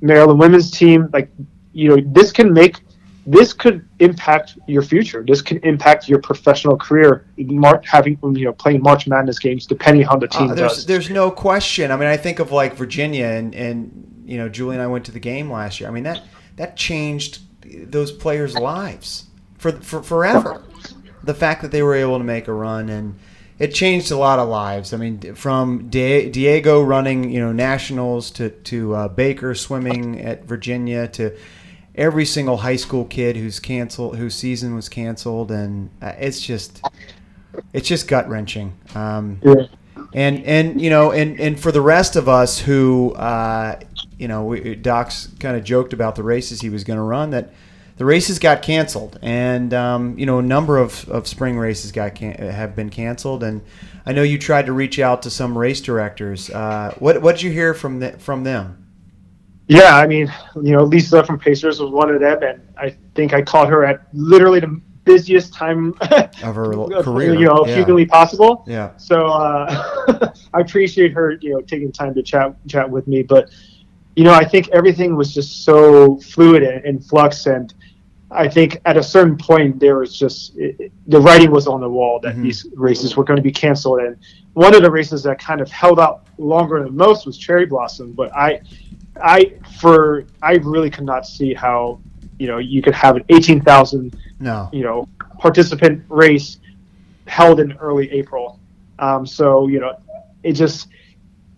Maryland 0.00 0.38
women's 0.38 0.70
team 0.70 1.08
like 1.12 1.30
you 1.72 1.88
know 1.88 1.96
this 2.12 2.32
can 2.32 2.52
make 2.52 2.80
this 3.28 3.52
could 3.52 3.86
impact 3.98 4.56
your 4.68 4.82
future. 4.82 5.24
This 5.26 5.42
can 5.42 5.58
impact 5.64 6.08
your 6.08 6.20
professional 6.20 6.76
career. 6.76 7.26
Mar- 7.38 7.82
having 7.84 8.16
you 8.22 8.44
know 8.44 8.52
playing 8.52 8.82
March 8.82 9.08
Madness 9.08 9.40
games, 9.40 9.66
depending 9.66 10.06
on 10.06 10.20
the 10.20 10.28
team 10.28 10.50
Uh, 10.50 10.54
there's 10.54 10.74
does. 10.76 10.86
there's 10.86 11.10
no 11.10 11.30
question. 11.32 11.90
I 11.90 11.96
mean, 11.96 12.08
I 12.08 12.16
think 12.16 12.38
of 12.38 12.52
like 12.52 12.74
Virginia 12.74 13.26
and 13.26 13.54
and 13.54 14.22
you 14.24 14.38
know 14.38 14.48
Julie 14.48 14.76
and 14.76 14.82
I 14.82 14.86
went 14.86 15.04
to 15.06 15.12
the 15.12 15.20
game 15.20 15.50
last 15.50 15.80
year. 15.80 15.88
I 15.88 15.92
mean 15.92 16.04
that 16.04 16.22
that 16.54 16.76
changed 16.76 17.40
those 17.90 18.12
players' 18.12 18.54
lives 18.54 19.24
for 19.58 19.72
for 19.72 20.02
forever. 20.02 20.62
The 21.24 21.34
fact 21.34 21.62
that 21.62 21.72
they 21.72 21.82
were 21.82 21.96
able 21.96 22.18
to 22.18 22.24
make 22.24 22.46
a 22.46 22.52
run 22.52 22.88
and 22.88 23.18
it 23.58 23.72
changed 23.74 24.10
a 24.10 24.16
lot 24.18 24.38
of 24.38 24.48
lives. 24.48 24.92
I 24.92 24.96
mean, 24.98 25.34
from 25.34 25.88
Di- 25.88 26.28
Diego 26.30 26.82
running 26.82 27.30
you 27.30 27.40
know 27.40 27.52
nationals 27.52 28.30
to 28.32 28.50
to 28.50 28.94
uh, 28.94 29.08
Baker 29.08 29.54
swimming 29.54 30.20
at 30.20 30.44
Virginia 30.44 31.08
to 31.08 31.36
every 31.94 32.24
single 32.26 32.58
high 32.58 32.76
school 32.76 33.04
kid 33.06 33.36
who's 33.36 33.58
canceled 33.58 34.16
whose 34.18 34.34
season 34.34 34.74
was 34.74 34.88
canceled 34.88 35.50
and 35.50 35.88
uh, 36.02 36.12
it's 36.18 36.40
just 36.40 36.82
it's 37.72 37.88
just 37.88 38.06
gut 38.08 38.28
wrenching. 38.28 38.74
Um, 38.94 39.40
Yeah. 39.42 39.66
and 40.12 40.44
and 40.44 40.80
you 40.80 40.90
know 40.90 41.10
and 41.12 41.40
and 41.40 41.58
for 41.58 41.72
the 41.72 41.80
rest 41.80 42.14
of 42.16 42.28
us 42.28 42.58
who 42.58 43.12
uh, 43.14 43.80
you 44.18 44.28
know 44.28 44.44
we, 44.44 44.74
Doc's 44.74 45.28
kind 45.40 45.56
of 45.56 45.64
joked 45.64 45.94
about 45.94 46.16
the 46.16 46.22
races 46.22 46.60
he 46.60 46.68
was 46.68 46.84
going 46.84 46.98
to 46.98 47.02
run 47.02 47.30
that 47.30 47.52
the 47.96 48.04
races 48.04 48.38
got 48.38 48.62
canceled. 48.62 49.18
And 49.22 49.72
um, 49.74 50.18
you 50.18 50.26
know 50.26 50.38
a 50.38 50.42
number 50.42 50.78
of, 50.78 51.08
of 51.08 51.26
spring 51.26 51.58
races 51.58 51.92
got 51.92 52.14
can- 52.14 52.34
have 52.34 52.76
been 52.76 52.90
canceled. 52.90 53.42
And 53.42 53.62
I 54.04 54.12
know 54.12 54.22
you 54.22 54.38
tried 54.38 54.66
to 54.66 54.72
reach 54.72 54.98
out 54.98 55.22
to 55.22 55.30
some 55.30 55.56
race 55.56 55.80
directors. 55.80 56.50
Uh, 56.50 56.94
what 56.98 57.22
what 57.22 57.36
did 57.36 57.42
you 57.42 57.50
hear 57.50 57.74
from 57.74 58.00
the, 58.00 58.12
from 58.18 58.44
them? 58.44 58.82
Yeah, 59.68 59.96
I 59.96 60.06
mean, 60.06 60.32
you 60.54 60.72
know, 60.76 60.84
Lisa 60.84 61.24
from 61.24 61.40
Pacers 61.40 61.80
was 61.80 61.90
one 61.90 62.08
of 62.08 62.20
them, 62.20 62.40
and 62.42 62.62
I 62.78 62.96
think 63.16 63.32
I 63.32 63.42
called 63.42 63.68
her 63.68 63.84
at 63.84 64.06
literally 64.12 64.60
the 64.60 64.80
busiest 65.06 65.54
time 65.54 65.94
of 66.00 66.54
her 66.54 66.72
career. 67.02 67.34
you 67.34 67.46
know, 67.46 67.66
yeah. 67.66 67.76
humanly 67.76 68.06
possible. 68.06 68.64
yeah. 68.66 68.96
So 68.96 69.26
uh, 69.26 70.32
I 70.54 70.60
appreciate 70.60 71.12
her, 71.12 71.38
you 71.40 71.54
know, 71.54 71.60
taking 71.62 71.90
time 71.90 72.14
to 72.14 72.22
chat 72.22 72.54
chat 72.68 72.88
with 72.88 73.08
me. 73.08 73.22
But 73.22 73.50
you 74.14 74.24
know, 74.24 74.32
I 74.32 74.44
think 74.44 74.68
everything 74.68 75.16
was 75.16 75.34
just 75.34 75.64
so 75.64 76.18
fluid 76.18 76.62
and 76.62 76.84
in 76.84 77.00
flux, 77.00 77.46
and 77.46 77.72
I 78.30 78.48
think 78.48 78.80
at 78.84 78.96
a 78.96 79.02
certain 79.02 79.36
point 79.36 79.78
there 79.78 79.98
was 79.98 80.18
just 80.18 80.56
it, 80.56 80.90
the 81.06 81.20
writing 81.20 81.50
was 81.50 81.66
on 81.68 81.80
the 81.80 81.88
wall 81.88 82.18
that 82.20 82.34
Mhm. 82.36 82.42
these 82.42 82.66
races 82.74 83.16
were 83.16 83.24
going 83.24 83.36
to 83.36 83.42
be 83.42 83.52
canceled, 83.52 84.00
and 84.00 84.16
one 84.54 84.74
of 84.74 84.82
the 84.82 84.90
races 84.90 85.22
that 85.22 85.38
kind 85.38 85.60
of 85.60 85.70
held 85.70 86.00
out 86.00 86.24
longer 86.38 86.82
than 86.82 86.96
most 86.96 87.24
was 87.26 87.38
Cherry 87.38 87.66
Blossom. 87.66 88.12
But 88.12 88.34
I, 88.34 88.60
I 89.22 89.52
for 89.80 90.24
I 90.42 90.54
really 90.56 90.90
could 90.90 91.04
not 91.04 91.26
see 91.26 91.54
how 91.54 92.00
you 92.38 92.48
know 92.48 92.58
you 92.58 92.82
could 92.82 92.94
have 92.94 93.16
an 93.16 93.24
eighteen 93.28 93.60
thousand 93.60 94.16
No. 94.40 94.68
you 94.72 94.82
know 94.82 95.08
participant 95.38 96.02
race 96.08 96.58
held 97.28 97.60
in 97.60 97.72
early 97.74 98.10
April. 98.10 98.58
Um, 98.98 99.24
so 99.24 99.68
you 99.68 99.78
know 99.78 99.92
it 100.42 100.52
just 100.52 100.88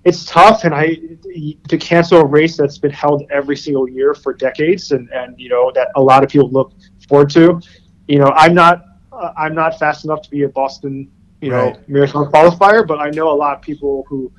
it's 0.05 0.25
tough, 0.25 0.65
and 0.65 0.75
I 0.75 0.97
to 1.69 1.77
cancel 1.79 2.21
a 2.21 2.25
race 2.25 2.57
that's 2.57 2.79
been 2.79 2.91
held 2.91 3.25
every 3.31 3.57
single 3.57 3.89
year 3.89 4.15
for 4.15 4.33
decades, 4.33 4.93
and 4.93 5.09
and 5.11 5.39
you 5.39 5.49
know 5.49 5.71
that 5.75 5.89
a 5.97 6.01
lot 6.01 6.23
of 6.23 6.31
people 6.31 6.51
look 6.51 6.73
forward 7.09 7.31
to. 7.31 7.61
You 8.07 8.19
know, 8.19 8.33
I'm 8.37 8.55
not 8.55 8.85
uh, 9.13 9.33
I'm 9.37 9.55
not 9.55 9.79
fast 9.79 10.05
enough 10.05 10.23
to 10.23 10.31
be 10.31 10.43
a 10.43 10.49
Boston 10.49 11.11
you 11.41 11.51
know 11.51 11.73
Right. 11.73 11.89
marathon 11.89 12.31
qualifier, 12.33 12.87
but 12.87 13.01
I 13.01 13.11
know 13.11 13.31
a 13.31 13.35
lot 13.35 13.57
of 13.57 13.63
people 13.63 14.05
who 14.09 14.31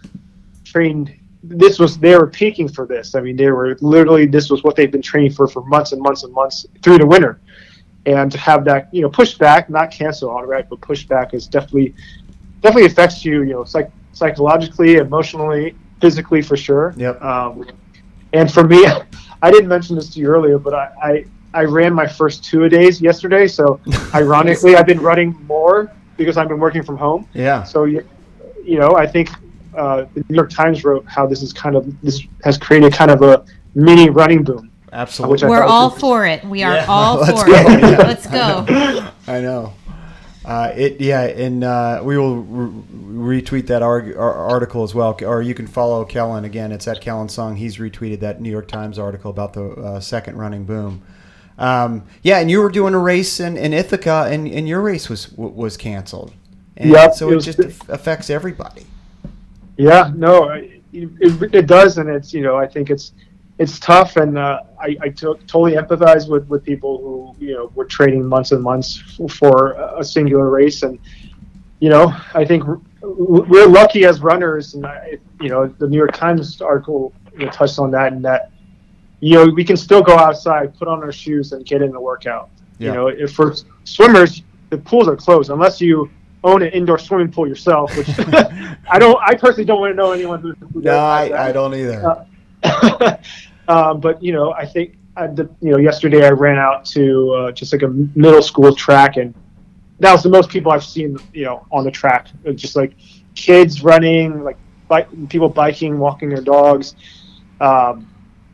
trained. 0.64 1.14
This 1.44 1.80
was 1.80 1.98
they 1.98 2.18
were 2.18 2.28
peaking 2.28 2.68
for 2.68 2.86
this. 2.86 3.16
I 3.16 3.22
mean, 3.22 3.36
they 3.38 3.50
were 3.52 3.78
literally 3.82 4.26
this 4.26 4.50
was 4.50 4.64
what 4.64 4.76
they've 4.76 4.92
been 4.92 5.02
training 5.02 5.32
for 5.32 5.48
for 5.48 5.64
months 5.66 5.92
and 5.94 6.02
months 6.02 6.24
and 6.24 6.34
months 6.34 6.66
through 6.84 6.98
the 6.98 7.06
winter, 7.06 7.40
and 8.06 8.32
to 8.32 8.38
have 8.38 8.66
that 8.66 8.94
you 8.94 9.02
know 9.02 9.10
pushed 9.10 9.38
back, 9.40 9.70
not 9.70 9.92
cancel 9.92 10.36
outright, 10.36 10.70
but 10.70 10.82
pushed 10.82 11.08
back 11.08 11.34
is 11.34 11.48
definitely 11.48 11.94
definitely 12.62 12.86
affects 12.88 13.24
you. 13.24 13.44
You 13.44 13.54
know, 13.54 13.64
psych- 13.64 13.92
psychologically, 14.20 14.96
emotionally, 14.98 15.76
physically 16.02 16.42
for 16.42 16.58
sure. 16.58 16.94
Yep. 16.98 17.22
Um, 17.24 17.66
and 18.34 18.52
for 18.52 18.64
me, 18.64 18.86
I 19.42 19.50
didn't 19.52 19.70
mention 19.70 19.96
this 19.96 20.10
to 20.14 20.20
you 20.20 20.28
earlier, 20.28 20.60
but 20.60 20.74
I, 20.74 20.86
I, 21.02 21.26
I 21.62 21.64
ran 21.64 21.94
my 21.94 22.06
first 22.06 22.44
two 22.44 22.66
a 22.66 22.70
days 22.70 23.02
yesterday. 23.02 23.48
So 23.48 23.80
ironically, 24.14 24.76
I've 24.76 24.86
been 24.86 25.00
running 25.02 25.32
more 25.48 25.92
because 26.18 26.38
I've 26.38 26.50
been 26.50 26.60
working 26.60 26.84
from 26.84 26.98
home. 26.98 27.28
Yeah. 27.34 27.64
So 27.64 27.86
you, 27.86 28.06
you 28.64 28.78
know, 28.78 28.96
I 28.98 29.08
think 29.08 29.30
uh, 29.76 30.06
the 30.14 30.24
New 30.30 30.36
York 30.36 30.50
Times 30.50 30.84
wrote 30.84 31.06
how 31.08 31.26
this 31.26 31.42
is 31.42 31.54
kind 31.54 31.76
of 31.78 32.00
this 32.02 32.22
has 32.44 32.58
created 32.58 32.92
kind 32.94 33.10
of 33.10 33.22
a 33.22 33.46
mini 33.74 34.10
running 34.10 34.44
boom. 34.44 34.70
Absolutely. 34.92 35.34
Which 35.34 35.44
We're 35.44 35.64
all 35.64 35.90
for 35.90 36.26
it. 36.26 36.44
We 36.44 36.64
are 36.64 36.74
Yeah. 36.76 36.86
all 36.90 37.18
Let's 37.22 37.42
for 37.42 37.48
go. 37.48 37.54
it. 37.54 37.82
Yeah. 37.82 37.98
Let's 38.00 38.28
go. 38.28 38.66
I 39.28 39.40
know. 39.40 39.74
Uh, 40.50 40.74
it 40.76 41.00
yeah, 41.00 41.26
and 41.26 41.64
uh, 41.64 42.02
we 42.04 42.18
will 42.18 42.38
re- 42.38 43.40
retweet 43.40 43.68
that 43.68 43.84
arg- 43.84 44.18
article 44.18 44.82
as 44.82 44.96
well, 44.96 45.16
or 45.22 45.44
you 45.44 45.54
can 45.54 45.68
follow 45.68 46.04
Kelyn 46.04 46.44
again. 46.44 46.72
It's 46.72 46.88
at 46.88 47.04
Kelyn 47.04 47.28
Soong. 47.28 47.56
He's 47.56 47.78
retweeted 47.78 48.22
that 48.22 48.42
New 48.42 48.50
York 48.50 48.68
Times 48.68 48.98
article 48.98 49.30
about 49.30 49.54
the 49.54 49.66
uh, 49.74 50.00
second 50.00 50.38
running 50.40 50.66
boom. 50.66 51.04
Um, 51.60 52.04
yeah, 52.24 52.40
and 52.40 52.50
you 52.50 52.62
were 52.62 52.72
doing 52.72 52.96
a 52.96 52.98
race 52.98 53.40
in, 53.40 53.58
in 53.58 53.74
Ithaca, 53.74 54.28
and, 54.28 54.48
and 54.48 54.68
your 54.68 54.82
race 54.82 55.08
was 55.08 55.32
was 55.34 55.78
canceled. 55.78 56.34
And 56.78 56.90
Yep, 56.90 57.14
so 57.14 57.30
it 57.30 57.36
it, 57.36 57.42
just 57.42 57.60
aff- 57.60 57.88
affects 57.88 58.32
everybody. 58.32 58.88
Yeah, 59.78 60.12
no, 60.16 60.50
it, 60.50 60.82
it, 60.92 61.54
it 61.54 61.68
does, 61.68 62.00
and 62.00 62.10
it's 62.10 62.34
you 62.34 62.42
know 62.42 62.58
I 62.58 62.66
think 62.66 62.90
it's 62.90 63.12
it's 63.60 63.78
tough, 63.78 64.16
and 64.16 64.38
uh, 64.38 64.62
I, 64.80 64.96
I 65.02 65.10
totally 65.10 65.74
empathize 65.74 66.30
with, 66.30 66.48
with 66.48 66.64
people 66.64 66.98
who 67.38 67.46
you 67.46 67.54
know 67.54 67.72
were 67.76 67.86
training 67.86 68.26
months 68.26 68.52
and 68.54 68.64
months 68.64 69.04
f- 69.20 69.32
for 69.32 69.74
a 69.98 70.04
singular 70.04 70.50
race, 70.50 70.82
and 70.84 70.98
you 71.80 71.90
know 71.90 72.14
I 72.34 72.46
think 72.46 72.64
we're 73.02 73.68
lucky 73.68 74.06
as 74.06 74.22
runners, 74.22 74.74
and 74.76 74.86
I, 74.86 75.18
you 75.42 75.50
know 75.50 75.68
the 75.68 75.88
New 75.88 75.98
York 75.98 76.14
Times 76.14 76.62
article 76.62 77.14
you 77.38 77.46
know, 77.46 77.52
touched 77.52 77.80
on 77.80 77.92
that, 77.92 78.14
and 78.14 78.24
that 78.24 78.52
you 79.20 79.36
know 79.36 79.46
we 79.54 79.66
can 79.66 79.76
still 79.76 80.02
go 80.02 80.18
outside, 80.18 80.74
put 80.80 80.88
on 80.88 81.04
our 81.04 81.12
shoes, 81.12 81.52
and 81.52 81.66
get 81.66 81.82
in 81.82 81.92
the 81.92 82.00
workout. 82.00 82.50
Yeah. 82.78 82.88
You 82.88 82.94
know, 82.94 83.08
if 83.10 83.34
for 83.34 83.54
swimmers, 83.84 84.42
the 84.70 84.78
pools 84.78 85.10
are 85.10 85.18
closed 85.18 85.50
unless 85.52 85.82
you 85.82 86.10
own 86.46 86.62
an 86.62 86.70
indoor 86.70 86.98
swimming 86.98 87.30
pool 87.30 87.46
yourself, 87.46 87.96
which 87.98 88.08
I 88.90 88.98
don't. 88.98 89.20
I 89.22 89.36
personally 89.36 89.66
don't 89.66 89.82
want 89.82 89.92
to 89.92 89.96
know 89.96 90.14
anyone 90.14 90.40
who. 90.40 90.54
who 90.54 90.80
No, 90.80 90.92
does 90.92 91.32
I. 91.32 91.50
I 91.50 91.52
don't 91.52 91.76
either. 91.76 92.06
Uh, 92.06 92.26
um, 93.70 94.00
but 94.02 94.22
you 94.22 94.34
know, 94.34 94.52
I 94.52 94.66
think 94.66 94.98
I, 95.16 95.28
the, 95.28 95.44
you 95.62 95.72
know 95.72 95.78
yesterday 95.78 96.26
I 96.26 96.32
ran 96.32 96.58
out 96.58 96.86
to 96.88 97.32
uh, 97.34 97.52
just 97.52 97.72
like 97.72 97.84
a 97.84 97.88
middle 97.88 98.42
school 98.42 98.76
track, 98.76 99.16
and 99.18 99.34
that 100.00 100.12
was 100.12 100.24
the 100.24 100.30
most 100.30 100.50
people 100.50 100.72
I've 100.72 100.84
seen 100.84 101.18
you 101.34 101.46
know 101.46 101.66
on 101.72 101.84
the 101.86 101.92
track. 101.92 102.28
Just 102.56 102.76
like 102.76 102.94
kids 103.36 103.84
running, 103.84 104.44
like 104.44 104.58
bi- 104.88 105.08
people 105.30 105.50
biking, 105.50 105.98
walking 106.00 106.30
their 106.30 106.42
dogs, 106.42 106.96
um, 107.62 108.10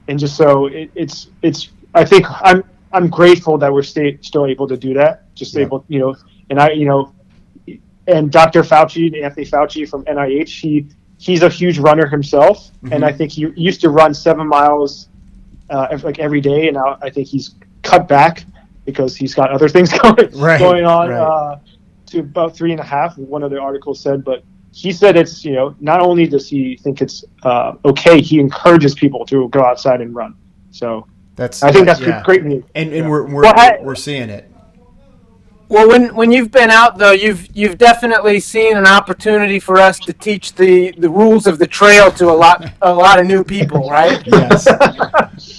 and 0.07 0.19
just 0.19 0.35
so 0.37 0.67
it, 0.67 0.91
it's 0.95 1.29
it's. 1.41 1.69
I 1.93 2.03
think 2.03 2.25
I'm 2.29 2.63
I'm 2.91 3.09
grateful 3.09 3.57
that 3.59 3.71
we're 3.73 3.83
stay, 3.83 4.17
still 4.21 4.45
able 4.45 4.67
to 4.67 4.77
do 4.77 4.93
that. 4.95 5.33
Just 5.33 5.55
Yeah. 5.55 5.63
able, 5.63 5.85
you 5.87 5.99
know, 5.99 6.15
and 6.49 6.59
I 6.59 6.71
you 6.71 6.85
know, 6.85 7.13
and 8.07 8.31
Dr. 8.31 8.63
Fauci, 8.63 9.23
Anthony 9.23 9.45
Fauci 9.45 9.87
from 9.89 10.03
NIH, 10.05 10.49
he 10.61 10.87
he's 11.25 11.41
a 11.41 11.49
huge 11.49 11.79
runner 11.79 12.05
himself, 12.07 12.69
Mhm. 12.83 12.91
and 12.93 13.05
I 13.05 13.11
think 13.11 13.31
he 13.31 13.47
used 13.55 13.81
to 13.81 13.89
run 13.89 14.13
seven 14.13 14.47
miles 14.47 15.09
uh, 15.71 15.97
like 16.03 16.19
every 16.19 16.41
day, 16.41 16.67
and 16.67 16.75
now 16.75 16.97
I 17.01 17.09
think 17.09 17.27
he's 17.27 17.55
cut 17.81 18.07
back 18.07 18.45
because 18.85 19.15
he's 19.17 19.33
got 19.33 19.49
other 19.51 19.67
things 19.67 19.89
going 19.99 20.29
Right, 20.33 20.59
going 20.59 20.85
on 20.85 21.09
right. 21.09 21.19
uh, 21.19 21.57
to 22.07 22.19
about 22.19 22.55
three 22.55 22.71
and 22.71 22.79
a 22.79 22.83
half. 22.83 23.17
One 23.17 23.41
of 23.41 23.49
the 23.49 23.59
articles 23.59 23.99
said, 23.99 24.23
but 24.23 24.43
he 24.71 24.91
said 24.91 25.15
it's 25.17 25.43
you 25.43 25.53
know 25.53 25.73
not 25.79 25.99
only 26.01 26.27
does 26.27 26.47
he 26.47 26.77
think 26.83 27.01
it's 27.01 27.25
uh, 27.43 27.73
okay, 27.85 28.21
he 28.21 28.39
encourages 28.39 28.93
people 28.93 29.25
to 29.25 29.49
go 29.49 29.61
outside 29.63 30.01
and 30.01 30.13
run. 30.13 30.35
So 30.69 31.07
That's 31.35 31.63
I 31.63 31.71
think 31.71 31.85
that's 31.87 32.01
yeah. 32.01 32.21
great 32.23 32.43
news. 32.43 32.63
And, 32.75 32.93
and 32.93 33.09
we're 33.09 33.25
we're, 33.25 33.41
Well, 33.43 33.53
I- 33.57 33.79
we're 33.81 33.95
seeing 33.95 34.29
it. 34.29 34.51
Well, 35.67 35.87
when 35.87 36.15
when 36.15 36.31
you've 36.31 36.51
been 36.51 36.69
out 36.69 36.97
though, 36.97 37.11
you've 37.11 37.47
you've 37.55 37.77
definitely 37.77 38.39
seen 38.39 38.77
an 38.77 38.85
opportunity 38.85 39.59
for 39.59 39.77
us 39.77 39.99
to 40.01 40.13
teach 40.13 40.53
the, 40.53 40.91
the 40.91 41.09
rules 41.09 41.47
of 41.47 41.57
the 41.57 41.65
trail 41.65 42.11
to 42.13 42.29
a 42.29 42.33
lot 42.33 42.71
a 42.81 42.93
lot 42.93 43.19
of 43.19 43.25
new 43.25 43.43
people, 43.43 43.89
right? 43.89 44.21
Yes. 44.27 44.67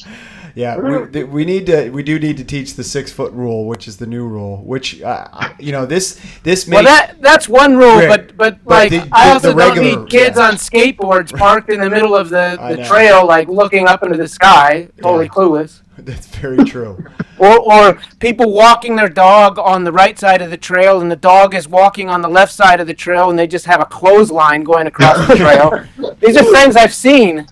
Yeah, 0.56 0.78
we, 0.78 1.06
th- 1.12 1.26
we 1.26 1.44
need 1.44 1.66
to. 1.66 1.90
We 1.90 2.02
do 2.02 2.18
need 2.18 2.38
to 2.38 2.44
teach 2.44 2.74
the 2.74 2.82
six 2.82 3.12
foot 3.12 3.32
rule, 3.32 3.66
which 3.66 3.86
is 3.86 3.98
the 3.98 4.06
new 4.06 4.26
rule. 4.26 4.62
Which 4.64 5.02
uh, 5.02 5.50
you 5.60 5.70
know 5.70 5.84
this 5.86 6.18
this 6.42 6.66
Well, 6.66 6.82
that 6.82 7.20
that's 7.20 7.46
one 7.48 7.76
rule, 7.76 7.96
Right. 7.96 8.08
but 8.08 8.36
but 8.36 8.64
But 8.64 8.70
like 8.74 8.90
the- 8.90 9.08
I 9.12 9.30
also 9.32 9.52
the 9.52 9.58
don't 9.60 9.76
regular- 9.76 10.00
need 10.02 10.10
kids 10.10 10.38
yeah. 10.38 10.48
on 10.48 10.54
skateboards 10.54 11.36
parked 11.36 11.68
in 11.70 11.80
the 11.80 11.90
middle 11.90 12.16
of 12.16 12.30
the, 12.30 12.56
the 12.76 12.82
trail, 12.84 13.26
like 13.26 13.48
looking 13.48 13.86
up 13.86 14.02
into 14.02 14.16
the 14.16 14.26
sky, 14.28 14.88
totally 15.02 15.26
Yeah. 15.26 15.30
clueless. 15.30 15.82
that's 15.98 16.26
very 16.26 16.64
true. 16.64 17.04
Or, 17.38 17.58
or 17.70 17.98
people 18.18 18.50
walking 18.50 18.96
their 18.96 19.10
dog 19.10 19.58
on 19.58 19.84
the 19.84 19.92
right 19.92 20.18
side 20.18 20.40
of 20.40 20.48
the 20.50 20.56
trail, 20.56 21.02
and 21.02 21.10
the 21.10 21.16
dog 21.16 21.54
is 21.54 21.68
walking 21.68 22.08
on 22.08 22.22
the 22.22 22.30
left 22.30 22.50
side 22.50 22.80
of 22.80 22.86
the 22.86 22.94
trail, 22.94 23.28
and 23.28 23.38
they 23.38 23.46
just 23.46 23.66
have 23.66 23.78
a 23.82 23.84
clothesline 23.84 24.64
going 24.64 24.86
across 24.86 25.18
the 25.28 25.36
trail. 25.36 25.84
These 26.18 26.38
are 26.38 26.44
things 26.44 26.76
I've 26.76 26.94
seen. 26.94 27.46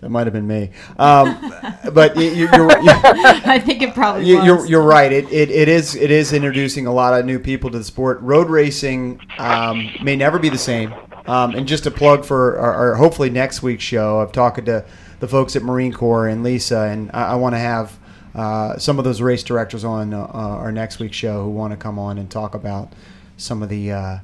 That 0.00 0.10
might 0.10 0.26
have 0.26 0.32
been 0.32 0.46
me. 0.46 0.70
Um, 0.98 1.52
but 1.92 2.16
you, 2.16 2.30
you, 2.30 2.48
you're, 2.52 2.70
I 2.72 3.58
think 3.58 3.82
it 3.82 3.94
probably 3.94 4.26
you, 4.26 4.36
was. 4.36 4.70
you're 4.70 4.82
right. 4.82 5.10
It, 5.10 5.30
it 5.32 5.50
it 5.50 5.68
is 5.68 5.94
it 5.94 6.10
is 6.10 6.32
introducing 6.32 6.86
a 6.86 6.92
lot 6.92 7.18
of 7.18 7.26
new 7.26 7.38
people 7.38 7.70
to 7.70 7.78
the 7.78 7.84
sport. 7.84 8.20
Road 8.20 8.48
racing 8.48 9.20
um, 9.38 9.90
may 10.02 10.16
never 10.16 10.38
be 10.38 10.48
the 10.48 10.58
same. 10.58 10.94
Um, 11.26 11.54
and 11.54 11.68
just 11.68 11.84
a 11.84 11.90
plug 11.90 12.24
for 12.24 12.58
our, 12.58 12.72
our 12.72 12.94
hopefully 12.94 13.28
next 13.28 13.62
week's 13.62 13.84
show. 13.84 14.20
I'm 14.20 14.30
talking 14.30 14.64
to 14.64 14.84
the 15.20 15.28
folks 15.28 15.56
at 15.56 15.62
Marine 15.62 15.92
Corps 15.92 16.26
and 16.28 16.42
Lisa, 16.42 16.82
and 16.82 17.10
I, 17.12 17.32
I 17.32 17.34
want 17.34 17.54
to 17.54 17.58
have 17.58 17.98
uh, 18.34 18.78
some 18.78 18.98
of 18.98 19.04
those 19.04 19.20
race 19.20 19.42
directors 19.42 19.84
on 19.84 20.14
uh, 20.14 20.26
our 20.26 20.72
next 20.72 21.00
week's 21.00 21.16
show 21.16 21.42
who 21.42 21.50
want 21.50 21.72
to 21.72 21.76
come 21.76 21.98
on 21.98 22.18
and 22.18 22.30
talk 22.30 22.54
about 22.54 22.92
some 23.36 23.62
of 23.62 23.68
the 23.68 23.92
uh, 23.92 24.18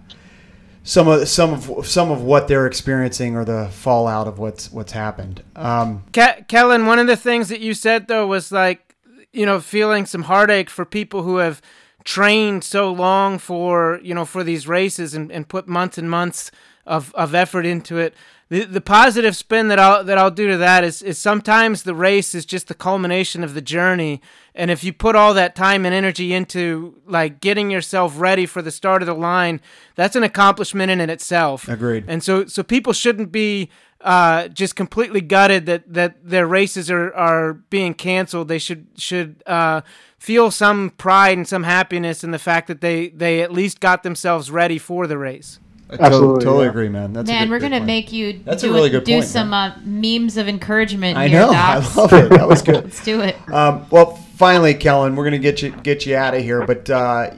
some 0.84 1.08
of 1.08 1.26
some 1.28 1.54
of 1.54 1.86
some 1.86 2.10
of 2.12 2.22
what 2.22 2.46
they're 2.46 2.66
experiencing 2.66 3.34
or 3.34 3.44
the 3.44 3.68
fallout 3.70 4.28
of 4.28 4.38
what's 4.38 4.70
what's 4.70 4.92
happened. 4.92 5.42
Um, 5.56 6.04
Ke- 6.12 6.46
Kelyn, 6.46 6.86
one 6.86 6.98
of 6.98 7.06
the 7.06 7.16
things 7.16 7.48
that 7.48 7.60
you 7.60 7.74
said 7.74 8.06
though 8.06 8.26
was 8.26 8.52
like, 8.52 8.94
you 9.32 9.46
know, 9.46 9.60
feeling 9.60 10.06
some 10.06 10.24
heartache 10.24 10.70
for 10.70 10.84
people 10.84 11.22
who 11.22 11.38
have 11.38 11.60
trained 12.04 12.62
so 12.62 12.92
long 12.92 13.38
for, 13.38 13.98
you 14.02 14.14
know, 14.14 14.26
for 14.26 14.44
these 14.44 14.68
races 14.68 15.14
and, 15.14 15.32
and 15.32 15.48
put 15.48 15.66
months 15.66 15.96
and 15.96 16.10
months 16.10 16.50
of, 16.86 17.14
of 17.14 17.34
effort 17.34 17.64
into 17.64 17.96
it. 17.96 18.14
The, 18.50 18.64
the 18.64 18.80
positive 18.80 19.34
spin 19.34 19.68
that 19.68 19.78
I'll 19.78 20.04
that 20.04 20.18
I'll 20.18 20.30
do 20.30 20.48
to 20.48 20.56
that 20.58 20.84
is 20.84 21.02
is 21.02 21.18
sometimes 21.18 21.82
the 21.82 21.94
race 21.94 22.34
is 22.34 22.44
just 22.44 22.68
the 22.68 22.74
culmination 22.74 23.42
of 23.42 23.54
the 23.54 23.62
journey, 23.62 24.20
and 24.54 24.70
if 24.70 24.84
you 24.84 24.92
put 24.92 25.16
all 25.16 25.32
that 25.34 25.56
time 25.56 25.86
and 25.86 25.94
energy 25.94 26.34
into 26.34 27.00
like 27.06 27.40
getting 27.40 27.70
yourself 27.70 28.20
ready 28.20 28.46
for 28.46 28.60
the 28.60 28.70
start 28.70 29.02
of 29.02 29.06
the 29.06 29.14
line, 29.14 29.60
that's 29.94 30.14
an 30.14 30.22
accomplishment 30.22 30.90
in 30.90 31.00
it 31.00 31.08
itself. 31.08 31.68
Agreed. 31.68 32.04
And 32.06 32.22
so 32.22 32.46
so 32.46 32.62
people 32.62 32.92
shouldn't 32.92 33.32
be 33.32 33.70
uh, 34.02 34.48
just 34.48 34.76
completely 34.76 35.22
gutted 35.22 35.64
that, 35.64 35.92
that 35.92 36.16
their 36.22 36.46
races 36.46 36.90
are, 36.90 37.12
are 37.14 37.54
being 37.54 37.94
canceled. 37.94 38.48
They 38.48 38.58
should 38.58 38.86
should 38.96 39.42
uh, 39.46 39.80
feel 40.18 40.50
some 40.50 40.90
pride 40.90 41.38
and 41.38 41.48
some 41.48 41.62
happiness 41.62 42.22
in 42.22 42.30
the 42.30 42.38
fact 42.38 42.68
that 42.68 42.80
they, 42.80 43.08
they 43.08 43.42
at 43.42 43.50
least 43.50 43.80
got 43.80 44.02
themselves 44.02 44.50
ready 44.50 44.78
for 44.78 45.06
the 45.06 45.18
race. 45.18 45.58
I 45.90 45.96
Absolutely, 46.06 46.38
to- 46.40 46.44
totally 46.44 46.64
yeah. 46.64 46.70
agree, 46.70 46.88
man. 46.88 47.12
That's 47.12 47.28
a 47.28 47.32
Man, 47.32 47.42
good- 47.44 47.50
we're 47.50 47.58
good 47.58 47.64
gonna 47.66 47.76
point. 47.78 47.86
make 47.86 48.12
you 48.12 48.40
That's 48.44 48.62
a 48.62 48.66
do, 48.68 48.74
really 48.74 48.90
good 48.90 49.04
do 49.04 49.12
point, 49.14 49.24
some 49.26 49.52
uh, 49.52 49.72
memes 49.84 50.36
of 50.36 50.48
encouragement. 50.48 51.16
I 51.18 51.28
here, 51.28 51.40
know. 51.40 51.50
I 51.54 51.76
love 51.96 52.12
it. 52.12 52.30
That 52.30 52.48
was 52.48 52.62
good. 52.62 52.84
Let's 52.84 53.04
do 53.04 53.20
it. 53.20 53.36
Um, 53.52 53.86
well, 53.90 54.16
finally, 54.36 54.74
Kelyn, 54.74 55.14
we're 55.14 55.24
gonna 55.24 55.38
get 55.38 55.62
you 55.62 55.70
get 55.70 56.06
you 56.06 56.16
out 56.16 56.34
of 56.34 56.42
here. 56.42 56.66
But 56.66 56.88
uh, 56.90 57.30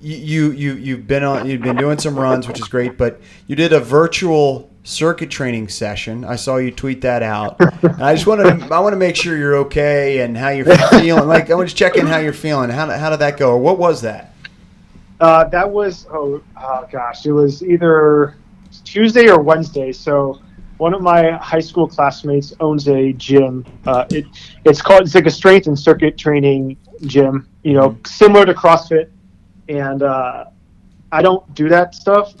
you 0.00 0.52
you 0.52 0.74
you've 0.74 1.06
been 1.06 1.24
on 1.24 1.48
you've 1.48 1.62
been 1.62 1.76
doing 1.76 1.98
some 1.98 2.18
runs, 2.18 2.46
which 2.46 2.60
is 2.60 2.68
great. 2.68 2.96
But 2.98 3.20
you 3.46 3.56
did 3.56 3.72
a 3.72 3.80
virtual 3.80 4.70
circuit 4.82 5.30
training 5.30 5.68
session. 5.68 6.24
I 6.24 6.36
saw 6.36 6.56
you 6.56 6.70
tweet 6.70 7.02
that 7.02 7.22
out. 7.22 7.60
And 7.82 8.02
I 8.02 8.14
just 8.14 8.26
want 8.26 8.40
to 8.40 8.74
I 8.74 8.78
want 8.80 8.92
to 8.92 8.98
make 8.98 9.16
sure 9.16 9.36
you're 9.36 9.56
okay 9.56 10.20
and 10.20 10.36
how 10.36 10.48
you're 10.50 10.64
feeling. 10.90 11.26
Like 11.28 11.50
I 11.50 11.54
want 11.54 11.68
to 11.68 11.74
check 11.74 11.96
in 11.96 12.06
how 12.06 12.18
you're 12.18 12.32
feeling. 12.32 12.70
How 12.70 12.86
how 12.90 13.10
did 13.10 13.20
that 13.20 13.36
go? 13.36 13.50
Or 13.52 13.58
what 13.58 13.78
was 13.78 14.02
that? 14.02 14.29
Uh, 15.20 15.44
that 15.44 15.68
was 15.68 16.06
oh, 16.10 16.42
oh 16.56 16.88
gosh, 16.90 17.26
it 17.26 17.32
was 17.32 17.62
either 17.62 18.36
Tuesday 18.84 19.28
or 19.28 19.40
Wednesday. 19.40 19.92
So 19.92 20.40
one 20.78 20.94
of 20.94 21.02
my 21.02 21.32
high 21.32 21.60
school 21.60 21.86
classmates 21.86 22.54
owns 22.58 22.88
a 22.88 23.12
gym. 23.12 23.66
Uh, 23.86 24.06
it 24.10 24.24
it's 24.64 24.80
called 24.80 25.02
it's 25.02 25.14
like 25.14 25.26
a 25.26 25.30
strength 25.30 25.66
and 25.66 25.78
circuit 25.78 26.16
training 26.16 26.78
gym. 27.02 27.46
You 27.62 27.74
know, 27.74 27.98
similar 28.06 28.46
to 28.46 28.54
CrossFit, 28.54 29.10
and 29.68 30.02
uh, 30.02 30.46
I 31.12 31.20
don't 31.20 31.52
do 31.54 31.68
that 31.68 31.94
stuff. 31.94 32.32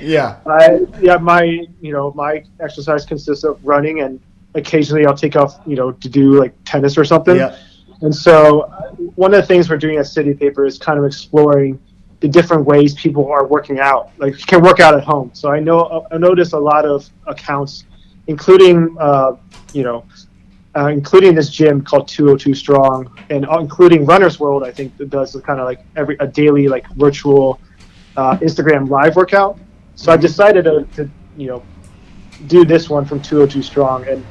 yeah. 0.00 0.38
I 0.44 0.80
yeah 1.00 1.18
my 1.18 1.44
you 1.80 1.92
know 1.92 2.12
my 2.16 2.42
exercise 2.58 3.04
consists 3.04 3.44
of 3.44 3.64
running 3.64 4.00
and 4.00 4.20
occasionally 4.54 5.06
I'll 5.06 5.16
take 5.16 5.36
off 5.36 5.60
you 5.66 5.76
know 5.76 5.92
to 5.92 6.08
do 6.08 6.32
like 6.32 6.54
tennis 6.64 6.98
or 6.98 7.04
something. 7.04 7.36
Yeah. 7.36 7.56
And 8.00 8.14
so 8.14 8.60
uh, 8.60 8.90
one 9.14 9.34
of 9.34 9.40
the 9.40 9.46
things 9.46 9.70
we're 9.70 9.76
doing 9.76 9.98
at 9.98 10.06
City 10.06 10.34
Paper 10.34 10.66
is 10.66 10.78
kind 10.78 10.98
of 10.98 11.04
exploring 11.04 11.80
the 12.20 12.28
different 12.28 12.64
ways 12.64 12.94
people 12.94 13.30
are 13.30 13.46
working 13.46 13.78
out, 13.78 14.10
like 14.18 14.38
you 14.38 14.44
can 14.44 14.60
work 14.62 14.80
out 14.80 14.94
at 14.94 15.04
home. 15.04 15.30
So 15.34 15.50
I 15.50 15.60
know 15.60 16.06
I 16.10 16.18
notice 16.18 16.52
a 16.52 16.58
lot 16.58 16.84
of 16.84 17.08
accounts, 17.26 17.84
including 18.26 18.96
uh, 18.98 19.36
you 19.72 19.84
know, 19.84 20.04
uh, 20.76 20.86
including 20.86 21.34
this 21.34 21.50
gym 21.50 21.82
called 21.82 22.08
202 22.08 22.54
Strong, 22.54 23.16
and 23.30 23.48
uh, 23.48 23.58
including 23.58 24.04
Runner's 24.04 24.40
World. 24.40 24.64
I 24.64 24.72
think 24.72 24.96
that 24.96 25.10
does 25.10 25.36
kind 25.44 25.60
of 25.60 25.66
like 25.66 25.84
every 25.96 26.16
a 26.20 26.26
daily 26.26 26.68
like 26.68 26.88
virtual 26.94 27.60
uh, 28.16 28.36
Instagram 28.38 28.88
live 28.88 29.16
workout. 29.16 29.58
So 29.94 30.12
I 30.12 30.16
decided 30.16 30.64
to, 30.64 30.86
to 30.96 31.10
you 31.36 31.46
know 31.46 31.62
do 32.46 32.64
this 32.64 32.88
one 32.88 33.04
from 33.04 33.20
202 33.20 33.62
Strong, 33.62 34.08
and 34.08 34.24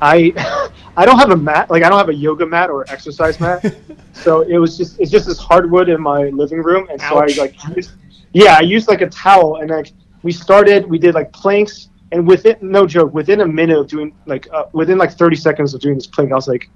I 0.00 0.70
I 0.96 1.04
don't 1.04 1.18
have 1.18 1.30
a 1.30 1.36
mat, 1.36 1.70
like 1.70 1.82
I 1.82 1.88
don't 1.88 1.98
have 1.98 2.08
a 2.08 2.14
yoga 2.14 2.46
mat 2.46 2.70
or 2.70 2.90
exercise 2.90 3.38
mat. 3.38 3.76
so 4.12 4.42
it 4.42 4.58
was 4.58 4.76
just 4.76 4.98
it's 4.98 5.10
just 5.10 5.26
this 5.26 5.38
hardwood 5.38 5.88
in 5.88 6.00
my 6.00 6.24
living 6.28 6.62
room, 6.62 6.88
and 6.90 7.00
so 7.00 7.20
Ouch. 7.20 7.38
I 7.38 7.42
like 7.42 7.76
used, 7.76 7.92
yeah 8.32 8.56
I 8.58 8.62
used 8.62 8.88
like 8.88 9.02
a 9.02 9.08
towel, 9.08 9.56
and 9.56 9.70
like 9.70 9.92
we 10.22 10.32
started 10.32 10.86
we 10.86 10.98
did 10.98 11.14
like 11.14 11.32
planks, 11.32 11.90
and 12.12 12.26
within 12.26 12.56
no 12.60 12.86
joke 12.86 13.12
within 13.12 13.42
a 13.42 13.46
minute 13.46 13.78
of 13.78 13.88
doing 13.88 14.14
like 14.26 14.48
uh, 14.52 14.64
within 14.72 14.96
like 14.98 15.12
30 15.12 15.36
seconds 15.36 15.74
of 15.74 15.80
doing 15.80 15.96
this 15.96 16.06
plank, 16.06 16.32
I 16.32 16.34
was 16.34 16.48
like 16.48 16.70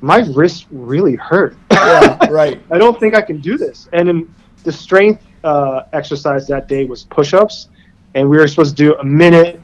my 0.00 0.18
wrist 0.34 0.66
really 0.70 1.16
hurt. 1.16 1.56
Yeah. 1.76 2.18
Right. 2.30 2.60
I 2.72 2.78
don't 2.78 2.98
think 2.98 3.14
I 3.14 3.22
can 3.22 3.40
do 3.40 3.56
this. 3.56 3.88
And 3.92 4.08
then 4.08 4.34
the 4.64 4.72
strength 4.72 5.22
uh, 5.44 5.82
exercise 5.92 6.48
that 6.48 6.66
day 6.66 6.84
was 6.84 7.04
push-ups, 7.04 7.68
and 8.14 8.28
we 8.28 8.38
were 8.38 8.48
supposed 8.48 8.76
to 8.76 8.82
do 8.82 8.94
a 8.96 9.04
minute 9.04 9.60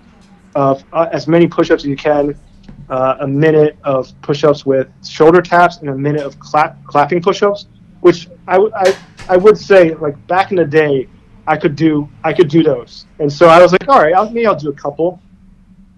of 0.55 0.85
uh, 0.93 1.09
as 1.11 1.27
many 1.27 1.49
push-ups 1.49 1.83
as 1.83 1.89
you 1.89 1.97
can, 1.97 2.39
uh, 2.89 3.17
a 3.21 3.27
minute 3.27 3.77
of 3.85 4.13
push-ups 4.23 4.67
with 4.67 4.89
shoulder 5.07 5.41
taps, 5.43 5.79
and 5.79 5.89
a 5.89 5.95
minute 5.95 6.23
of 6.23 6.39
clap, 6.39 6.83
clapping 6.85 7.23
push-ups. 7.23 7.67
Which 8.01 8.29
I, 8.49 8.55
w- 8.55 8.73
I 8.75 8.97
I 9.29 9.37
would 9.37 9.57
say 9.57 9.95
like 9.95 10.27
back 10.27 10.51
in 10.51 10.57
the 10.57 10.65
day, 10.65 11.09
I 11.47 11.57
could 11.57 11.77
do 11.77 12.09
I 12.25 12.33
could 12.33 12.49
do 12.49 12.63
those. 12.63 13.07
And 13.21 13.33
so 13.33 13.47
I 13.49 13.63
was 13.63 13.73
like, 13.73 13.89
all 13.89 14.01
right, 14.01 14.15
I'll, 14.15 14.29
maybe 14.29 14.47
I'll 14.47 14.57
do 14.57 14.71
a 14.71 14.75
couple. 14.75 15.21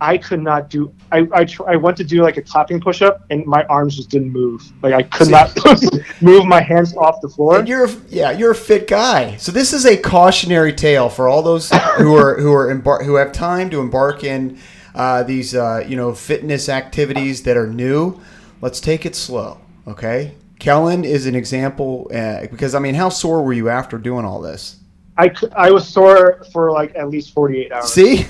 I 0.01 0.19
could 0.19 0.43
not 0.43 0.69
do. 0.69 0.93
I 1.13 1.27
I, 1.33 1.45
tr- 1.47 1.67
I 1.67 1.77
went 1.77 1.97
to 1.97 2.05
do 2.05 2.23
like 2.23 2.37
a 2.37 2.43
clapping 2.43 2.79
push-up, 2.81 3.25
and 3.31 3.47
my 3.47 3.65
arms 3.65 3.97
just 3.97 4.11
didn't 4.11 4.31
move. 4.31 4.63
Like 4.83 4.93
I 4.93 5.03
could 5.03 5.31
not 5.31 5.57
move 6.21 6.45
my 6.45 6.61
hands 6.61 6.95
off 6.97 7.21
the 7.23 7.29
floor. 7.29 7.59
And 7.59 7.69
you're 7.69 7.89
yeah, 8.11 8.31
you're 8.33 8.51
a 8.51 8.57
fit 8.57 8.87
guy. 8.87 9.37
So 9.37 9.51
this 9.51 9.73
is 9.73 9.87
a 9.87 9.97
cautionary 9.97 10.75
tale 10.75 11.09
for 11.09 11.27
all 11.29 11.43
those 11.43 11.71
who 11.71 12.15
are 12.17 12.39
who 12.39 12.53
are 12.53 12.75
embar- 12.75 13.05
who 13.05 13.15
have 13.15 13.33
time 13.33 13.71
to 13.71 13.81
embark 13.81 14.25
in 14.25 14.59
uh, 14.95 15.23
these 15.23 15.55
uh, 15.55 15.85
you 15.87 15.97
know 15.97 16.15
fitness 16.15 16.69
activities 16.69 17.43
that 17.43 17.57
are 17.57 17.67
new. 17.67 18.21
Let's 18.61 18.81
take 18.81 19.05
it 19.05 19.15
slow, 19.15 19.61
okay? 19.87 20.35
Kelyn 20.59 21.05
is 21.05 21.27
an 21.27 21.35
example 21.35 22.11
uh, 22.15 22.47
because 22.51 22.75
I 22.75 22.79
mean, 22.79 22.95
how 22.95 23.09
sore 23.09 23.43
were 23.43 23.53
you 23.53 23.69
after 23.69 23.99
doing 23.99 24.25
all 24.25 24.41
this? 24.41 24.77
I, 25.17 25.33
I 25.57 25.71
was 25.71 25.89
sore 25.89 26.45
for 26.53 26.73
like 26.73 26.95
at 26.97 27.09
least 27.09 27.35
48 27.35 27.73
hours. 27.73 27.93
See, 27.93 28.27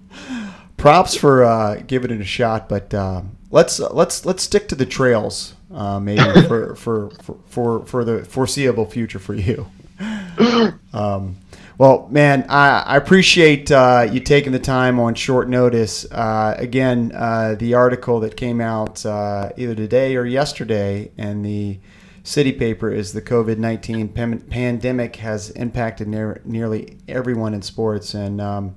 props 0.76 1.14
for 1.14 1.44
uh, 1.44 1.76
giving 1.86 2.10
it 2.10 2.20
a 2.20 2.24
shot, 2.24 2.68
but 2.68 2.92
um, 2.94 3.36
let's 3.50 3.78
let's 3.78 4.26
let's 4.26 4.42
stick 4.42 4.68
to 4.68 4.74
the 4.74 4.86
trails, 4.86 5.54
uh, 5.72 6.00
maybe 6.00 6.22
for, 6.46 6.74
for 6.76 7.10
for 7.10 7.40
for 7.46 7.86
for 7.86 8.04
the 8.04 8.24
foreseeable 8.24 8.86
future 8.86 9.18
for 9.18 9.34
you. 9.34 9.66
Um, 10.94 11.36
well, 11.78 12.08
man, 12.10 12.44
I, 12.48 12.80
I 12.80 12.96
appreciate 12.96 13.70
uh, 13.70 14.08
you 14.10 14.18
taking 14.18 14.50
the 14.50 14.58
time 14.58 14.98
on 14.98 15.14
short 15.14 15.48
notice. 15.48 16.04
Uh, 16.10 16.56
again, 16.58 17.12
uh, 17.14 17.54
the 17.56 17.74
article 17.74 18.18
that 18.20 18.36
came 18.36 18.60
out 18.60 19.06
uh, 19.06 19.50
either 19.56 19.76
today 19.76 20.16
or 20.16 20.26
yesterday 20.26 21.12
in 21.16 21.42
the 21.42 21.78
city 22.24 22.50
paper 22.50 22.90
is 22.90 23.12
the 23.12 23.22
COVID 23.22 23.58
19 23.58 24.08
pam- 24.08 24.40
pandemic 24.40 25.16
has 25.16 25.50
impacted 25.50 26.08
near, 26.08 26.42
nearly 26.44 26.98
everyone 27.06 27.54
in 27.54 27.62
sports. 27.62 28.12
And 28.12 28.40
um, 28.40 28.74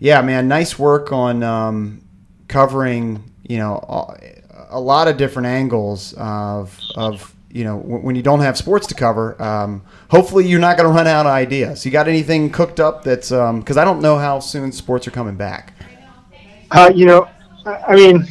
yeah, 0.00 0.20
man, 0.20 0.48
nice 0.48 0.76
work 0.76 1.12
on 1.12 1.44
um, 1.44 2.02
covering, 2.48 3.22
you 3.44 3.58
know, 3.58 3.78
a 4.68 4.80
lot 4.80 5.06
of 5.06 5.16
different 5.16 5.46
angles 5.46 6.12
of, 6.14 6.76
of 6.96 7.35
you 7.56 7.64
know, 7.64 7.76
when 7.78 8.14
you 8.14 8.22
don't 8.22 8.40
have 8.40 8.58
sports 8.58 8.86
to 8.88 8.94
cover, 8.94 9.40
um, 9.42 9.82
hopefully 10.10 10.46
you're 10.46 10.60
not 10.60 10.76
going 10.76 10.86
to 10.86 10.94
run 10.94 11.06
out 11.06 11.24
of 11.24 11.32
ideas. 11.32 11.86
You 11.86 11.90
got 11.90 12.06
anything 12.06 12.50
cooked 12.50 12.80
up 12.80 13.02
that's, 13.02 13.30
because 13.30 13.78
I 13.78 13.84
don't 13.84 14.02
know 14.02 14.18
how 14.18 14.40
soon 14.40 14.72
sports 14.72 15.08
are 15.08 15.10
coming 15.10 15.36
back. 15.36 15.72
Uh, 16.70 16.92
you 16.94 17.06
know, 17.06 17.28
I, 17.64 17.76
I 17.88 17.96
mean, 17.96 18.26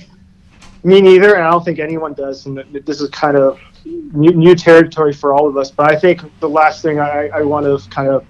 me 0.84 1.02
neither, 1.02 1.34
and 1.34 1.44
I 1.44 1.50
don't 1.50 1.66
think 1.66 1.80
anyone 1.80 2.14
does. 2.14 2.46
And 2.46 2.64
this 2.86 3.02
is 3.02 3.10
kind 3.10 3.36
of 3.36 3.60
new, 3.86 4.32
new 4.32 4.54
territory 4.54 5.12
for 5.12 5.34
all 5.34 5.48
of 5.48 5.58
us. 5.58 5.72
But 5.72 5.92
I 5.92 6.00
think 6.00 6.22
the 6.40 6.50
last 6.50 6.84
thing 6.84 7.00
I, 7.00 7.30
I 7.30 7.42
want 7.42 7.66
to 7.66 7.90
kind 7.90 8.10
of 8.10 8.24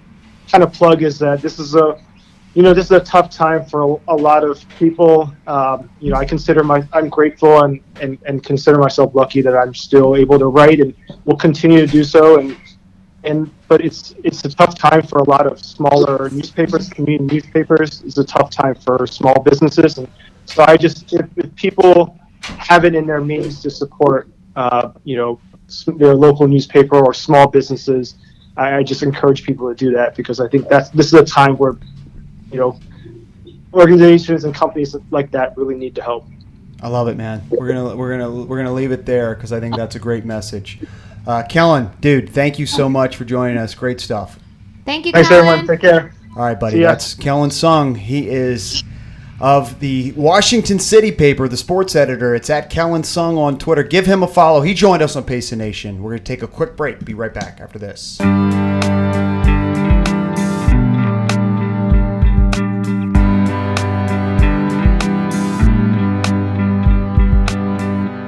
kind 0.50 0.64
of 0.64 0.72
plug 0.72 1.02
is 1.02 1.18
that 1.18 1.42
this 1.42 1.58
is 1.58 1.74
a 1.74 2.00
you 2.56 2.62
know 2.62 2.72
this 2.72 2.86
is 2.86 2.92
a 2.92 3.00
tough 3.00 3.28
time 3.28 3.66
for 3.66 3.82
a, 3.82 4.14
a 4.14 4.16
lot 4.16 4.42
of 4.42 4.66
people. 4.78 5.30
Um, 5.46 5.90
you 6.00 6.10
know 6.10 6.16
i 6.16 6.24
consider 6.24 6.64
my 6.64 6.82
i'm 6.94 7.10
grateful 7.10 7.62
and, 7.62 7.80
and 8.00 8.18
and 8.24 8.42
consider 8.42 8.78
myself 8.78 9.14
lucky 9.14 9.42
that 9.42 9.54
i'm 9.54 9.74
still 9.74 10.16
able 10.16 10.38
to 10.38 10.46
write 10.46 10.80
and 10.80 10.94
will 11.26 11.36
continue 11.36 11.80
to 11.80 11.86
do 11.86 12.02
so. 12.02 12.40
And 12.40 12.56
and 13.24 13.50
but 13.68 13.84
it's 13.84 14.14
it's 14.24 14.42
a 14.46 14.48
tough 14.48 14.74
time 14.74 15.02
for 15.02 15.18
a 15.18 15.28
lot 15.28 15.46
of 15.46 15.60
smaller 15.60 16.30
newspapers. 16.30 16.88
Community 16.88 17.34
newspapers 17.34 18.02
it's 18.02 18.16
a 18.16 18.24
tough 18.24 18.50
time 18.50 18.74
for 18.74 19.06
small 19.06 19.38
businesses. 19.42 19.98
And 19.98 20.08
so 20.46 20.64
i 20.66 20.78
just 20.78 21.12
if, 21.12 21.26
if 21.36 21.54
people 21.56 22.18
have 22.40 22.86
it 22.86 22.94
in 22.94 23.06
their 23.06 23.20
means 23.20 23.60
to 23.62 23.70
support 23.70 24.30
uh, 24.56 24.92
you 25.04 25.16
know 25.16 25.38
their 25.98 26.14
local 26.14 26.48
newspaper 26.48 27.04
or 27.04 27.12
small 27.12 27.48
businesses 27.48 28.14
I, 28.56 28.76
I 28.76 28.82
just 28.82 29.02
encourage 29.02 29.42
people 29.42 29.68
to 29.68 29.74
do 29.74 29.90
that 29.92 30.14
because 30.14 30.38
i 30.38 30.48
think 30.48 30.68
that's 30.68 30.90
this 30.90 31.06
is 31.06 31.14
a 31.14 31.24
time 31.24 31.56
where 31.56 31.76
you 32.50 32.58
know 32.58 32.78
organizations 33.74 34.44
and 34.44 34.54
companies 34.54 34.96
like 35.10 35.30
that 35.30 35.56
really 35.56 35.74
need 35.74 35.94
to 35.94 36.02
help 36.02 36.26
I 36.82 36.88
love 36.88 37.08
it, 37.08 37.16
man. 37.16 37.42
We're 37.48 37.68
gonna 37.68 37.96
we're 37.96 38.16
gonna 38.16 38.44
we're 38.44 38.58
gonna 38.58 38.72
leave 38.72 38.92
it 38.92 39.06
there 39.06 39.34
because 39.34 39.52
I 39.52 39.60
think 39.60 39.76
that's 39.76 39.96
a 39.96 39.98
great 39.98 40.24
message. 40.24 40.80
Uh, 41.26 41.42
Kelyn, 41.42 41.98
dude, 42.00 42.30
thank 42.30 42.58
you 42.58 42.66
so 42.66 42.88
much 42.88 43.16
for 43.16 43.24
joining 43.24 43.56
us. 43.56 43.74
Great 43.74 44.00
stuff. 44.00 44.38
Thank 44.84 45.06
you, 45.06 45.12
thanks 45.12 45.28
Kelyn. 45.28 45.38
everyone 45.38 45.66
take 45.66 45.80
care 45.80 46.12
All 46.36 46.42
right, 46.42 46.58
buddy. 46.58 46.80
That's 46.80 47.14
Kelyn 47.14 47.48
Soong. 47.48 47.96
He 47.96 48.28
is 48.28 48.84
of 49.40 49.80
the 49.80 50.12
Washington 50.12 50.78
City 50.78 51.10
paper, 51.10 51.48
the 51.48 51.56
sports 51.56 51.96
editor. 51.96 52.34
It's 52.34 52.50
at 52.50 52.70
Kelyn 52.70 53.02
Soong 53.02 53.38
on 53.38 53.58
Twitter. 53.58 53.82
Give 53.82 54.06
him 54.06 54.22
a 54.22 54.28
follow. 54.28 54.60
He 54.60 54.72
joined 54.72 55.02
us 55.02 55.16
on 55.16 55.24
Pace 55.24 55.50
the 55.50 55.56
Nation. 55.56 56.02
We're 56.02 56.10
going 56.10 56.18
to 56.18 56.24
take 56.24 56.42
a 56.42 56.48
quick 56.48 56.76
break. 56.76 57.04
Be 57.04 57.14
right 57.14 57.34
back 57.34 57.60
after 57.60 57.78
this. 57.78 58.18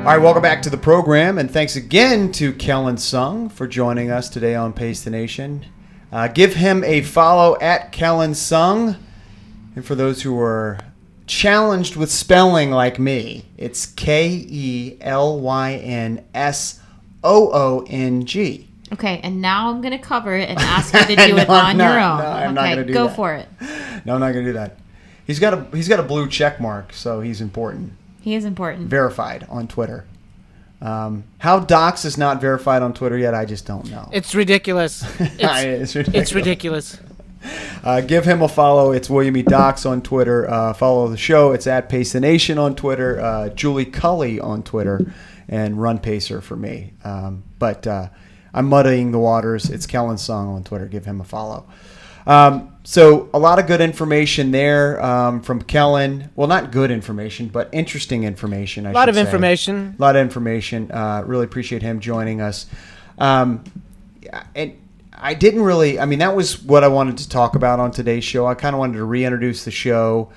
All 0.08 0.14
right, 0.14 0.22
welcome 0.22 0.40
back 0.40 0.62
to 0.62 0.70
the 0.70 0.78
program, 0.78 1.36
and 1.36 1.50
thanks 1.50 1.76
again 1.76 2.32
to 2.32 2.54
Kelyn 2.54 2.94
Soong 2.94 3.52
for 3.52 3.66
joining 3.68 4.10
us 4.10 4.30
today 4.30 4.54
on 4.54 4.72
Pace 4.72 5.04
the 5.04 5.10
Nation. 5.10 5.66
Uh, 6.10 6.28
give 6.28 6.54
him 6.54 6.82
a 6.82 7.02
follow 7.02 7.58
at 7.60 7.92
Kelyn 7.92 8.30
Soong. 8.30 8.96
And 9.76 9.84
for 9.84 9.94
those 9.94 10.22
who 10.22 10.40
are 10.40 10.78
challenged 11.26 11.96
with 11.96 12.10
spelling 12.10 12.70
like 12.70 12.98
me, 12.98 13.44
it's 13.58 13.84
K 13.84 14.46
E 14.48 14.96
L 15.02 15.38
Y 15.40 15.74
N 15.74 16.24
S 16.32 16.80
O 17.22 17.50
O 17.52 17.84
N 17.90 18.24
G. 18.24 18.66
Okay, 18.94 19.20
and 19.22 19.42
now 19.42 19.68
I'm 19.68 19.82
gonna 19.82 19.98
cover 19.98 20.34
it 20.34 20.48
and 20.48 20.58
ask 20.58 20.94
you 20.94 21.00
to 21.16 21.16
do 21.26 21.34
No, 21.34 21.42
it 21.42 21.50
on 21.50 21.76
not. 21.76 21.84
your 21.84 22.00
own. 22.00 22.18
No, 22.20 22.24
I'm 22.24 22.54
not 22.54 22.64
okay, 22.64 22.74
gonna 22.76 22.86
do 22.86 22.92
go 22.94 23.06
that. 23.08 23.14
for 23.14 23.34
it. 23.34 23.46
No, 24.06 24.14
I'm 24.14 24.20
not 24.20 24.32
gonna 24.32 24.44
do 24.46 24.54
that. 24.54 24.78
He's 25.26 25.38
got 25.38 25.52
a 25.52 25.66
he's 25.76 25.86
got 25.86 26.00
a 26.00 26.02
blue 26.02 26.30
check 26.30 26.62
mark, 26.62 26.94
so 26.94 27.20
he's 27.20 27.42
important. 27.42 27.92
He 28.20 28.34
is 28.34 28.44
important. 28.44 28.88
Verified 28.88 29.46
on 29.48 29.68
Twitter. 29.68 30.04
Um, 30.80 31.24
how 31.38 31.58
Docs 31.60 32.04
is 32.04 32.16
not 32.16 32.40
verified 32.40 32.82
on 32.82 32.94
Twitter 32.94 33.18
yet, 33.18 33.34
I 33.34 33.44
just 33.44 33.66
don't 33.66 33.90
know. 33.90 34.08
It's 34.12 34.34
ridiculous. 34.34 35.02
It's 35.20 35.34
It's, 35.40 35.94
ridiculous. 35.96 36.22
it's 36.22 36.34
ridiculous. 36.34 36.98
Uh, 37.84 38.00
give 38.00 38.24
him 38.24 38.42
a 38.42 38.48
follow. 38.48 38.92
It's 38.92 39.08
William 39.08 39.36
E. 39.36 39.42
Docs 39.42 39.86
on 39.86 40.02
Twitter. 40.02 40.48
Uh, 40.50 40.72
follow 40.74 41.08
the 41.08 41.16
show. 41.16 41.52
It's 41.52 41.66
at 41.66 41.88
Pace 41.88 42.12
the 42.12 42.20
Nation 42.20 42.58
on 42.58 42.74
Twitter. 42.74 43.20
Uh, 43.20 43.48
Julie 43.50 43.84
Culley 43.86 44.40
on 44.40 44.62
Twitter, 44.62 45.12
and 45.48 45.80
Run 45.80 45.98
Pacer 45.98 46.40
for 46.40 46.56
me. 46.56 46.92
Um, 47.04 47.44
but 47.58 47.86
uh, 47.86 48.08
I'm 48.52 48.66
muddying 48.68 49.12
the 49.12 49.18
waters. 49.20 49.70
It's 49.70 49.86
Kelyn 49.86 50.14
Soong 50.16 50.48
on 50.54 50.64
Twitter. 50.64 50.86
Give 50.86 51.04
him 51.04 51.20
a 51.20 51.24
follow. 51.24 51.66
Um, 52.28 52.76
so 52.84 53.28
a 53.34 53.38
lot 53.38 53.58
of 53.58 53.66
good 53.66 53.80
information 53.80 54.50
there 54.50 55.02
um, 55.04 55.42
from 55.42 55.62
Kelyn. 55.62 56.30
Well, 56.36 56.46
not 56.46 56.70
good 56.70 56.90
information, 56.90 57.48
but 57.48 57.68
interesting 57.72 58.24
information. 58.24 58.86
I 58.86 58.90
A 58.90 58.92
lot 58.92 59.02
should 59.02 59.08
of 59.10 59.14
say. 59.16 59.20
information. 59.22 59.96
A 59.98 60.02
lot 60.02 60.14
of 60.16 60.22
information. 60.22 60.90
Uh, 60.92 61.22
really 61.26 61.44
appreciate 61.44 61.82
him 61.82 62.00
joining 62.00 62.40
us. 62.40 62.66
Um, 63.18 63.64
and 64.54 64.74
I 65.12 65.34
didn't 65.34 65.62
really. 65.62 65.98
I 65.98 66.06
mean, 66.06 66.20
that 66.20 66.36
was 66.36 66.62
what 66.62 66.84
I 66.84 66.88
wanted 66.88 67.18
to 67.18 67.28
talk 67.28 67.56
about 67.56 67.80
on 67.80 67.90
today's 67.90 68.24
show. 68.24 68.46
I 68.46 68.54
kind 68.54 68.74
of 68.74 68.78
wanted 68.78 68.98
to 68.98 69.04
reintroduce 69.04 69.64
the 69.64 69.70
show, 69.70 70.30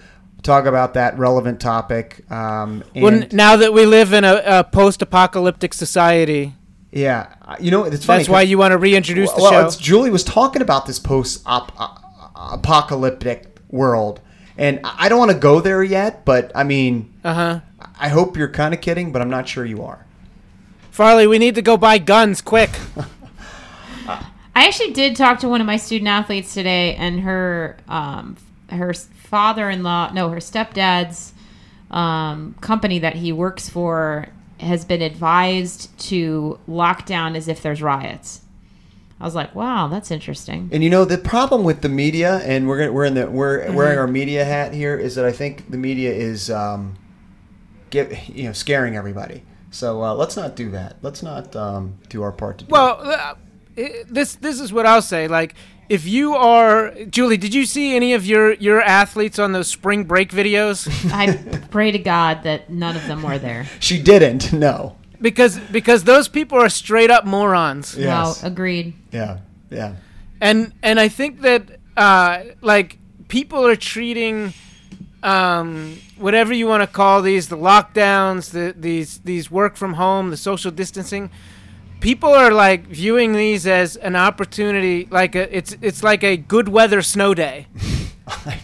talk 0.43 0.65
about 0.65 0.93
that 0.95 1.17
relevant 1.17 1.59
topic. 1.59 2.29
Um, 2.31 2.83
and 2.95 3.03
Well, 3.03 3.27
now 3.31 3.55
that 3.57 3.73
we 3.73 3.85
live 3.85 4.11
in 4.13 4.23
a, 4.23 4.41
a 4.45 4.63
post-apocalyptic 4.63 5.73
society, 5.73 6.55
yeah, 6.91 7.35
you 7.59 7.71
know, 7.71 7.83
it's 7.83 8.05
funny. 8.05 8.19
that's 8.19 8.29
why 8.29 8.41
you 8.43 8.57
want 8.57 8.71
to 8.71 8.77
reintroduce 8.77 9.31
the 9.33 9.41
show. 9.41 9.59
it's- 9.59 9.75
Julie 9.77 10.09
was 10.09 10.23
talking 10.23 10.61
about 10.61 10.85
this 10.85 10.99
post-apocalyptic 10.99 13.57
world, 13.69 14.19
and 14.57 14.79
I 14.83 15.05
I 15.05 15.09
don't 15.09 15.19
want 15.19 15.31
to 15.31 15.37
go 15.37 15.59
there 15.61 15.83
yet. 15.83 16.25
But 16.25 16.51
I 16.55 16.63
mean, 16.63 17.13
Uh 17.23 17.33
huh. 17.33 17.59
I 17.99 18.09
hope 18.09 18.37
you're 18.37 18.49
kind 18.51 18.73
of 18.73 18.81
kidding, 18.81 19.11
but 19.11 19.21
I'm 19.21 19.29
not 19.29 19.47
sure 19.47 19.65
you 19.65 19.83
are. 19.83 20.05
Farley, 20.91 21.27
we 21.27 21.37
need 21.39 21.55
to 21.55 21.61
go 21.61 21.77
buy 21.77 21.97
guns 21.97 22.41
quick. 22.41 22.69
I 24.53 24.67
actually 24.67 24.91
did 24.91 25.15
talk 25.15 25.39
to 25.39 25.47
one 25.49 25.61
of 25.61 25.67
my 25.67 25.77
student 25.77 26.09
athletes 26.09 26.53
today, 26.53 26.95
and 26.95 27.21
her 27.21 27.77
um, 27.87 28.35
her 28.69 28.93
father-in-law, 28.93 30.11
no, 30.13 30.29
her 30.29 30.37
stepdad's 30.37 31.33
um, 31.89 32.55
company 32.61 32.99
that 32.99 33.15
he 33.15 33.31
works 33.31 33.69
for 33.69 34.27
has 34.61 34.85
been 34.85 35.01
advised 35.01 35.97
to 36.09 36.59
lock 36.67 37.05
down 37.05 37.35
as 37.35 37.47
if 37.47 37.61
there's 37.61 37.81
riots. 37.81 38.41
I 39.19 39.23
was 39.25 39.35
like, 39.35 39.53
wow, 39.53 39.87
that's 39.87 40.09
interesting. 40.09 40.69
And 40.71 40.83
you 40.83 40.89
know 40.89 41.05
the 41.05 41.17
problem 41.17 41.63
with 41.63 41.81
the 41.81 41.89
media, 41.89 42.37
and 42.43 42.67
we're 42.67 42.79
gonna, 42.79 42.91
we're 42.91 43.05
in 43.05 43.13
the 43.13 43.29
we're 43.29 43.59
Mm-hmm. 43.59 43.75
wearing 43.75 43.99
our 43.99 44.07
media 44.07 44.43
hat 44.45 44.73
here, 44.73 44.97
is 44.97 45.13
that 45.15 45.25
I 45.25 45.31
think 45.31 45.69
the 45.69 45.77
media 45.77 46.11
is 46.11 46.49
um, 46.49 46.95
get 47.91 48.29
you 48.29 48.45
know 48.45 48.53
scaring 48.53 48.95
everybody. 48.95 49.43
So 49.69 50.03
uh, 50.03 50.13
let's 50.15 50.35
not 50.35 50.55
do 50.55 50.71
that. 50.71 50.97
Let's 51.01 51.21
not 51.23 51.55
um, 51.55 51.97
do 52.09 52.23
our 52.23 52.31
part 52.31 52.57
to 52.59 52.65
do. 52.65 52.71
Well, 52.71 52.99
uh, 53.01 53.35
i- 53.77 54.03
this 54.09 54.35
this 54.35 54.59
is 54.59 54.73
what 54.73 54.85
I'll 54.87 55.01
say. 55.03 55.27
Like, 55.27 55.53
if 55.91 56.07
you 56.07 56.35
are 56.35 56.93
Julie, 57.09 57.35
did 57.35 57.53
you 57.53 57.65
see 57.65 57.95
any 57.95 58.13
of 58.13 58.25
your 58.25 58.53
your 58.53 58.81
athletes 58.81 59.37
on 59.37 59.51
those 59.51 59.67
spring 59.67 60.05
break 60.05 60.29
videos? 60.31 60.87
I 61.13 61.35
pray 61.67 61.91
to 61.91 61.99
God 61.99 62.43
that 62.43 62.69
none 62.69 62.95
of 62.95 63.05
them 63.07 63.21
were 63.21 63.37
there. 63.37 63.67
she 63.81 64.01
didn't. 64.01 64.53
No. 64.53 64.95
because 65.21 65.59
because 65.71 66.05
those 66.05 66.29
people 66.29 66.57
are 66.57 66.69
straight 66.69 67.11
up 67.11 67.25
morons. 67.25 67.97
Yes. 67.97 68.41
No, 68.41 68.47
agreed. 68.47 68.93
Yeah. 69.11 69.39
Yeah. 69.69 69.95
and 70.39 70.71
and 70.81 70.97
I 70.97 71.09
think 71.09 71.41
that 71.41 71.63
uh, 71.97 72.43
like 72.61 72.97
people 73.27 73.67
are 73.67 73.75
treating 73.75 74.53
um, 75.23 75.97
whatever 76.17 76.53
you 76.53 76.67
want 76.67 76.83
to 76.83 76.87
call 76.87 77.21
these 77.21 77.49
the 77.49 77.57
lockdowns, 77.57 78.51
the 78.51 78.73
these 78.77 79.19
these 79.19 79.51
work 79.51 79.75
from 79.75 79.95
home, 79.95 80.29
the 80.29 80.37
social 80.37 80.71
distancing. 80.71 81.29
People 82.01 82.29
are 82.33 82.51
like 82.51 82.87
viewing 82.87 83.33
these 83.33 83.65
as 83.67 83.95
an 83.95 84.15
opportunity, 84.15 85.07
like 85.11 85.35
a, 85.35 85.55
it's 85.55 85.77
it's 85.81 86.03
like 86.03 86.23
a 86.23 86.35
good 86.37 86.67
weather 86.69 87.01
snow 87.01 87.33
day. 87.33 87.67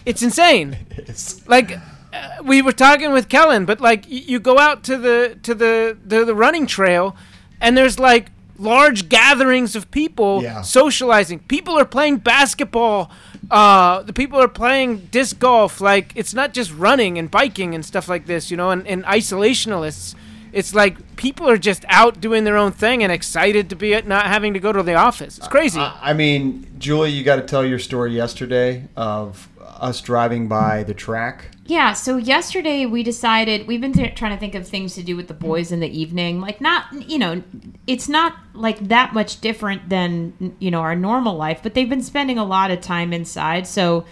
It's 0.06 0.22
insane. 0.22 0.76
It's- 0.96 1.42
Like 1.46 1.72
uh, 1.72 2.42
we 2.42 2.62
were 2.62 2.72
talking 2.72 3.12
with 3.12 3.28
Kelyn, 3.28 3.66
but 3.66 3.80
like 3.80 4.04
y- 4.10 4.24
you 4.26 4.38
go 4.40 4.58
out 4.58 4.82
to 4.84 4.96
the 4.96 5.36
to 5.42 5.54
the 5.54 5.96
the, 6.10 6.24
the 6.24 6.34
running 6.34 6.66
trail, 6.66 7.14
and 7.60 7.76
there's 7.76 7.98
like 7.98 8.30
large 8.58 9.08
gatherings 9.08 9.76
of 9.76 9.90
people 9.90 10.42
Yeah. 10.42 10.62
socializing. 10.62 11.40
People 11.48 11.78
are 11.78 11.84
playing 11.84 12.16
basketball. 12.22 13.10
Uh, 13.50 14.02
the 14.02 14.12
people 14.12 14.40
are 14.40 14.48
playing 14.48 15.08
disc 15.12 15.38
golf. 15.38 15.80
Like 15.80 16.12
it's 16.16 16.34
not 16.34 16.54
just 16.56 16.72
running 16.72 17.18
and 17.18 17.30
biking 17.30 17.74
and 17.74 17.84
stuff 17.84 18.08
like 18.08 18.24
this, 18.26 18.50
you 18.50 18.56
know. 18.56 18.70
And, 18.70 18.86
and 18.86 19.04
isolationalists, 19.04 20.14
it's 20.52 20.74
like 20.74 21.16
people 21.16 21.48
are 21.48 21.58
just 21.58 21.84
out 21.88 22.20
doing 22.20 22.44
their 22.44 22.56
own 22.56 22.72
thing 22.72 23.02
and 23.02 23.12
excited 23.12 23.70
to 23.70 23.76
be 23.76 23.94
at 23.94 24.06
not 24.06 24.26
having 24.26 24.54
to 24.54 24.60
go 24.60 24.72
to 24.72 24.82
the 24.82 24.94
office. 24.94 25.38
It's 25.38 25.48
crazy. 25.48 25.80
I 25.80 26.10
I 26.10 26.12
mean, 26.12 26.66
Julie, 26.78 27.10
you 27.10 27.24
got 27.24 27.36
to 27.36 27.42
tell 27.42 27.64
your 27.64 27.78
story 27.78 28.12
yesterday 28.12 28.88
of 28.96 29.48
us 29.78 30.00
driving 30.00 30.48
by 30.48 30.82
the 30.82 30.94
track. 30.94 31.50
Yeah, 31.66 31.92
so 31.92 32.16
yesterday 32.16 32.86
we 32.86 33.02
decided 33.02 33.66
we've 33.66 33.80
been 33.80 33.92
th- 33.92 34.14
trying 34.14 34.32
to 34.32 34.40
think 34.40 34.54
of 34.54 34.66
things 34.66 34.94
to 34.94 35.02
do 35.02 35.16
with 35.16 35.28
the 35.28 35.34
boys 35.34 35.70
in 35.70 35.80
the 35.80 35.88
evening. 35.88 36.40
Like 36.40 36.60
not, 36.60 36.86
you 37.08 37.18
know, 37.18 37.42
it's 37.86 38.08
not 38.08 38.34
like 38.54 38.88
that 38.88 39.12
much 39.12 39.40
different 39.40 39.88
than, 39.88 40.56
you 40.58 40.70
know, 40.70 40.80
our 40.80 40.96
normal 40.96 41.36
life, 41.36 41.60
but 41.62 41.74
they've 41.74 41.88
been 41.88 42.02
spending 42.02 42.38
a 42.38 42.44
lot 42.44 42.70
of 42.70 42.80
time 42.80 43.12
inside. 43.12 43.66
So 43.66 44.06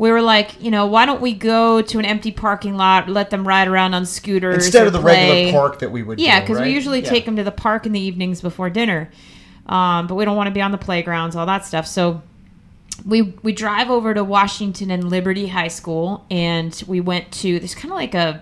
we 0.00 0.10
were 0.10 0.22
like, 0.22 0.62
you 0.62 0.70
know, 0.70 0.86
why 0.86 1.04
don't 1.04 1.20
we 1.20 1.34
go 1.34 1.82
to 1.82 1.98
an 1.98 2.06
empty 2.06 2.32
parking 2.32 2.74
lot, 2.74 3.06
let 3.06 3.28
them 3.28 3.46
ride 3.46 3.68
around 3.68 3.92
on 3.92 4.06
scooters 4.06 4.64
Instead 4.64 4.86
of 4.86 4.94
the 4.94 5.00
play. 5.00 5.42
regular 5.42 5.52
park 5.60 5.78
that 5.80 5.90
we 5.92 6.02
would 6.02 6.18
Yeah, 6.18 6.40
because 6.40 6.56
right? 6.56 6.66
we 6.68 6.72
usually 6.72 7.02
Yeah. 7.02 7.10
take 7.10 7.26
them 7.26 7.36
to 7.36 7.44
the 7.44 7.50
park 7.52 7.84
in 7.84 7.92
the 7.92 8.00
evenings 8.00 8.40
before 8.40 8.70
dinner, 8.70 9.10
um, 9.66 10.06
but 10.06 10.14
we 10.14 10.24
don't 10.24 10.36
want 10.38 10.46
to 10.46 10.52
be 10.54 10.62
on 10.62 10.72
the 10.72 10.78
playgrounds, 10.78 11.36
all 11.36 11.44
that 11.44 11.66
stuff. 11.66 11.86
So 11.86 12.22
we 13.06 13.34
we 13.42 13.52
drive 13.52 13.90
over 13.90 14.14
to 14.14 14.24
Washington 14.24 14.90
and 14.90 15.10
Liberty 15.10 15.48
High 15.48 15.68
School, 15.68 16.24
and 16.30 16.82
we 16.86 17.00
went 17.02 17.30
to 17.32 17.58
there's 17.58 17.74
kind 17.74 17.92
of 17.92 17.96
like 17.96 18.14
a 18.14 18.40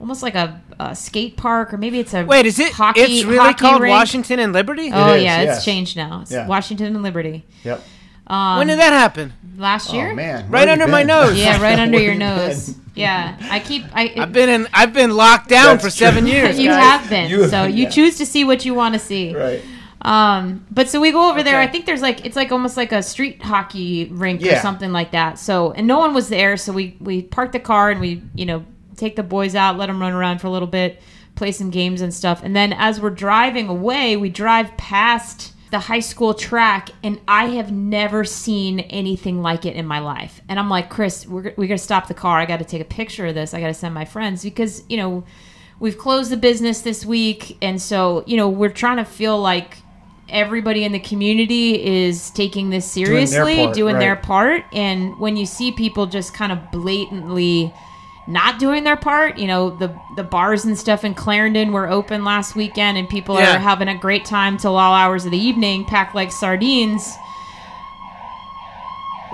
almost 0.00 0.22
like 0.22 0.34
a, 0.34 0.60
a 0.80 0.96
skate 0.96 1.36
park, 1.36 1.72
or 1.74 1.76
maybe 1.76 1.98
it's 2.00 2.14
a 2.14 2.24
Wait, 2.24 2.46
is 2.46 2.58
it? 2.58 2.72
hockey? 2.72 3.00
it's 3.00 3.24
really 3.24 3.36
hockey 3.38 3.58
called 3.60 3.80
rink. 3.82 3.92
Washington 3.92 4.38
and 4.38 4.52
Liberty. 4.54 4.90
Oh 4.92 5.12
It 5.12 5.18
is, 5.18 5.22
yeah, 5.24 5.42
yes. 5.42 5.56
it's 5.56 5.64
changed 5.66 5.96
now. 5.98 6.20
It's 6.22 6.32
Yeah. 6.32 6.46
Washington 6.46 6.86
and 6.94 7.02
Liberty. 7.02 7.44
Yep. 7.62 7.82
Um, 8.26 8.58
when 8.58 8.66
did 8.68 8.78
that 8.78 8.92
happen? 8.92 9.32
Last 9.56 9.92
year? 9.92 10.10
Oh 10.10 10.14
man, 10.14 10.42
Right 10.50 10.50
where 10.50 10.60
have 10.60 10.68
under 10.70 10.86
you 10.86 10.90
my 10.92 11.02
nose. 11.02 11.38
Yeah, 11.38 11.60
right 11.62 11.78
under 11.78 12.00
your 12.00 12.12
you 12.14 12.18
nose. 12.18 12.70
been? 12.70 12.84
Yeah, 12.96 13.36
I 13.50 13.58
keep. 13.60 13.84
I 13.92 14.12
I've 14.16 14.32
been 14.32 14.48
in. 14.48 14.68
I've 14.72 14.92
been 14.92 15.10
locked 15.10 15.48
down 15.48 15.76
That's 15.78 15.84
for 15.84 15.90
true. 15.90 16.06
seven 16.06 16.26
years. 16.26 16.58
you 16.58 16.68
guys. 16.70 16.82
have 16.82 17.10
been. 17.10 17.30
You- 17.30 17.48
so 17.48 17.64
you 17.64 17.84
yeah. 17.84 17.88
choose 17.90 18.18
to 18.18 18.26
see 18.26 18.44
what 18.44 18.64
you 18.64 18.72
want 18.74 18.94
to 18.94 19.00
see. 19.00 19.34
Right. 19.34 19.62
Um, 20.02 20.66
but 20.70 20.88
so 20.90 21.00
we 21.00 21.12
go 21.12 21.30
over 21.30 21.42
there. 21.42 21.58
I 21.58 21.66
think 21.66 21.86
there's 21.86 22.02
like 22.02 22.24
it's 22.26 22.36
like 22.36 22.52
almost 22.52 22.76
like 22.76 22.92
a 22.92 23.02
street 23.02 23.42
hockey 23.42 24.04
rink 24.06 24.42
or 24.42 24.56
something 24.56 24.92
like 24.92 25.12
that. 25.12 25.38
So 25.38 25.72
and 25.72 25.86
no 25.86 25.98
one 25.98 26.12
was 26.14 26.28
there. 26.28 26.56
So 26.56 26.72
we 26.72 26.96
we 27.00 27.22
park 27.22 27.52
the 27.52 27.58
car 27.60 27.90
and 27.90 28.00
we 28.00 28.22
you 28.34 28.44
know 28.46 28.64
take 28.96 29.16
the 29.16 29.22
boys 29.22 29.54
out, 29.54 29.76
let 29.78 29.86
them 29.86 30.00
run 30.00 30.12
around 30.12 30.40
for 30.40 30.46
a 30.46 30.50
little 30.50 30.68
bit, 30.68 31.00
play 31.36 31.52
some 31.52 31.70
games 31.70 32.00
and 32.02 32.12
stuff. 32.12 32.42
And 32.44 32.54
then 32.54 32.72
as 32.74 33.00
we're 33.00 33.10
driving 33.10 33.68
away, 33.68 34.16
we 34.16 34.28
drive 34.28 34.76
past 34.76 35.53
the 35.74 35.80
high 35.80 35.98
school 35.98 36.34
track, 36.34 36.90
and 37.02 37.20
I 37.26 37.46
have 37.46 37.72
never 37.72 38.22
seen 38.22 38.78
anything 38.78 39.42
like 39.42 39.66
it 39.66 39.74
in 39.74 39.84
my 39.84 39.98
life. 39.98 40.40
And 40.48 40.56
I'm 40.56 40.70
like, 40.70 40.88
Chris, 40.88 41.26
we're 41.26 41.52
we 41.56 41.66
gotta 41.66 41.78
stop 41.78 42.06
the 42.06 42.14
car. 42.14 42.38
I 42.38 42.46
got 42.46 42.60
to 42.60 42.64
take 42.64 42.80
a 42.80 42.84
picture 42.84 43.26
of 43.26 43.34
this. 43.34 43.54
I 43.54 43.60
got 43.60 43.66
to 43.66 43.74
send 43.74 43.92
my 43.92 44.04
friends 44.04 44.44
because 44.44 44.84
you 44.88 44.96
know 44.96 45.24
we've 45.80 45.98
closed 45.98 46.30
the 46.30 46.36
business 46.36 46.82
this 46.82 47.04
week 47.04 47.58
and 47.60 47.82
so 47.82 48.22
you 48.24 48.36
know 48.36 48.48
we're 48.48 48.68
trying 48.68 48.98
to 48.98 49.04
feel 49.04 49.36
like 49.36 49.78
everybody 50.28 50.84
in 50.84 50.92
the 50.92 51.00
community 51.00 51.84
is 51.84 52.30
taking 52.30 52.70
this 52.70 52.88
seriously 52.88 53.66
doing 53.72 53.98
their 53.98 54.14
part, 54.14 54.26
part, 54.26 54.62
right. 54.62 54.74
and 54.74 55.18
when 55.18 55.36
you 55.36 55.44
see 55.44 55.72
people 55.72 56.06
just 56.06 56.32
kind 56.32 56.52
of 56.52 56.70
blatantly 56.70 57.74
not 58.26 58.58
doing 58.58 58.84
their 58.84 58.96
part 58.96 59.36
you 59.38 59.46
know 59.46 59.70
the 59.70 59.94
the 60.16 60.22
bars 60.24 60.64
and 60.64 60.78
stuff 60.78 61.04
in 61.04 61.14
clarendon 61.14 61.72
were 61.72 61.88
open 61.88 62.24
last 62.24 62.56
weekend 62.56 62.96
and 62.96 63.08
people 63.08 63.38
Yeah. 63.38 63.56
are 63.56 63.58
having 63.58 63.88
a 63.88 63.94
great 63.98 64.24
time 64.24 64.56
till 64.56 64.76
all 64.76 64.94
hours 64.94 65.24
of 65.26 65.30
the 65.30 65.38
evening 65.38 65.84
packed 65.84 66.14
like 66.14 66.32
sardines 66.32 67.16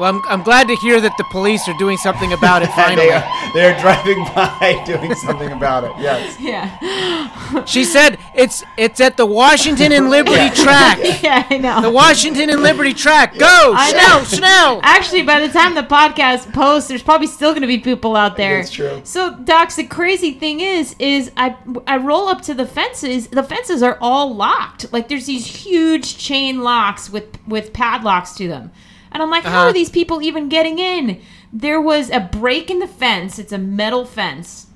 Well, 0.01 0.09
I'm, 0.17 0.23
I'm 0.29 0.43
glad 0.43 0.67
to 0.69 0.75
hear 0.77 0.99
that 1.01 1.13
the 1.19 1.25
police 1.31 1.69
are 1.69 1.77
doing 1.79 1.99
something 1.99 2.33
about 2.33 2.63
it 2.63 2.71
finally. 2.75 3.09
they 3.09 3.13
are 3.13 3.53
they 3.53 3.65
are 3.71 3.79
driving 3.81 4.25
by 4.35 4.83
doing 4.87 5.15
something 5.17 5.53
about 5.53 5.85
it. 5.85 5.93
Yes. 5.99 6.41
yeah 6.51 7.65
She 7.67 7.85
said 7.85 8.19
it's 8.35 8.65
it's 8.79 9.01
at 9.01 9.17
the 9.19 9.27
Washington 9.27 9.93
and 9.93 10.09
Liberty 10.09 10.49
track. 10.51 10.99
yeah 11.23 11.47
i 11.51 11.59
know 11.59 11.83
The 11.83 11.91
Washington 11.91 12.49
and 12.49 12.63
Liberty 12.63 12.95
track. 12.95 13.37
Go, 13.37 13.75
I 13.77 13.91
Schnell, 13.91 14.19
know. 14.19 14.25
Schnell. 14.25 14.81
Actually, 14.83 15.23
by 15.23 15.39
the 15.47 15.53
time 15.53 15.75
the 15.75 15.83
podcast 15.83 16.51
posts, 16.53 16.89
there's 16.89 17.03
probably 17.03 17.27
still 17.27 17.51
going 17.51 17.61
to 17.63 17.67
be 17.69 17.79
people 17.79 18.17
out 18.17 18.37
there. 18.37 18.59
That's 18.63 18.71
true. 18.71 19.01
So, 19.05 19.37
Docs, 19.37 19.77
the 19.77 19.85
crazy 19.87 20.33
thing 20.33 20.61
is, 20.61 20.97
is 20.99 21.31
I 21.37 21.57
I 21.87 21.99
roll 21.99 22.29
up 22.29 22.41
to 22.43 22.55
the 22.55 22.67
fences. 22.67 23.29
The 23.29 23.43
fences 23.43 23.83
are 23.83 23.99
all 24.01 24.35
locked. 24.35 24.93
Like 24.93 25.09
there's 25.09 25.27
these 25.27 25.47
huge 25.47 26.17
chain 26.17 26.63
locks 26.63 27.11
with 27.11 27.39
with 27.47 27.73
padlocks 27.75 28.35
to 28.37 28.49
them, 28.49 28.71
and 29.13 29.23
I'm 29.23 29.31
like, 29.31 29.45
how 29.45 29.51
Uh-huh. 29.61 29.69
are 29.69 29.73
these 29.73 29.91
people 29.91 30.23
even 30.23 30.49
getting 30.49 30.79
in? 30.79 31.21
There 31.53 31.81
was 31.81 32.11
a 32.11 32.21
break 32.21 32.71
in 32.71 32.79
the 32.79 32.87
fence. 32.87 33.39
It's 33.39 33.53
a 33.53 33.59
metal 33.59 34.05
fence. 34.05 34.67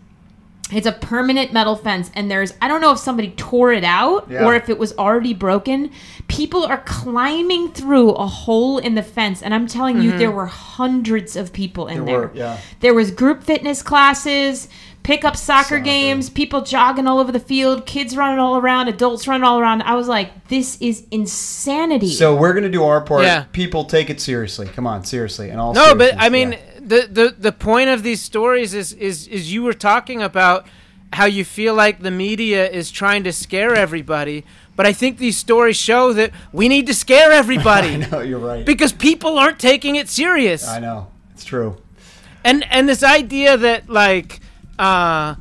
It's 0.72 0.86
a 0.86 0.92
permanent 0.92 1.52
metal 1.52 1.76
fence, 1.76 2.10
and 2.14 2.30
there's 2.30 2.54
I 2.60 2.68
don't 2.68 2.80
know 2.80 2.90
if 2.92 2.98
somebody 2.98 3.34
tore 3.36 3.72
it 3.72 3.84
out 3.84 4.26
Yeah. 4.30 4.44
or 4.46 4.54
if 4.54 4.68
it 4.70 4.78
was 4.78 4.96
already 4.96 5.34
broken. 5.34 5.90
People 6.26 6.64
are 6.64 6.78
climbing 6.86 7.70
through 7.72 8.12
a 8.12 8.26
hole 8.26 8.78
in 8.78 8.94
the 8.94 9.02
fence, 9.02 9.42
and 9.42 9.54
I'm 9.54 9.66
telling 9.66 10.00
you, 10.00 10.16
there 10.16 10.30
were 10.30 10.46
hundreds 10.46 11.36
of 11.36 11.52
people 11.52 11.86
in 11.86 11.98
There 11.98 12.06
there. 12.06 12.20
were, 12.20 12.30
yeah. 12.34 12.56
There 12.80 12.94
was 12.94 13.10
group 13.10 13.44
fitness 13.44 13.82
classes, 13.82 14.68
pickup 15.04 15.36
soccer, 15.36 15.64
Soccer. 15.64 15.80
games, 15.80 16.28
people 16.28 16.62
jogging 16.62 17.06
all 17.06 17.20
over 17.20 17.30
the 17.30 17.38
field, 17.38 17.86
kids 17.86 18.16
running 18.16 18.40
all 18.40 18.56
around, 18.56 18.88
adults 18.88 19.28
running 19.28 19.44
all 19.44 19.60
around. 19.60 19.82
I 19.82 19.94
was 19.94 20.08
like, 20.08 20.48
this 20.48 20.76
is 20.80 21.04
insanity. 21.12 22.08
So 22.10 22.34
we're 22.34 22.54
gonna 22.54 22.68
do 22.68 22.82
our 22.82 23.00
part. 23.00 23.22
Yeah. 23.22 23.44
People 23.52 23.84
take 23.84 24.10
it 24.10 24.20
seriously. 24.20 24.66
Come 24.66 24.86
on, 24.88 25.04
seriously. 25.04 25.50
And 25.50 25.60
all 25.60 25.72
No, 25.72 25.94
but 25.94 26.14
I 26.18 26.28
mean, 26.28 26.52
yeah. 26.52 26.58
the, 26.80 27.08
the 27.08 27.34
the 27.38 27.52
point 27.52 27.90
of 27.90 28.02
these 28.02 28.20
stories 28.20 28.74
is 28.74 28.92
is 28.94 29.28
is 29.28 29.52
you 29.52 29.62
were 29.62 29.74
talking 29.74 30.20
about 30.22 30.66
how 31.12 31.26
you 31.26 31.44
feel 31.44 31.74
like 31.74 32.00
the 32.00 32.10
media 32.10 32.68
is 32.68 32.90
trying 32.90 33.22
to 33.22 33.32
scare 33.32 33.74
everybody, 33.76 34.44
but 34.74 34.84
I 34.84 34.92
think 34.92 35.18
these 35.18 35.36
stories 35.36 35.76
show 35.76 36.12
that 36.14 36.32
we 36.52 36.66
need 36.66 36.86
to 36.88 36.94
scare 36.94 37.30
everybody. 37.42 37.90
I 37.90 37.96
know 38.08 38.20
you're 38.20 38.40
right. 38.40 38.66
because 38.66 38.92
people 38.92 39.38
aren't 39.38 39.60
taking 39.60 39.96
it 39.96 40.08
serious. 40.08 40.66
I 40.66 40.80
know 40.80 41.08
it's 41.32 41.44
true. 41.44 41.76
And 42.42 42.64
and 42.70 42.88
this 42.88 43.02
idea 43.02 43.56
that 43.58 43.88
like 43.88 44.40
uh 44.78 45.34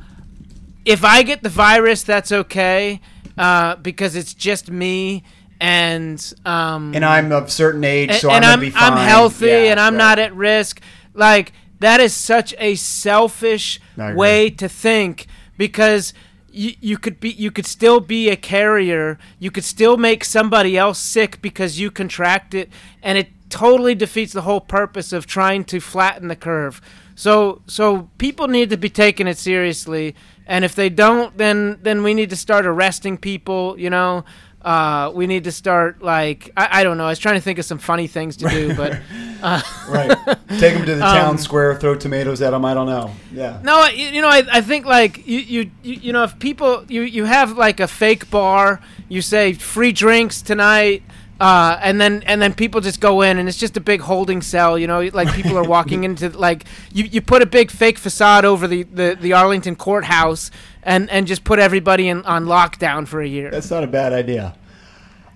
if 0.84 1.04
I 1.04 1.22
get 1.22 1.42
the 1.42 1.48
virus 1.48 2.02
that's 2.02 2.30
okay 2.32 3.00
uh 3.38 3.76
because 3.76 4.16
it's 4.16 4.34
just 4.34 4.70
me 4.70 5.22
and 5.60 6.32
um 6.44 6.94
And 6.94 7.04
I'm 7.04 7.32
of 7.32 7.50
certain 7.50 7.84
age, 7.84 8.10
and, 8.10 8.18
so 8.18 8.30
and 8.30 8.44
I'm 8.44 8.52
I'm 8.52 8.58
gonna 8.58 8.66
be 8.66 8.70
fine. 8.70 8.92
I'm 8.92 9.08
healthy 9.08 9.46
Yeah, 9.46 9.70
and 9.72 9.80
I'm 9.80 9.94
right. 9.94 9.98
not 9.98 10.18
at 10.18 10.34
risk. 10.34 10.80
Like 11.14 11.52
that 11.80 12.00
is 12.00 12.12
such 12.14 12.54
a 12.58 12.74
selfish 12.76 13.80
way 13.96 14.50
to 14.50 14.68
think 14.68 15.26
because 15.56 16.12
you, 16.50 16.72
you 16.80 16.98
could 16.98 17.18
be 17.20 17.30
you 17.30 17.50
could 17.50 17.66
still 17.66 18.00
be 18.00 18.28
a 18.28 18.36
carrier. 18.36 19.18
You 19.38 19.50
could 19.50 19.64
still 19.64 19.96
make 19.96 20.24
somebody 20.24 20.76
else 20.76 20.98
sick 20.98 21.40
because 21.42 21.80
you 21.80 21.90
contract 21.90 22.54
it 22.54 22.70
and 23.02 23.18
it 23.18 23.28
totally 23.48 23.94
defeats 23.94 24.32
the 24.32 24.42
whole 24.42 24.60
purpose 24.60 25.12
of 25.12 25.26
trying 25.26 25.64
to 25.64 25.80
flatten 25.80 26.28
the 26.28 26.36
curve. 26.36 26.80
So 27.14 27.62
so 27.66 28.08
people 28.18 28.48
need 28.48 28.70
to 28.70 28.76
be 28.76 28.88
taking 28.90 29.26
it 29.26 29.38
seriously 29.38 30.14
and 30.46 30.64
if 30.64 30.74
they 30.74 30.88
don't 30.90 31.36
then 31.38 31.78
then 31.82 32.02
we 32.02 32.14
need 32.14 32.30
to 32.30 32.36
start 32.36 32.66
arresting 32.66 33.16
people, 33.18 33.78
you 33.78 33.90
know. 33.90 34.24
Uh, 34.62 35.12
we 35.14 35.26
need 35.26 35.44
to 35.44 35.52
start 35.52 36.00
like 36.00 36.50
I, 36.56 36.80
I 36.80 36.84
don't 36.84 36.96
know. 36.96 37.04
I 37.04 37.10
was 37.10 37.18
trying 37.18 37.34
to 37.34 37.40
think 37.42 37.58
of 37.58 37.66
some 37.66 37.76
funny 37.78 38.06
things 38.06 38.38
to 38.38 38.48
do, 38.48 38.74
but 38.82 38.98
right. 39.42 40.16
Take 40.58 40.74
them 40.74 40.86
to 40.86 40.94
the 40.94 41.00
town 41.16 41.30
Um, 41.30 41.38
square, 41.38 41.74
throw 41.78 41.94
tomatoes 41.94 42.40
at 42.40 42.52
them. 42.52 42.64
I 42.64 42.72
don't 42.72 42.86
know. 42.86 43.10
Yeah. 43.30 43.60
No, 43.62 43.86
you, 43.88 44.06
you 44.06 44.22
know, 44.22 44.28
I, 44.28 44.42
I 44.50 44.60
think 44.62 44.86
like 44.86 45.26
you, 45.26 45.38
you, 45.38 45.70
you 45.82 45.94
you 45.94 46.12
know, 46.14 46.22
if 46.24 46.38
people 46.38 46.86
you, 46.88 47.02
you 47.02 47.26
have 47.26 47.58
like 47.58 47.78
a 47.78 47.86
fake 47.86 48.30
bar, 48.30 48.80
you 49.06 49.20
say 49.20 49.52
free 49.52 49.92
drinks 49.92 50.40
tonight, 50.40 51.02
uh, 51.40 51.78
and 51.82 52.00
then 52.00 52.22
and 52.26 52.40
then 52.40 52.54
people 52.54 52.80
just 52.80 53.00
go 53.00 53.22
in 53.22 53.38
and 53.38 53.48
it's 53.48 53.58
just 53.58 53.76
a 53.76 53.80
big 53.80 54.00
holding 54.00 54.40
cell. 54.42 54.78
You 54.78 54.86
know, 54.86 55.00
like 55.12 55.32
people 55.34 55.58
are 55.58 55.64
walking 55.64 56.04
into 56.08 56.28
like 56.30 56.64
you, 56.92 57.04
you 57.04 57.20
put 57.20 57.42
a 57.42 57.46
big 57.46 57.70
fake 57.70 57.98
facade 57.98 58.44
over 58.44 58.66
the, 58.68 58.84
the, 58.84 59.16
the 59.20 59.32
Arlington 59.32 59.76
courthouse 59.76 60.50
and, 60.82 61.10
and 61.10 61.26
just 61.26 61.44
put 61.44 61.58
everybody 61.58 62.08
in 62.08 62.24
on 62.24 62.44
lockdown 62.44 63.06
for 63.08 63.20
a 63.20 63.26
year. 63.26 63.50
That's 63.50 63.70
not 63.70 63.82
a 63.84 63.88
bad 63.88 64.12
idea. 64.12 64.54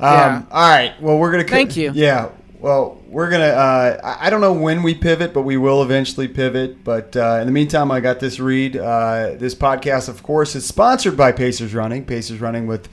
Um, 0.01 0.13
Yeah. 0.15 0.43
All 0.51 0.69
right. 0.71 1.03
Well, 1.03 1.19
we're 1.19 1.31
gonna. 1.33 1.45
co- 1.45 1.51
Thank 1.51 1.77
you. 1.77 1.91
Yeah. 1.95 2.31
Well, 2.61 3.01
we're 3.07 3.31
gonna. 3.31 3.45
Uh, 3.47 4.01
I 4.21 4.27
I 4.27 4.31
don't 4.31 4.41
know 4.41 4.53
when 4.53 4.83
we 4.83 4.95
pivot, 4.95 5.33
but 5.35 5.43
we 5.43 5.57
will 5.57 5.83
eventually 5.83 6.29
pivot. 6.29 6.83
But 6.85 7.17
uh, 7.17 7.39
in 7.41 7.47
the 7.47 7.53
meantime, 7.53 7.91
I 7.91 8.01
got 8.01 8.21
this 8.21 8.39
read. 8.41 8.77
Uh, 8.77 9.35
this 9.37 9.55
podcast, 9.55 10.09
of 10.09 10.23
course, 10.23 10.55
is 10.57 10.65
sponsored 10.67 11.17
by 11.17 11.33
Pacers 11.33 11.75
Running. 11.75 12.05
Pacers 12.05 12.41
Running 12.41 12.67
with 12.67 12.89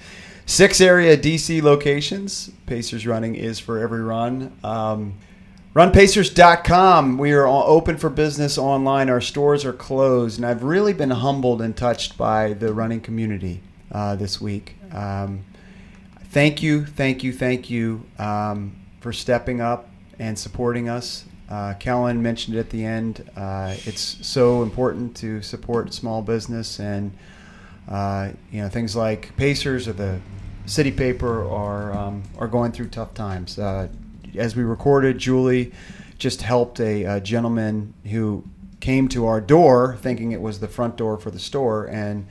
six 0.46 0.80
area 0.82 1.18
DC 1.18 1.62
locations. 1.62 2.52
Pacers 2.66 3.06
Running 3.06 3.36
is 3.36 3.60
for 3.60 3.80
every 3.80 4.02
run. 4.02 4.58
Um, 4.64 5.16
RunPacers.com. 5.76 7.18
We 7.18 7.34
are 7.34 7.46
open 7.46 7.98
for 7.98 8.10
business 8.10 8.58
online. 8.58 9.10
Our 9.10 9.20
stores 9.20 9.66
are 9.66 9.74
closed, 9.74 10.38
and 10.38 10.46
I've 10.46 10.64
really 10.64 10.94
been 10.94 11.10
humbled 11.10 11.62
and 11.62 11.76
touched 11.76 12.18
by 12.18 12.54
the 12.54 12.74
running 12.74 13.02
community 13.02 13.62
uh, 13.92 14.16
this 14.16 14.40
week. 14.40 14.78
Um, 14.94 15.44
thank 16.30 16.64
you, 16.64 16.86
thank 16.86 17.24
you, 17.24 17.34
thank 17.34 17.70
you 17.70 18.06
um, 18.18 18.74
for 19.02 19.12
stepping 19.12 19.60
up 19.60 19.90
and 20.18 20.40
supporting 20.40 20.88
us. 20.88 21.26
Uh, 21.50 21.74
Kelyn 21.78 22.20
mentioned 22.20 22.56
it 22.56 22.62
at 22.62 22.70
the 22.70 22.86
end. 22.86 23.30
Uh, 23.36 23.76
it's 23.86 24.26
so 24.26 24.64
important 24.64 25.14
to 25.18 25.42
support 25.42 25.94
small 25.94 26.22
business, 26.22 26.80
and 26.80 27.12
uh, 27.90 28.32
you 28.52 28.62
know 28.62 28.70
things 28.70 28.96
like 28.96 29.36
Pacers 29.38 29.88
or 29.88 29.94
the 29.94 30.20
City 30.66 30.92
Paper 30.92 31.48
are 31.48 31.94
um, 31.94 32.24
are 32.38 32.48
going 32.48 32.72
through 32.72 32.90
tough 32.90 33.14
times. 33.14 33.60
Uh, 33.60 33.88
as 34.38 34.56
we 34.56 34.64
recorded, 34.64 35.18
Julie 35.18 35.72
just 36.18 36.42
helped 36.42 36.80
a, 36.80 37.04
a 37.04 37.22
gentleman 37.22 37.94
who 38.06 38.44
came 38.80 39.08
to 39.10 39.26
our 39.26 39.42
door 39.42 39.98
thinking 40.02 40.32
it 40.32 40.42
was 40.42 40.60
the 40.60 40.68
front 40.68 40.96
door 40.96 41.18
for 41.18 41.32
the 41.32 41.40
store 41.40 41.86
and 41.86 42.28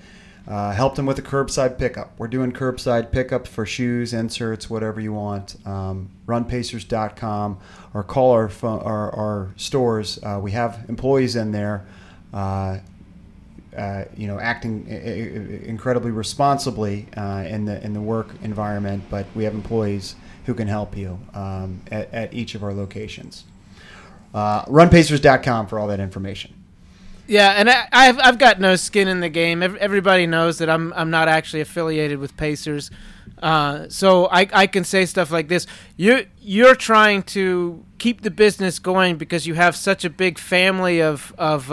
uh, 0.46 0.72
helped 0.72 0.98
him 0.98 1.06
with 1.06 1.18
a 1.18 1.22
curbside 1.22 1.78
pickup. 1.78 2.12
We're 2.18 2.28
doing 2.28 2.52
curbside 2.52 3.10
pickup 3.10 3.46
for 3.46 3.64
shoes, 3.64 4.12
inserts, 4.12 4.68
whatever 4.68 5.00
you 5.00 5.12
want. 5.12 5.56
Um, 5.66 6.10
runpacers.com 6.26 7.58
or 7.94 8.02
call 8.02 8.32
our, 8.32 8.50
our, 8.62 9.14
our 9.14 9.50
stores. 9.56 10.18
Uh, 10.22 10.38
we 10.42 10.52
have 10.52 10.84
employees 10.88 11.36
in 11.36 11.52
there. 11.52 11.86
Uh, 13.76 13.80
uh, 13.80 14.04
you 14.16 14.26
know, 14.26 14.38
acting 14.38 14.86
incredibly 14.88 16.10
responsibly 16.10 17.06
uh, 17.16 17.44
in 17.46 17.64
the 17.64 17.82
in 17.84 17.92
the 17.92 18.00
work 18.00 18.28
environment, 18.42 19.04
but 19.10 19.26
we 19.34 19.44
have 19.44 19.54
employees 19.54 20.16
who 20.46 20.54
can 20.54 20.68
help 20.68 20.96
you 20.96 21.18
um, 21.34 21.80
at, 21.90 22.12
at 22.12 22.34
each 22.34 22.54
of 22.54 22.62
our 22.62 22.72
locations. 22.72 23.44
Uh, 24.32 24.64
runpacers.com 24.64 25.66
for 25.66 25.78
all 25.78 25.86
that 25.86 26.00
information. 26.00 26.52
Yeah, 27.26 27.50
and 27.50 27.70
I, 27.70 27.88
I've 27.92 28.18
I've 28.18 28.38
got 28.38 28.60
no 28.60 28.76
skin 28.76 29.08
in 29.08 29.20
the 29.20 29.28
game. 29.28 29.62
Everybody 29.62 30.26
knows 30.26 30.58
that 30.58 30.68
I'm 30.68 30.92
I'm 30.94 31.10
not 31.10 31.28
actually 31.28 31.60
affiliated 31.60 32.18
with 32.18 32.36
Pacers, 32.36 32.90
uh, 33.42 33.88
so 33.88 34.26
I, 34.26 34.48
I 34.52 34.66
can 34.66 34.84
say 34.84 35.06
stuff 35.06 35.30
like 35.30 35.48
this. 35.48 35.66
You 35.96 36.26
you're 36.38 36.74
trying 36.74 37.22
to 37.24 37.84
keep 37.98 38.22
the 38.22 38.30
business 38.30 38.78
going 38.78 39.16
because 39.16 39.46
you 39.46 39.54
have 39.54 39.74
such 39.74 40.04
a 40.04 40.10
big 40.10 40.38
family 40.38 41.00
of 41.00 41.34
of 41.38 41.72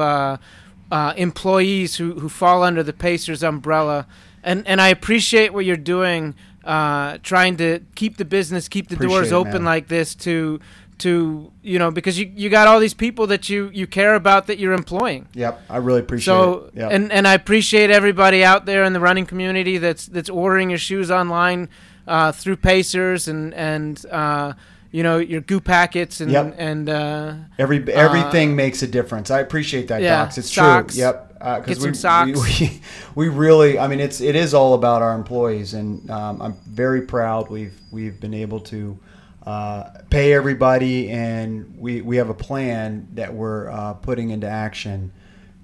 uh, 0.91 1.13
employees 1.17 1.95
who, 1.95 2.19
who 2.19 2.29
fall 2.29 2.63
under 2.63 2.83
the 2.83 2.93
Pacers 2.93 3.41
umbrella, 3.43 4.05
and 4.43 4.67
and 4.67 4.79
I 4.81 4.89
appreciate 4.89 5.53
what 5.53 5.65
you're 5.65 5.77
doing, 5.77 6.35
uh, 6.65 7.17
trying 7.23 7.57
to 7.57 7.79
keep 7.95 8.17
the 8.17 8.25
business, 8.25 8.67
keep 8.67 8.89
the 8.89 8.95
Appreciate 8.95 9.15
doors 9.17 9.31
open 9.31 9.53
man. 9.53 9.65
like 9.65 9.87
this 9.87 10.13
to 10.15 10.59
to 10.99 11.51
you 11.63 11.79
know 11.79 11.89
because 11.89 12.19
you 12.19 12.31
you 12.35 12.47
got 12.49 12.67
all 12.67 12.79
these 12.79 12.93
people 12.93 13.25
that 13.27 13.49
you 13.49 13.71
you 13.73 13.87
care 13.87 14.13
about 14.15 14.45
that 14.47 14.59
you're 14.59 14.73
employing. 14.73 15.27
Yep, 15.33 15.61
I 15.69 15.77
really 15.77 16.01
appreciate 16.01 16.25
So 16.25 16.65
it. 16.73 16.79
Yep. 16.79 16.91
and 16.91 17.11
and 17.11 17.27
I 17.27 17.33
appreciate 17.33 17.89
everybody 17.89 18.43
out 18.43 18.65
there 18.65 18.83
in 18.83 18.93
the 18.93 18.99
running 18.99 19.25
community 19.25 19.77
that's 19.79 20.05
that's 20.05 20.29
ordering 20.29 20.69
your 20.69 20.77
shoes 20.79 21.09
online 21.09 21.69
uh, 22.07 22.31
through 22.33 22.57
Pacers 22.57 23.27
and 23.27 23.53
and 23.55 24.05
uh, 24.11 24.53
you 24.91 25.03
know 25.03 25.17
your 25.17 25.41
goo 25.41 25.61
packets 25.61 26.21
and 26.21 26.31
Yep. 26.31 26.55
and 26.57 26.89
uh, 26.89 27.33
Every 27.57 27.91
everything 27.91 28.55
makes 28.55 28.81
a 28.83 28.87
difference. 28.87 29.31
I 29.31 29.39
appreciate 29.39 29.87
that, 29.87 30.01
yeah, 30.01 30.23
Docs. 30.25 30.37
It's 30.37 30.53
socks. 30.53 30.95
true. 30.95 31.03
Yep. 31.03 31.27
Because 31.39 31.79
some 31.79 31.89
we, 31.89 31.95
socks. 31.95 32.59
We, 32.59 32.81
we, 33.15 33.29
we 33.29 33.35
really. 33.35 33.79
I 33.79 33.87
mean, 33.87 33.99
it's 33.99 34.21
it 34.21 34.35
is 34.35 34.53
all 34.53 34.73
about 34.75 35.01
our 35.01 35.15
employees, 35.15 35.73
and 35.73 36.09
um, 36.11 36.41
I'm 36.41 36.53
very 36.67 37.01
proud. 37.01 37.49
We've 37.49 37.73
we've 37.91 38.19
been 38.19 38.33
able 38.35 38.59
to 38.59 38.99
uh, 39.45 39.89
pay 40.09 40.33
everybody, 40.33 41.09
and 41.09 41.75
we 41.77 42.01
we 42.01 42.17
have 42.17 42.29
a 42.29 42.35
plan 42.35 43.07
that 43.13 43.33
we're 43.33 43.71
uh, 43.71 43.93
putting 43.93 44.29
into 44.29 44.47
action 44.47 45.11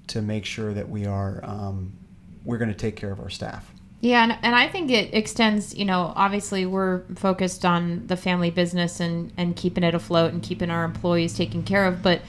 to 0.08 0.22
make 0.22 0.46
sure 0.46 0.72
that 0.72 0.88
we 0.88 1.06
are 1.06 1.40
um, 1.44 1.92
we're 2.44 2.58
going 2.58 2.70
to 2.70 2.76
take 2.76 2.96
care 2.96 3.12
of 3.12 3.20
our 3.20 3.30
staff. 3.30 3.72
Yeah, 4.00 4.22
and, 4.22 4.38
and 4.42 4.54
I 4.54 4.68
think 4.68 4.92
it 4.92 5.12
extends, 5.12 5.74
you 5.74 5.84
know, 5.84 6.12
obviously 6.14 6.66
we're 6.66 7.02
focused 7.16 7.64
on 7.64 8.06
the 8.06 8.16
family 8.16 8.50
business 8.50 9.00
and, 9.00 9.32
and 9.36 9.56
keeping 9.56 9.82
it 9.82 9.94
afloat 9.94 10.32
and 10.32 10.40
keeping 10.40 10.70
our 10.70 10.84
employees 10.84 11.34
taken 11.34 11.64
care 11.64 11.84
of. 11.84 12.00
But 12.00 12.22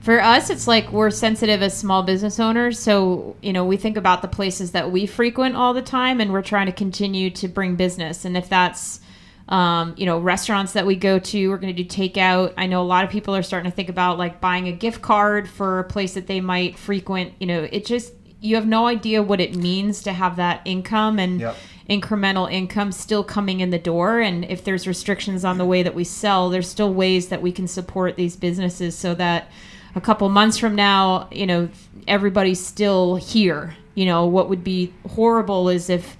for 0.00 0.20
us, 0.20 0.50
it's 0.50 0.68
like 0.68 0.92
we're 0.92 1.10
sensitive 1.10 1.62
as 1.62 1.74
small 1.74 2.02
business 2.02 2.38
owners. 2.38 2.78
So, 2.78 3.34
you 3.40 3.54
know, 3.54 3.64
we 3.64 3.78
think 3.78 3.96
about 3.96 4.20
the 4.20 4.28
places 4.28 4.72
that 4.72 4.92
we 4.92 5.06
frequent 5.06 5.56
all 5.56 5.72
the 5.72 5.80
time 5.80 6.20
and 6.20 6.34
we're 6.34 6.42
trying 6.42 6.66
to 6.66 6.72
continue 6.72 7.30
to 7.30 7.48
bring 7.48 7.76
business. 7.76 8.26
And 8.26 8.36
if 8.36 8.50
that's, 8.50 9.00
um, 9.48 9.94
you 9.96 10.04
know, 10.04 10.18
restaurants 10.18 10.74
that 10.74 10.84
we 10.84 10.96
go 10.96 11.18
to, 11.18 11.48
we're 11.48 11.56
going 11.56 11.74
to 11.74 11.82
do 11.82 11.88
takeout. 11.88 12.52
I 12.58 12.66
know 12.66 12.82
a 12.82 12.84
lot 12.84 13.04
of 13.04 13.10
people 13.10 13.34
are 13.34 13.42
starting 13.42 13.70
to 13.70 13.74
think 13.74 13.88
about 13.88 14.18
like 14.18 14.42
buying 14.42 14.68
a 14.68 14.72
gift 14.72 15.00
card 15.00 15.48
for 15.48 15.78
a 15.78 15.84
place 15.84 16.12
that 16.12 16.26
they 16.26 16.42
might 16.42 16.76
frequent. 16.78 17.32
You 17.40 17.46
know, 17.46 17.68
it 17.72 17.86
just, 17.86 18.12
you 18.40 18.54
have 18.56 18.66
no 18.66 18.86
idea 18.86 19.22
what 19.22 19.40
it 19.40 19.54
means 19.56 20.02
to 20.02 20.12
have 20.12 20.36
that 20.36 20.60
income 20.64 21.18
and 21.18 21.40
Yep. 21.40 21.56
incremental 21.88 22.50
income 22.50 22.92
still 22.92 23.22
coming 23.24 23.60
in 23.60 23.70
the 23.70 23.78
door. 23.78 24.20
And 24.20 24.44
if 24.44 24.62
there's 24.64 24.86
restrictions 24.86 25.44
on 25.44 25.58
the 25.58 25.64
way 25.64 25.82
that 25.82 25.94
we 25.94 26.04
sell, 26.04 26.50
there's 26.50 26.68
still 26.68 26.92
ways 26.92 27.28
that 27.28 27.40
we 27.42 27.52
can 27.52 27.66
support 27.68 28.16
these 28.16 28.36
businesses 28.36 28.96
so 28.96 29.14
that 29.14 29.48
a 29.94 30.00
couple 30.00 30.28
months 30.28 30.58
from 30.58 30.74
now, 30.74 31.28
you 31.32 31.46
know, 31.46 31.68
everybody's 32.06 32.64
still 32.64 33.16
here 33.16 33.76
you 33.94 34.04
know, 34.04 34.26
what 34.26 34.50
would 34.50 34.62
be 34.62 34.92
horrible 35.08 35.70
is 35.70 35.88
if 35.88 36.18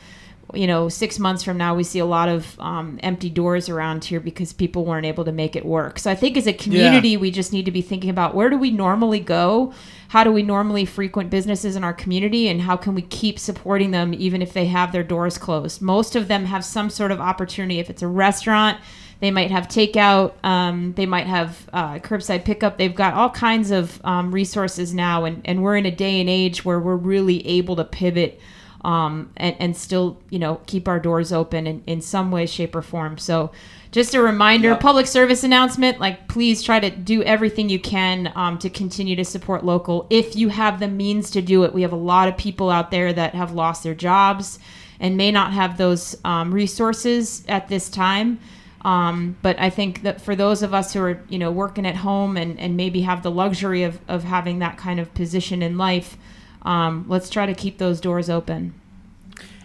you 0.54 0.66
know, 0.66 0.88
six 0.88 1.18
months 1.18 1.42
from 1.42 1.58
now, 1.58 1.74
we 1.74 1.82
see 1.84 1.98
a 1.98 2.06
lot 2.06 2.28
of 2.30 2.58
um, 2.58 2.98
empty 3.02 3.28
doors 3.28 3.68
around 3.68 4.02
here 4.04 4.18
because 4.20 4.52
people 4.54 4.86
weren't 4.86 5.04
able 5.04 5.24
to 5.26 5.32
make 5.32 5.54
it 5.56 5.66
work. 5.66 5.98
So 5.98 6.10
I 6.10 6.14
think 6.14 6.38
as 6.38 6.46
a 6.46 6.54
community, 6.54 7.10
Yeah. 7.10 7.18
we 7.18 7.30
just 7.30 7.52
need 7.52 7.66
to 7.66 7.70
be 7.70 7.82
thinking 7.82 8.08
about 8.08 8.34
where 8.34 8.48
do 8.48 8.56
we 8.56 8.70
normally 8.70 9.20
go? 9.20 9.74
How 10.08 10.24
do 10.24 10.32
we 10.32 10.42
normally 10.42 10.84
frequent 10.84 11.30
businesses 11.30 11.76
in 11.76 11.84
our 11.84 11.92
community? 11.92 12.48
And 12.48 12.62
how 12.62 12.76
can 12.76 12.94
we 12.94 13.02
keep 13.02 13.38
supporting 13.38 13.90
them 13.90 14.14
even 14.14 14.42
if 14.42 14.52
they 14.52 14.66
have 14.66 14.92
their 14.92 15.02
doors 15.02 15.38
closed? 15.38 15.82
Most 15.82 16.16
of 16.16 16.28
them 16.28 16.44
have 16.44 16.64
some 16.64 16.90
sort 16.90 17.10
of 17.10 17.20
opportunity. 17.20 17.78
If 17.78 17.90
it's 17.90 18.02
a 18.02 18.08
restaurant, 18.08 18.78
they 19.20 19.30
might 19.30 19.50
have 19.50 19.66
takeout, 19.66 20.32
um, 20.44 20.92
they 20.92 21.06
might 21.06 21.26
have 21.26 21.68
uh, 21.72 21.94
curbside 21.98 22.44
pickup. 22.44 22.76
They've 22.76 22.94
got 22.94 23.14
all 23.14 23.30
kinds 23.30 23.70
of 23.70 24.00
um, 24.04 24.30
resources 24.30 24.92
now. 24.92 25.24
And, 25.24 25.40
and 25.44 25.62
we're 25.62 25.76
in 25.76 25.86
a 25.86 25.90
day 25.90 26.20
and 26.20 26.28
age 26.28 26.64
where 26.64 26.78
we're 26.78 26.96
really 26.96 27.46
able 27.46 27.76
to 27.76 27.84
pivot 27.84 28.40
um, 28.84 29.30
and, 29.36 29.56
and 29.58 29.76
still, 29.76 30.18
you 30.30 30.38
know, 30.38 30.60
keep 30.66 30.86
our 30.86 31.00
doors 31.00 31.32
open 31.32 31.66
in, 31.66 31.82
in 31.86 32.00
some 32.00 32.30
way, 32.30 32.46
shape, 32.46 32.74
or 32.76 32.82
form. 32.82 33.18
So, 33.18 33.50
just 33.92 34.14
a 34.14 34.20
reminder, 34.20 34.74
public 34.76 35.06
service 35.06 35.44
announcement. 35.44 36.00
Like, 36.00 36.28
please 36.28 36.62
try 36.62 36.80
to 36.80 36.90
do 36.90 37.22
everything 37.22 37.68
you 37.68 37.78
can 37.78 38.32
um, 38.34 38.58
to 38.58 38.70
continue 38.70 39.16
to 39.16 39.24
support 39.24 39.64
local. 39.64 40.06
If 40.10 40.36
you 40.36 40.48
have 40.48 40.80
the 40.80 40.88
means 40.88 41.30
to 41.30 41.42
do 41.42 41.64
it, 41.64 41.72
we 41.72 41.82
have 41.82 41.92
a 41.92 41.96
lot 41.96 42.28
of 42.28 42.36
people 42.36 42.70
out 42.70 42.90
there 42.90 43.12
that 43.12 43.34
have 43.34 43.52
lost 43.52 43.82
their 43.82 43.94
jobs 43.94 44.58
and 45.00 45.16
may 45.16 45.30
not 45.30 45.52
have 45.52 45.76
those 45.76 46.16
um, 46.24 46.52
resources 46.52 47.44
at 47.48 47.68
this 47.68 47.88
time. 47.88 48.38
Um, 48.82 49.36
but 49.42 49.58
I 49.58 49.70
think 49.70 50.02
that 50.02 50.20
for 50.20 50.36
those 50.36 50.62
of 50.62 50.72
us 50.72 50.92
who 50.92 51.00
are, 51.00 51.20
you 51.28 51.38
know, 51.38 51.50
working 51.50 51.86
at 51.86 51.96
home 51.96 52.36
and, 52.36 52.58
and 52.58 52.76
maybe 52.76 53.02
have 53.02 53.22
the 53.22 53.30
luxury 53.30 53.82
of, 53.82 53.98
of 54.06 54.22
having 54.22 54.60
that 54.60 54.78
kind 54.78 55.00
of 55.00 55.12
position 55.12 55.60
in 55.60 55.76
life, 55.76 56.16
um, 56.62 57.04
let's 57.08 57.28
try 57.28 57.46
to 57.46 57.54
keep 57.54 57.78
those 57.78 58.00
doors 58.00 58.30
open. 58.30 58.74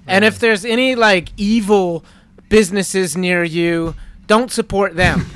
And 0.08 0.26
if 0.26 0.40
there's 0.40 0.66
any 0.66 0.96
like 0.96 1.30
evil 1.38 2.04
businesses 2.50 3.16
near 3.16 3.44
you, 3.44 3.96
don't 4.34 4.52
support 4.52 4.96
them. 4.96 5.26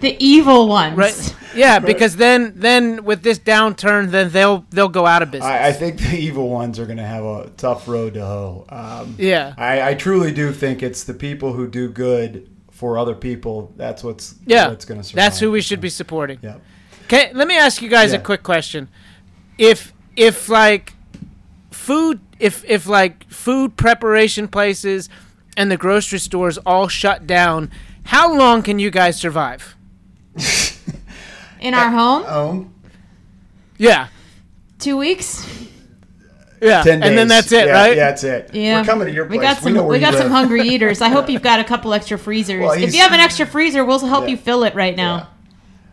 The 0.00 0.16
evil 0.18 0.66
ones. 0.68 0.96
right? 0.96 1.36
Yeah, 1.54 1.78
because 1.78 2.16
then 2.16 2.52
then 2.56 3.04
with 3.04 3.22
this 3.22 3.38
downturn, 3.38 4.10
then 4.10 4.30
they'll 4.30 4.64
they'll 4.70 4.88
go 5.00 5.04
out 5.06 5.22
of 5.22 5.30
business. 5.30 5.50
I, 5.50 5.68
I 5.68 5.72
think 5.72 5.98
the 5.98 6.16
evil 6.16 6.48
ones 6.48 6.78
are 6.78 6.86
going 6.86 6.96
to 7.06 7.10
have 7.16 7.24
a 7.24 7.50
tough 7.56 7.86
road 7.88 8.14
to 8.14 8.24
hoe. 8.24 8.64
Um, 8.68 9.14
Yeah. 9.18 9.54
I, 9.58 9.90
I 9.90 9.94
truly 9.94 10.32
do 10.32 10.52
think 10.52 10.82
it's 10.82 11.04
the 11.04 11.14
people 11.14 11.52
who 11.52 11.66
do 11.68 11.88
good 11.90 12.48
for 12.70 12.98
other 12.98 13.14
people. 13.14 13.72
That's 13.76 14.02
what's 14.02 14.34
yeah, 14.46 14.68
what's 14.68 14.84
going 14.84 15.00
to 15.00 15.04
survive. 15.06 15.16
that's 15.24 15.38
who 15.40 15.50
we 15.50 15.60
should 15.60 15.80
be 15.80 15.90
supporting. 15.90 16.38
Yeah. 16.42 16.56
Okay, 17.04 17.30
let 17.34 17.46
me 17.46 17.56
ask 17.56 17.82
you 17.82 17.88
guys 17.90 18.12
Yeah. 18.12 18.18
a 18.18 18.22
quick 18.22 18.42
question. 18.42 18.88
If 19.58 19.92
if 20.16 20.48
like 20.48 20.94
food 21.70 22.20
if 22.38 22.64
if 22.64 22.86
like 22.86 23.28
food 23.30 23.76
preparation 23.76 24.48
places 24.48 25.08
and 25.56 25.70
the 25.70 25.76
grocery 25.76 26.18
stores 26.18 26.58
all 26.58 26.88
shut 26.88 27.26
down, 27.26 27.70
how 28.04 28.32
long 28.34 28.62
can 28.62 28.78
you 28.78 28.90
guys 28.90 29.18
survive? 29.18 29.74
In 31.60 31.74
our 31.74 31.90
home, 31.90 32.24
Um, 32.26 32.74
Yeah. 33.78 34.08
two 34.78 34.96
weeks. 34.96 35.46
Yeah. 36.60 36.82
ten 36.82 37.00
days. 37.00 37.08
And 37.08 37.18
then 37.18 37.28
that's 37.28 37.52
it, 37.52 37.66
yeah, 37.66 37.72
right? 37.72 37.96
Yeah, 37.96 38.08
that's 38.10 38.24
it. 38.24 38.50
Yeah, 38.54 38.80
We're 38.80 38.86
coming 38.86 39.06
to 39.08 39.12
your 39.12 39.26
place. 39.26 39.38
We 39.38 39.42
got 39.42 39.58
some. 39.58 39.74
know 39.74 39.82
We, 39.82 39.88
where 39.88 39.96
you 39.96 40.00
got 40.04 40.14
some 40.14 40.30
hungry 40.30 40.62
eaters. 40.68 41.00
I 41.02 41.08
hope 41.08 41.28
you've 41.30 41.42
got 41.42 41.60
a 41.60 41.64
couple 41.64 41.92
extra 41.92 42.18
freezers. 42.18 42.62
Well, 42.62 42.72
if 42.72 42.94
you 42.94 43.00
have 43.00 43.12
an 43.12 43.20
extra 43.20 43.46
freezer, 43.46 43.84
we'll 43.84 43.98
help 44.00 44.28
you 44.28 44.36
fill 44.36 44.64
it 44.64 44.74
right 44.74 44.96
now. 44.96 45.28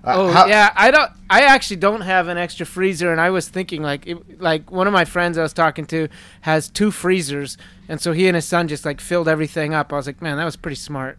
Uh, 0.05 0.13
Oh 0.15 0.31
how- 0.31 0.47
yeah, 0.47 0.71
I 0.75 0.91
don't. 0.91 1.09
I 1.29 1.41
actually 1.43 1.77
don't 1.77 2.01
have 2.01 2.27
an 2.27 2.37
extra 2.37 2.65
freezer, 2.65 3.11
and 3.11 3.21
I 3.21 3.29
was 3.29 3.47
thinking 3.47 3.81
like, 3.81 4.05
it, 4.05 4.41
like 4.41 4.69
one 4.71 4.85
of 4.87 4.93
my 4.93 5.05
friends 5.05 5.37
I 5.37 5.41
was 5.43 5.53
talking 5.53 5.85
to 5.87 6.09
has 6.41 6.69
two 6.69 6.91
freezers, 6.91 7.57
and 7.87 8.01
so 8.01 8.11
he 8.11 8.27
and 8.27 8.35
his 8.35 8.45
son 8.45 8.67
just 8.67 8.85
like 8.85 8.99
filled 8.99 9.27
everything 9.27 9.73
up. 9.73 9.93
I 9.93 9.95
was 9.95 10.05
like, 10.07 10.21
man, 10.21 10.37
that 10.37 10.45
was 10.45 10.55
pretty 10.57 10.75
smart. 10.75 11.17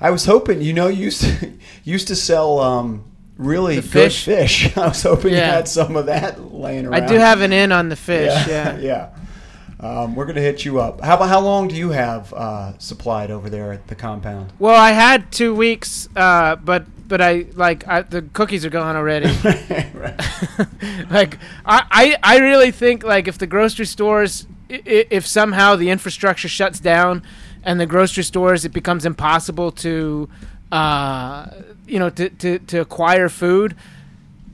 I 0.00 0.10
was 0.10 0.24
hoping, 0.26 0.60
you 0.60 0.72
know, 0.72 0.88
you 0.88 1.04
used 1.04 1.22
to, 1.22 1.52
used 1.84 2.08
to 2.08 2.16
sell 2.16 2.58
um, 2.58 3.04
really 3.38 3.76
The 3.76 3.82
good 3.82 3.90
fish? 4.12 4.24
fish. 4.24 4.76
I 4.76 4.88
was 4.88 5.02
hoping 5.02 5.30
you 5.32 5.38
had 5.38 5.66
some 5.68 5.96
of 5.96 6.06
that 6.06 6.52
laying 6.52 6.86
around. 6.86 7.02
I 7.04 7.06
do 7.06 7.14
have 7.14 7.40
an 7.40 7.52
in 7.52 7.72
on 7.72 7.88
the 7.88 7.96
fish. 7.96 8.32
Yeah, 8.48 8.76
Yeah. 8.76 8.78
yeah. 8.78 9.08
Um, 9.80 10.14
we're 10.14 10.26
gonna 10.26 10.40
hit 10.40 10.64
you 10.64 10.78
up. 10.80 11.00
How 11.00 11.16
about 11.16 11.28
how 11.28 11.40
long 11.40 11.66
do 11.66 11.74
you 11.74 11.90
have 11.90 12.32
uh, 12.34 12.78
supplied 12.78 13.32
over 13.32 13.50
there 13.50 13.72
at 13.72 13.88
the 13.88 13.96
compound? 13.96 14.52
Well, 14.60 14.76
I 14.80 14.92
had 14.92 15.32
two 15.32 15.52
weeks, 15.54 16.08
uh, 16.14 16.54
but 16.54 16.84
but 17.12 17.20
I 17.20 17.44
like 17.52 17.86
I, 17.86 18.00
the 18.00 18.22
cookies 18.22 18.64
are 18.64 18.70
gone 18.70 18.96
already. 18.96 19.26
Like 21.10 21.38
I, 21.66 21.84
I 21.90 22.16
I 22.22 22.38
really 22.38 22.70
think 22.70 23.04
like 23.04 23.28
if 23.28 23.36
the 23.36 23.46
grocery 23.46 23.84
stores 23.84 24.46
if 24.70 25.26
somehow 25.26 25.76
the 25.76 25.90
infrastructure 25.90 26.48
shuts 26.48 26.80
down 26.80 27.22
and 27.64 27.78
the 27.78 27.84
grocery 27.84 28.24
stores 28.24 28.64
it 28.64 28.72
becomes 28.72 29.04
impossible 29.04 29.72
to 29.72 30.30
uh 30.70 31.50
you 31.86 31.98
know 31.98 32.08
to 32.08 32.30
to, 32.30 32.58
to 32.60 32.80
acquire 32.80 33.28
food 33.28 33.76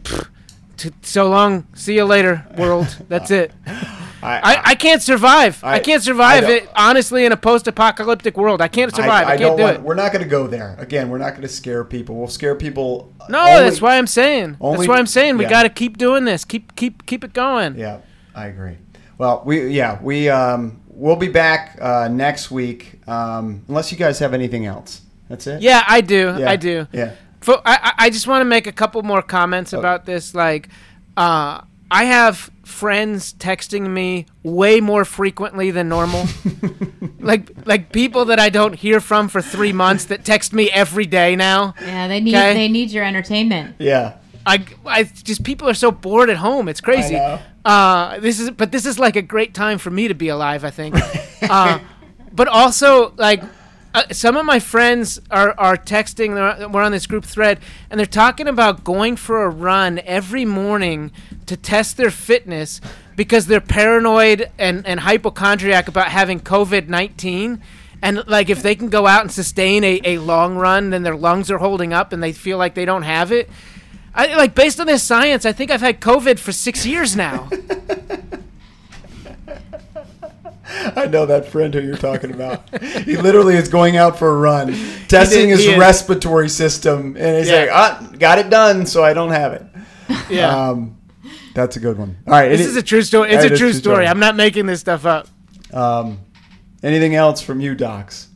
pfft, 0.03 0.29
to, 0.79 0.93
so 1.03 1.29
long. 1.29 1.65
See 1.75 1.95
you 1.95 2.05
later 2.05 2.45
world. 2.57 2.89
That's 3.09 3.31
it 3.31 3.53
I, 4.23 4.61
I 4.65 4.75
can't 4.75 5.01
survive 5.03 5.63
I, 5.63 5.75
I- 5.75 5.79
can't 5.81 6.03
survive 6.03 6.45
I 6.45 6.51
it 6.53 6.69
honestly 6.75 7.25
in 7.25 7.33
a 7.33 7.37
post-apocalyptic 7.37 8.37
world 8.37 8.61
I 8.61 8.69
can't 8.69 8.95
survive 8.95 9.27
I, 9.29 9.33
I 9.35 9.37
can't 9.37 9.41
don't 9.41 9.57
do 9.59 9.63
want, 9.63 9.77
it 9.77 9.83
We're 9.83 9.95
not 9.95 10.13
going 10.13 10.25
to 10.25 10.29
go 10.31 10.47
there 10.47 10.75
again. 10.79 11.09
We're 11.09 11.19
not 11.19 11.31
going 11.31 11.43
to 11.43 11.49
scare 11.49 11.85
people. 11.85 12.17
We'll 12.17 12.29
scare 12.29 12.55
people. 12.55 13.13
no 13.29 13.39
only- 13.41 13.63
that's 13.63 13.81
why 13.81 13.97
I'm 13.99 14.07
saying 14.07 14.57
only- 14.61 14.79
that's 14.79 14.89
why 14.89 14.99
I'm 14.99 15.07
saying 15.07 15.37
we 15.39 15.45
yeah. 15.45 15.51
got 15.51 15.63
to 15.65 15.69
keep 15.69 15.99
doing 15.99 16.25
this 16.25 16.45
keep 16.45 16.75
keep 16.77 17.07
keep 17.07 17.23
it 17.25 17.33
going 17.33 17.77
Yeah, 17.77 18.01
I 18.35 18.47
agree. 18.47 18.79
Well, 19.19 19.43
we 19.45 19.69
yeah 19.69 19.99
we 20.03 20.29
um, 20.29 20.81
we'll 20.89 21.17
be 21.17 21.29
back 21.29 21.77
uh, 21.81 22.09
next 22.09 22.51
week 22.51 23.01
um, 23.09 23.65
unless 23.69 23.91
you 23.93 23.99
guys 23.99 24.19
have 24.21 24.35
anything 24.35 24.67
else. 24.67 25.03
That's 25.29 25.47
it. 25.47 25.61
yeah 25.63 25.85
I 25.87 26.01
do 26.01 26.35
Yeah. 26.39 26.51
I 26.51 26.57
do 26.57 26.87
Yeah. 26.93 27.13
Fo- 27.41 27.63
I, 27.65 27.79
I 27.83 27.93
I 28.07 28.11
just 28.11 28.27
want 28.27 28.41
to 28.41 28.45
make 28.47 28.67
a 28.67 28.73
couple 28.73 29.01
more 29.03 29.23
comments 29.23 29.73
Oh. 29.73 29.79
about 29.79 30.07
this. 30.07 30.35
Like, 30.35 30.69
uh, 31.17 31.61
I 31.91 32.05
have 32.05 32.51
friends 32.65 33.33
texting 33.35 33.89
me 33.89 34.27
way 34.43 34.81
more 34.81 35.05
frequently 35.05 35.71
than 35.71 35.89
normal. 35.89 36.27
like, 37.19 37.51
like 37.67 37.93
people 37.93 38.27
that 38.27 38.39
I 38.39 38.51
don't 38.51 38.75
hear 38.75 39.01
from 39.01 39.29
for 39.29 39.41
three 39.41 39.73
months 39.73 40.05
that 40.07 40.25
text 40.25 40.53
me 40.53 40.71
every 40.71 41.07
day 41.07 41.35
now. 41.35 41.75
Yeah, 41.81 42.09
they 42.09 42.21
need 42.21 42.35
Okay. 42.35 42.55
they 42.55 42.69
need 42.69 42.91
your 42.91 43.05
entertainment. 43.05 43.77
Yeah. 43.79 44.19
I, 44.47 44.65
I 44.87 45.05
just 45.05 45.45
people 45.45 45.69
are 45.69 45.75
so 45.75 45.91
bored 45.91 46.31
at 46.31 46.37
home. 46.37 46.69
It's 46.69 46.81
crazy. 46.81 47.15
know. 47.15 47.39
Uh, 47.65 48.19
this 48.21 48.41
is, 48.41 48.51
but 48.51 48.73
this 48.73 48.87
is 48.87 48.99
like 48.99 49.17
a 49.17 49.23
great 49.23 49.53
time 49.55 49.79
for 49.79 49.91
me 49.91 50.09
to 50.09 50.15
be 50.15 50.29
alive. 50.29 50.65
I 50.65 50.71
think. 50.71 50.95
uh, 51.43 51.79
but 52.33 52.49
also 52.49 53.13
like. 53.17 53.43
Uh, 53.95 54.03
some 54.13 54.37
of 54.37 54.45
my 54.45 54.59
friends 54.59 55.21
are, 55.31 55.55
are 55.59 55.77
texting. 55.77 56.73
We're 56.73 56.83
on 56.83 56.93
this 56.93 57.07
group 57.07 57.25
thread, 57.25 57.59
and 57.91 57.99
they're 57.99 58.07
talking 58.07 58.47
about 58.47 58.85
going 58.85 59.17
for 59.17 59.45
a 59.45 59.49
run 59.49 60.01
every 60.05 60.45
morning 60.45 61.11
to 61.47 61.57
test 61.57 61.97
their 61.97 62.11
fitness 62.11 62.81
because 63.17 63.47
they're 63.47 63.61
paranoid 63.61 64.51
and, 64.59 64.87
and 64.87 65.01
hypochondriac 65.01 65.89
about 65.89 66.09
having 66.09 66.41
COVID 66.41 66.89
19. 66.89 67.63
And, 68.01 68.25
like, 68.29 68.49
if 68.49 68.63
they 68.63 68.77
can 68.77 68.91
go 68.91 69.07
out 69.07 69.23
and 69.23 69.33
sustain 69.33 69.83
a, 69.83 70.01
a 70.05 70.19
long 70.19 70.57
run, 70.57 70.91
then 70.91 71.03
their 71.03 71.17
lungs 71.17 71.51
are 71.51 71.59
holding 71.59 71.93
up 71.93 72.13
and 72.13 72.23
they 72.23 72.33
feel 72.33 72.57
like 72.59 72.75
they 72.75 72.85
don't 72.85 73.03
have 73.03 73.33
it. 73.33 73.51
I, 74.15 74.37
like, 74.37 74.55
based 74.55 74.79
on 74.79 74.87
this 74.87 75.03
science, 75.03 75.45
I 75.45 75.53
think 75.53 75.71
I've 75.71 75.81
had 75.81 76.01
COVID 76.01 76.39
for 76.39 76.53
six 76.53 76.87
years 76.87 77.17
now. 77.17 77.49
I 80.97 81.07
know 81.07 81.27
that 81.27 81.47
friend 81.47 81.73
who 81.73 81.81
you're 81.81 81.97
talking 81.97 82.31
about. 82.33 82.63
he 82.83 83.17
literally 83.17 83.55
is 83.57 83.69
going 83.69 83.97
out 83.97 84.19
for 84.19 84.29
a 84.31 84.37
run, 84.37 84.69
testing 85.09 85.49
did- 85.49 85.57
his 85.57 85.61
he 85.65 85.71
is. 85.73 85.79
respiratory 85.79 86.49
system, 86.49 87.17
and 87.19 87.39
he's 87.39 87.49
Yeah. 87.49 87.61
like, 87.61 87.71
"Ah, 87.73 88.09
got 88.19 88.39
it 88.39 88.51
done, 88.51 88.85
so 88.87 89.03
I 89.05 89.15
don't 89.15 89.31
have 89.31 89.53
it." 89.55 89.63
yeah. 90.31 90.49
Um, 90.71 90.97
that's 91.55 91.77
a 91.77 91.81
good 91.81 91.99
one. 91.99 92.17
All 92.27 92.33
right, 92.35 92.49
this 92.51 92.61
any- 92.61 92.71
is 92.71 92.77
a 92.77 92.83
true 92.83 93.03
story. 93.03 93.31
It's 93.31 93.45
a 93.45 93.49
true 93.49 93.57
true 93.59 93.73
story. 93.73 93.95
story. 93.97 94.07
I'm 94.09 94.21
not 94.21 94.37
making 94.37 94.67
this 94.67 94.81
stuff 94.81 95.07
up. 95.07 95.29
um, 95.73 96.19
anything 96.83 97.15
else 97.15 97.41
from 97.43 97.61
you, 97.61 97.75
docs? 97.75 98.27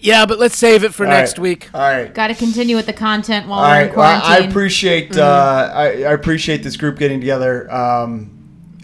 Yeah, 0.00 0.26
but 0.26 0.38
let's 0.38 0.56
save 0.58 0.82
it 0.84 0.92
for 0.92 1.04
All 1.06 1.12
next 1.12 1.32
right. 1.38 1.42
week. 1.42 1.68
All 1.72 1.80
right. 1.80 2.12
Got 2.12 2.26
to 2.28 2.34
continue 2.34 2.74
with 2.76 2.86
the 2.86 2.92
content 2.92 3.46
while 3.46 3.60
All 3.60 3.70
we're 3.70 3.80
in 3.80 3.86
right. 3.88 3.96
Well, 3.96 4.16
I 4.16 4.20
quarantine. 4.20 4.50
appreciate 4.50 5.16
uh, 5.16 5.70
I, 5.72 5.84
I 5.84 6.12
appreciate 6.12 6.62
this 6.64 6.76
group 6.76 6.98
getting 6.98 7.20
together. 7.20 7.72
Um, 7.72 8.33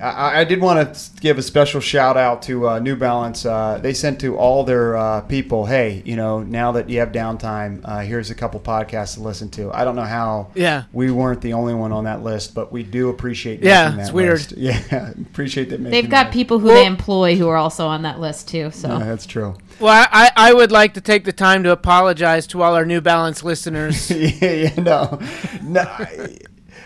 I, 0.01 0.41
I 0.41 0.45
did 0.45 0.61
want 0.61 0.95
to 0.95 1.11
give 1.21 1.39
a 1.39 1.43
special 1.43 1.81
shout 1.81 2.17
out 2.17 2.43
to 2.43 2.69
uh, 2.69 2.79
New 2.79 2.97
Balance. 2.97 3.45
Uh, 3.45 3.79
they 3.83 3.93
sent 3.93 4.21
to 4.21 4.37
all 4.37 4.65
their 4.65 4.97
uh, 4.97 5.21
people, 5.23 5.67
hey, 5.67 6.03
you 6.05 6.17
know, 6.17 6.43
now 6.43 6.73
that 6.73 6.89
you 6.89 7.01
have 7.01 7.13
downtime, 7.13 7.81
uh, 7.85 7.99
here's 8.01 8.31
a 8.31 8.35
couple 8.35 8.59
podcasts 8.61 9.15
to 9.15 9.21
listen 9.21 9.51
to. 9.51 9.71
I 9.73 9.85
don't 9.85 9.97
know 9.97 10.03
how 10.05 10.51
Yeah. 10.55 10.85
we 10.93 11.11
weren't 11.11 11.41
the 11.43 11.53
only 11.53 11.75
one 11.75 11.93
on 11.93 12.05
that 12.05 12.23
list, 12.23 12.55
but 12.55 12.73
we 12.73 12.83
do 12.83 13.09
appreciate. 13.11 13.63
Yeah, 13.63 13.89
making 13.91 14.01
it's 14.01 14.13
weird. 14.13 14.31
list. 14.39 14.53
Yeah, 14.57 15.11
appreciate 15.11 15.71
that. 15.71 15.83
They've 15.83 16.09
got 16.09 16.25
that. 16.25 16.33
people 16.33 16.59
who 16.59 16.67
Well- 16.69 16.77
they 16.77 16.87
employ 16.87 17.37
who 17.37 17.49
are 17.49 17.57
also 17.57 17.87
on 17.87 18.03
that 18.03 18.21
list 18.21 18.49
too. 18.49 18.71
So 18.71 18.89
Yeah, 18.89 19.05
that's 19.05 19.27
true. 19.27 19.57
Well, 19.79 20.07
I, 20.13 20.31
I 20.37 20.53
would 20.53 20.71
like 20.73 20.95
to 20.95 21.01
take 21.01 21.25
the 21.25 21.33
time 21.33 21.63
to 21.65 21.73
apologize 21.73 22.47
to 22.49 22.63
all 22.63 22.75
our 22.75 22.85
New 22.85 23.01
Balance 23.01 23.43
listeners. 23.43 24.11
yeah, 24.11 24.53
yeah, 24.53 24.75
no, 24.77 25.19
no. 25.63 25.87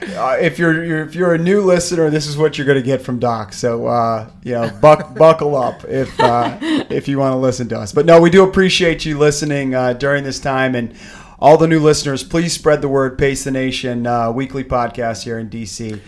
Uh, 0.09 0.37
if 0.41 0.59
you're, 0.59 0.85
you're 0.85 1.03
if 1.05 1.15
you're 1.15 1.35
a 1.35 1.39
new 1.39 1.63
listener, 1.63 2.11
this 2.11 2.27
is 2.27 2.37
what 2.37 2.57
you're 2.59 2.67
going 2.67 2.79
to 2.79 2.85
get 2.85 3.03
from 3.03 3.19
Doc. 3.19 3.53
So 3.53 3.87
uh, 3.87 4.31
you 4.43 4.53
know, 4.53 4.71
buck, 4.81 5.15
buckle 5.19 5.57
up 5.57 5.85
if 5.85 6.19
uh, 6.21 6.59
if 6.63 7.09
you 7.09 7.19
want 7.19 7.33
to 7.33 7.39
listen 7.39 7.69
to 7.71 7.79
us. 7.79 7.93
But 7.93 8.07
no, 8.07 8.21
we 8.21 8.31
do 8.31 8.45
appreciate 8.45 9.05
you 9.05 9.19
listening 9.19 9.75
uh, 9.75 9.93
during 9.95 10.25
this 10.25 10.39
time, 10.41 10.75
and 10.75 10.95
all 11.39 11.57
the 11.59 11.67
new 11.69 11.81
listeners, 11.81 12.23
please 12.23 12.53
spread 12.53 12.81
the 12.83 12.89
word. 12.89 13.19
Pace 13.19 13.45
the 13.45 13.51
Nation 13.51 14.07
uh, 14.07 14.31
weekly 14.31 14.65
podcast 14.65 15.25
here 15.25 15.39
in 15.39 15.51
DC, 15.51 16.01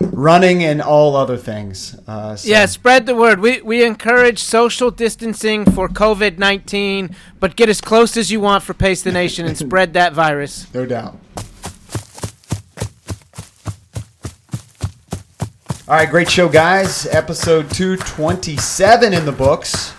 running 0.00 0.62
and 0.64 0.80
all 0.80 1.16
other 1.16 1.36
things. 1.36 1.96
Uh, 2.06 2.36
so- 2.36 2.48
Yeah, 2.48 2.66
spread 2.66 3.06
the 3.06 3.14
word. 3.14 3.40
We 3.40 3.60
we 3.62 3.84
encourage 3.84 4.38
social 4.38 4.90
distancing 4.90 5.64
for 5.70 5.88
COVID 5.88 6.38
nineteen, 6.38 7.14
but 7.40 7.56
get 7.56 7.68
as 7.68 7.80
close 7.80 8.16
as 8.16 8.30
you 8.30 8.40
want 8.40 8.62
for 8.64 8.74
Pace 8.74 9.02
the 9.02 9.12
Nation 9.12 9.46
and 9.46 9.56
spread 9.56 9.92
that 9.94 10.12
virus. 10.12 10.66
no 10.74 10.86
doubt. 10.86 11.18
All 15.88 15.94
right, 15.94 16.10
great 16.10 16.30
show, 16.30 16.50
guys. 16.50 17.06
Episode 17.06 17.70
227 17.70 19.14
in 19.14 19.24
the 19.24 19.32
books. 19.32 19.94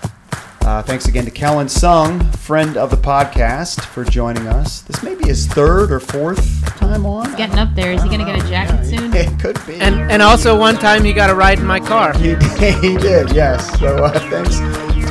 Uh, 0.62 0.84
thanks 0.84 1.08
again 1.08 1.26
to 1.26 1.32
Kelyn 1.32 1.66
Soong, 1.66 2.36
friend 2.36 2.78
of 2.78 2.92
the 2.92 2.96
podcast, 2.96 3.82
for 3.86 4.04
joining 4.04 4.46
us. 4.46 4.82
This 4.82 5.02
may 5.02 5.16
be 5.16 5.28
his 5.28 5.48
third 5.48 5.92
or 5.92 6.00
fourth 6.00 6.64
time 6.78 7.08
on. 7.08 7.36
Getting 7.36 7.58
up 7.58 7.74
there. 7.74 7.92
Is 7.92 8.04
he 8.04 8.08
going 8.08 8.20
to 8.20 8.26
get 8.26 8.40
a 8.40 8.48
jacket 8.48 8.86
soon? 8.86 9.12
It 9.16 9.40
could 9.42 9.60
be. 9.66 9.80
And 9.82 9.96
and 10.12 10.22
also 10.22 10.56
one 10.56 10.76
time 10.76 11.04
he 11.04 11.12
got 11.12 11.32
a 11.32 11.34
ride 11.34 11.58
in 11.58 11.66
my 11.66 11.80
car. 11.80 12.16
he, 12.20 12.36
he 12.82 12.96
did, 12.96 13.34
yes. 13.34 13.80
So 13.80 14.04
uh, 14.04 14.20
thanks 14.30 14.60
to 14.60 14.66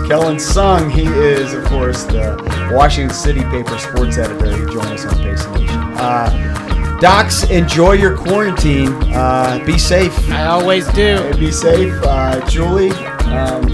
Kelyn 0.06 0.36
Soong. 0.36 0.92
He 0.92 1.06
is, 1.06 1.54
of 1.54 1.64
course, 1.64 2.04
the 2.04 2.70
Washington 2.72 3.12
City 3.12 3.42
paper 3.46 3.76
sports 3.80 4.16
editor. 4.16 4.52
He 4.56 4.72
joined 4.72 4.92
us 4.92 5.04
on 5.04 5.16
Pace 5.24 5.44
Nation. 5.48 5.76
Uh, 5.98 6.57
Docs, 7.00 7.44
enjoy 7.44 7.92
your 7.92 8.16
quarantine. 8.16 8.88
Uh, 9.14 9.62
be 9.64 9.78
safe. 9.78 10.12
I 10.30 10.46
always 10.46 10.86
do. 10.88 11.16
Hey, 11.16 11.38
Be 11.38 11.52
safe. 11.52 11.92
Uh, 12.02 12.44
Julie, 12.48 12.90
um, 13.30 13.68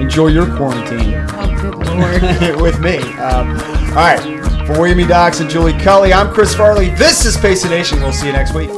enjoy 0.00 0.28
your 0.28 0.46
quarantine 0.56 1.14
Oh, 1.30 1.58
good 1.60 1.86
lord. 1.86 2.22
with 2.62 2.80
me. 2.80 2.98
Um, 3.18 3.50
all 3.90 3.94
right. 3.96 4.66
For 4.66 4.72
William 4.80 5.00
E. 5.00 5.06
Docs 5.06 5.40
and 5.40 5.50
Julie 5.50 5.72
Culley, 5.78 6.12
I'm 6.12 6.32
Chris 6.32 6.54
Farley. 6.54 6.90
This 6.90 7.24
is 7.26 7.36
Pace 7.36 7.64
Nation. 7.64 8.00
We'll 8.00 8.12
see 8.12 8.26
you 8.26 8.32
next 8.32 8.54
week. 8.54 8.70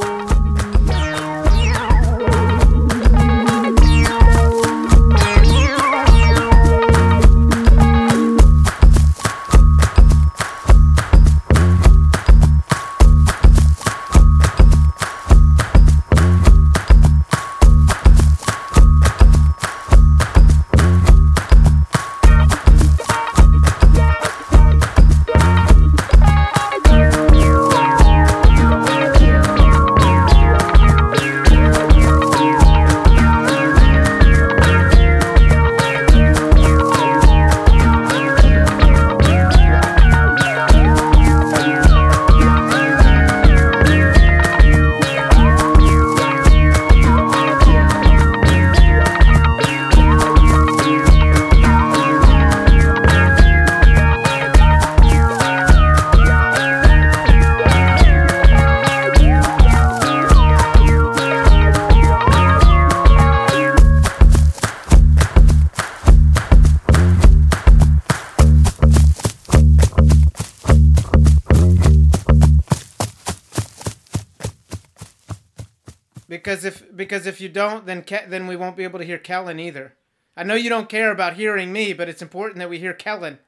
Because 77.11 77.27
if 77.27 77.41
you 77.41 77.49
don't, 77.49 77.85
then 77.85 78.03
Ke- 78.03 78.29
then 78.29 78.47
we 78.47 78.55
won't 78.55 78.77
be 78.77 78.85
able 78.85 78.97
to 78.97 79.03
hear 79.03 79.17
Kelyn 79.17 79.59
either. 79.59 79.95
I 80.37 80.43
know 80.43 80.53
you 80.53 80.69
don't 80.69 80.87
care 80.87 81.11
about 81.11 81.33
hearing 81.33 81.73
me, 81.73 81.91
but 81.91 82.07
it's 82.07 82.21
important 82.21 82.59
that 82.59 82.69
we 82.69 82.79
hear 82.79 82.93
Kelyn. 82.93 83.39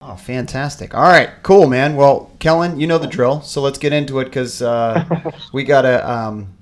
Oh, 0.00 0.14
fantastic. 0.14 0.94
All 0.94 1.02
right, 1.02 1.30
cool, 1.42 1.66
man. 1.66 1.96
Well, 1.96 2.30
Kelyn, 2.38 2.78
you 2.78 2.86
know 2.86 2.98
the 2.98 3.08
drill, 3.08 3.40
so 3.40 3.60
let's 3.62 3.78
get 3.78 3.92
into 3.92 4.20
it 4.20 4.26
because 4.26 4.62
uh, 4.62 5.04
we 5.52 5.64
got 5.64 5.82
to, 5.82 6.08
um, 6.08 6.54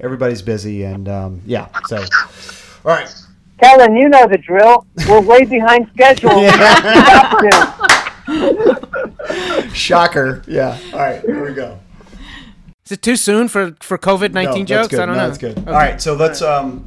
everybody's 0.00 0.42
busy, 0.42 0.82
and 0.82 1.08
um, 1.08 1.40
yeah, 1.46 1.68
so. 1.86 1.98
All 1.98 2.06
right. 2.86 3.14
Kelyn, 3.62 3.96
you 3.96 4.08
know 4.08 4.26
the 4.26 4.38
drill. 4.38 4.84
We're 5.08 5.20
way 5.20 5.44
behind 5.44 5.88
schedule. 5.94 6.48
Stop 6.50 7.40
soon. 8.26 9.70
Shocker. 9.72 10.42
Yeah. 10.48 10.76
All 10.92 10.98
right, 10.98 11.20
here 11.20 11.44
we 11.44 11.54
go. 11.54 11.78
Is 12.90 12.94
it 12.94 13.02
too 13.02 13.14
soon 13.14 13.46
for 13.46 13.76
for 13.78 13.96
COVID 13.96 14.32
nineteen 14.32 14.66
that's 14.66 14.88
jokes? 14.88 14.94
I 14.94 15.06
don't 15.06 15.14
no, 15.14 15.22
know. 15.22 15.26
That's 15.28 15.38
good. 15.38 15.58
Okay. 15.58 15.66
All 15.68 15.74
right, 15.74 16.02
so 16.02 16.14
let's 16.14 16.42
um, 16.42 16.84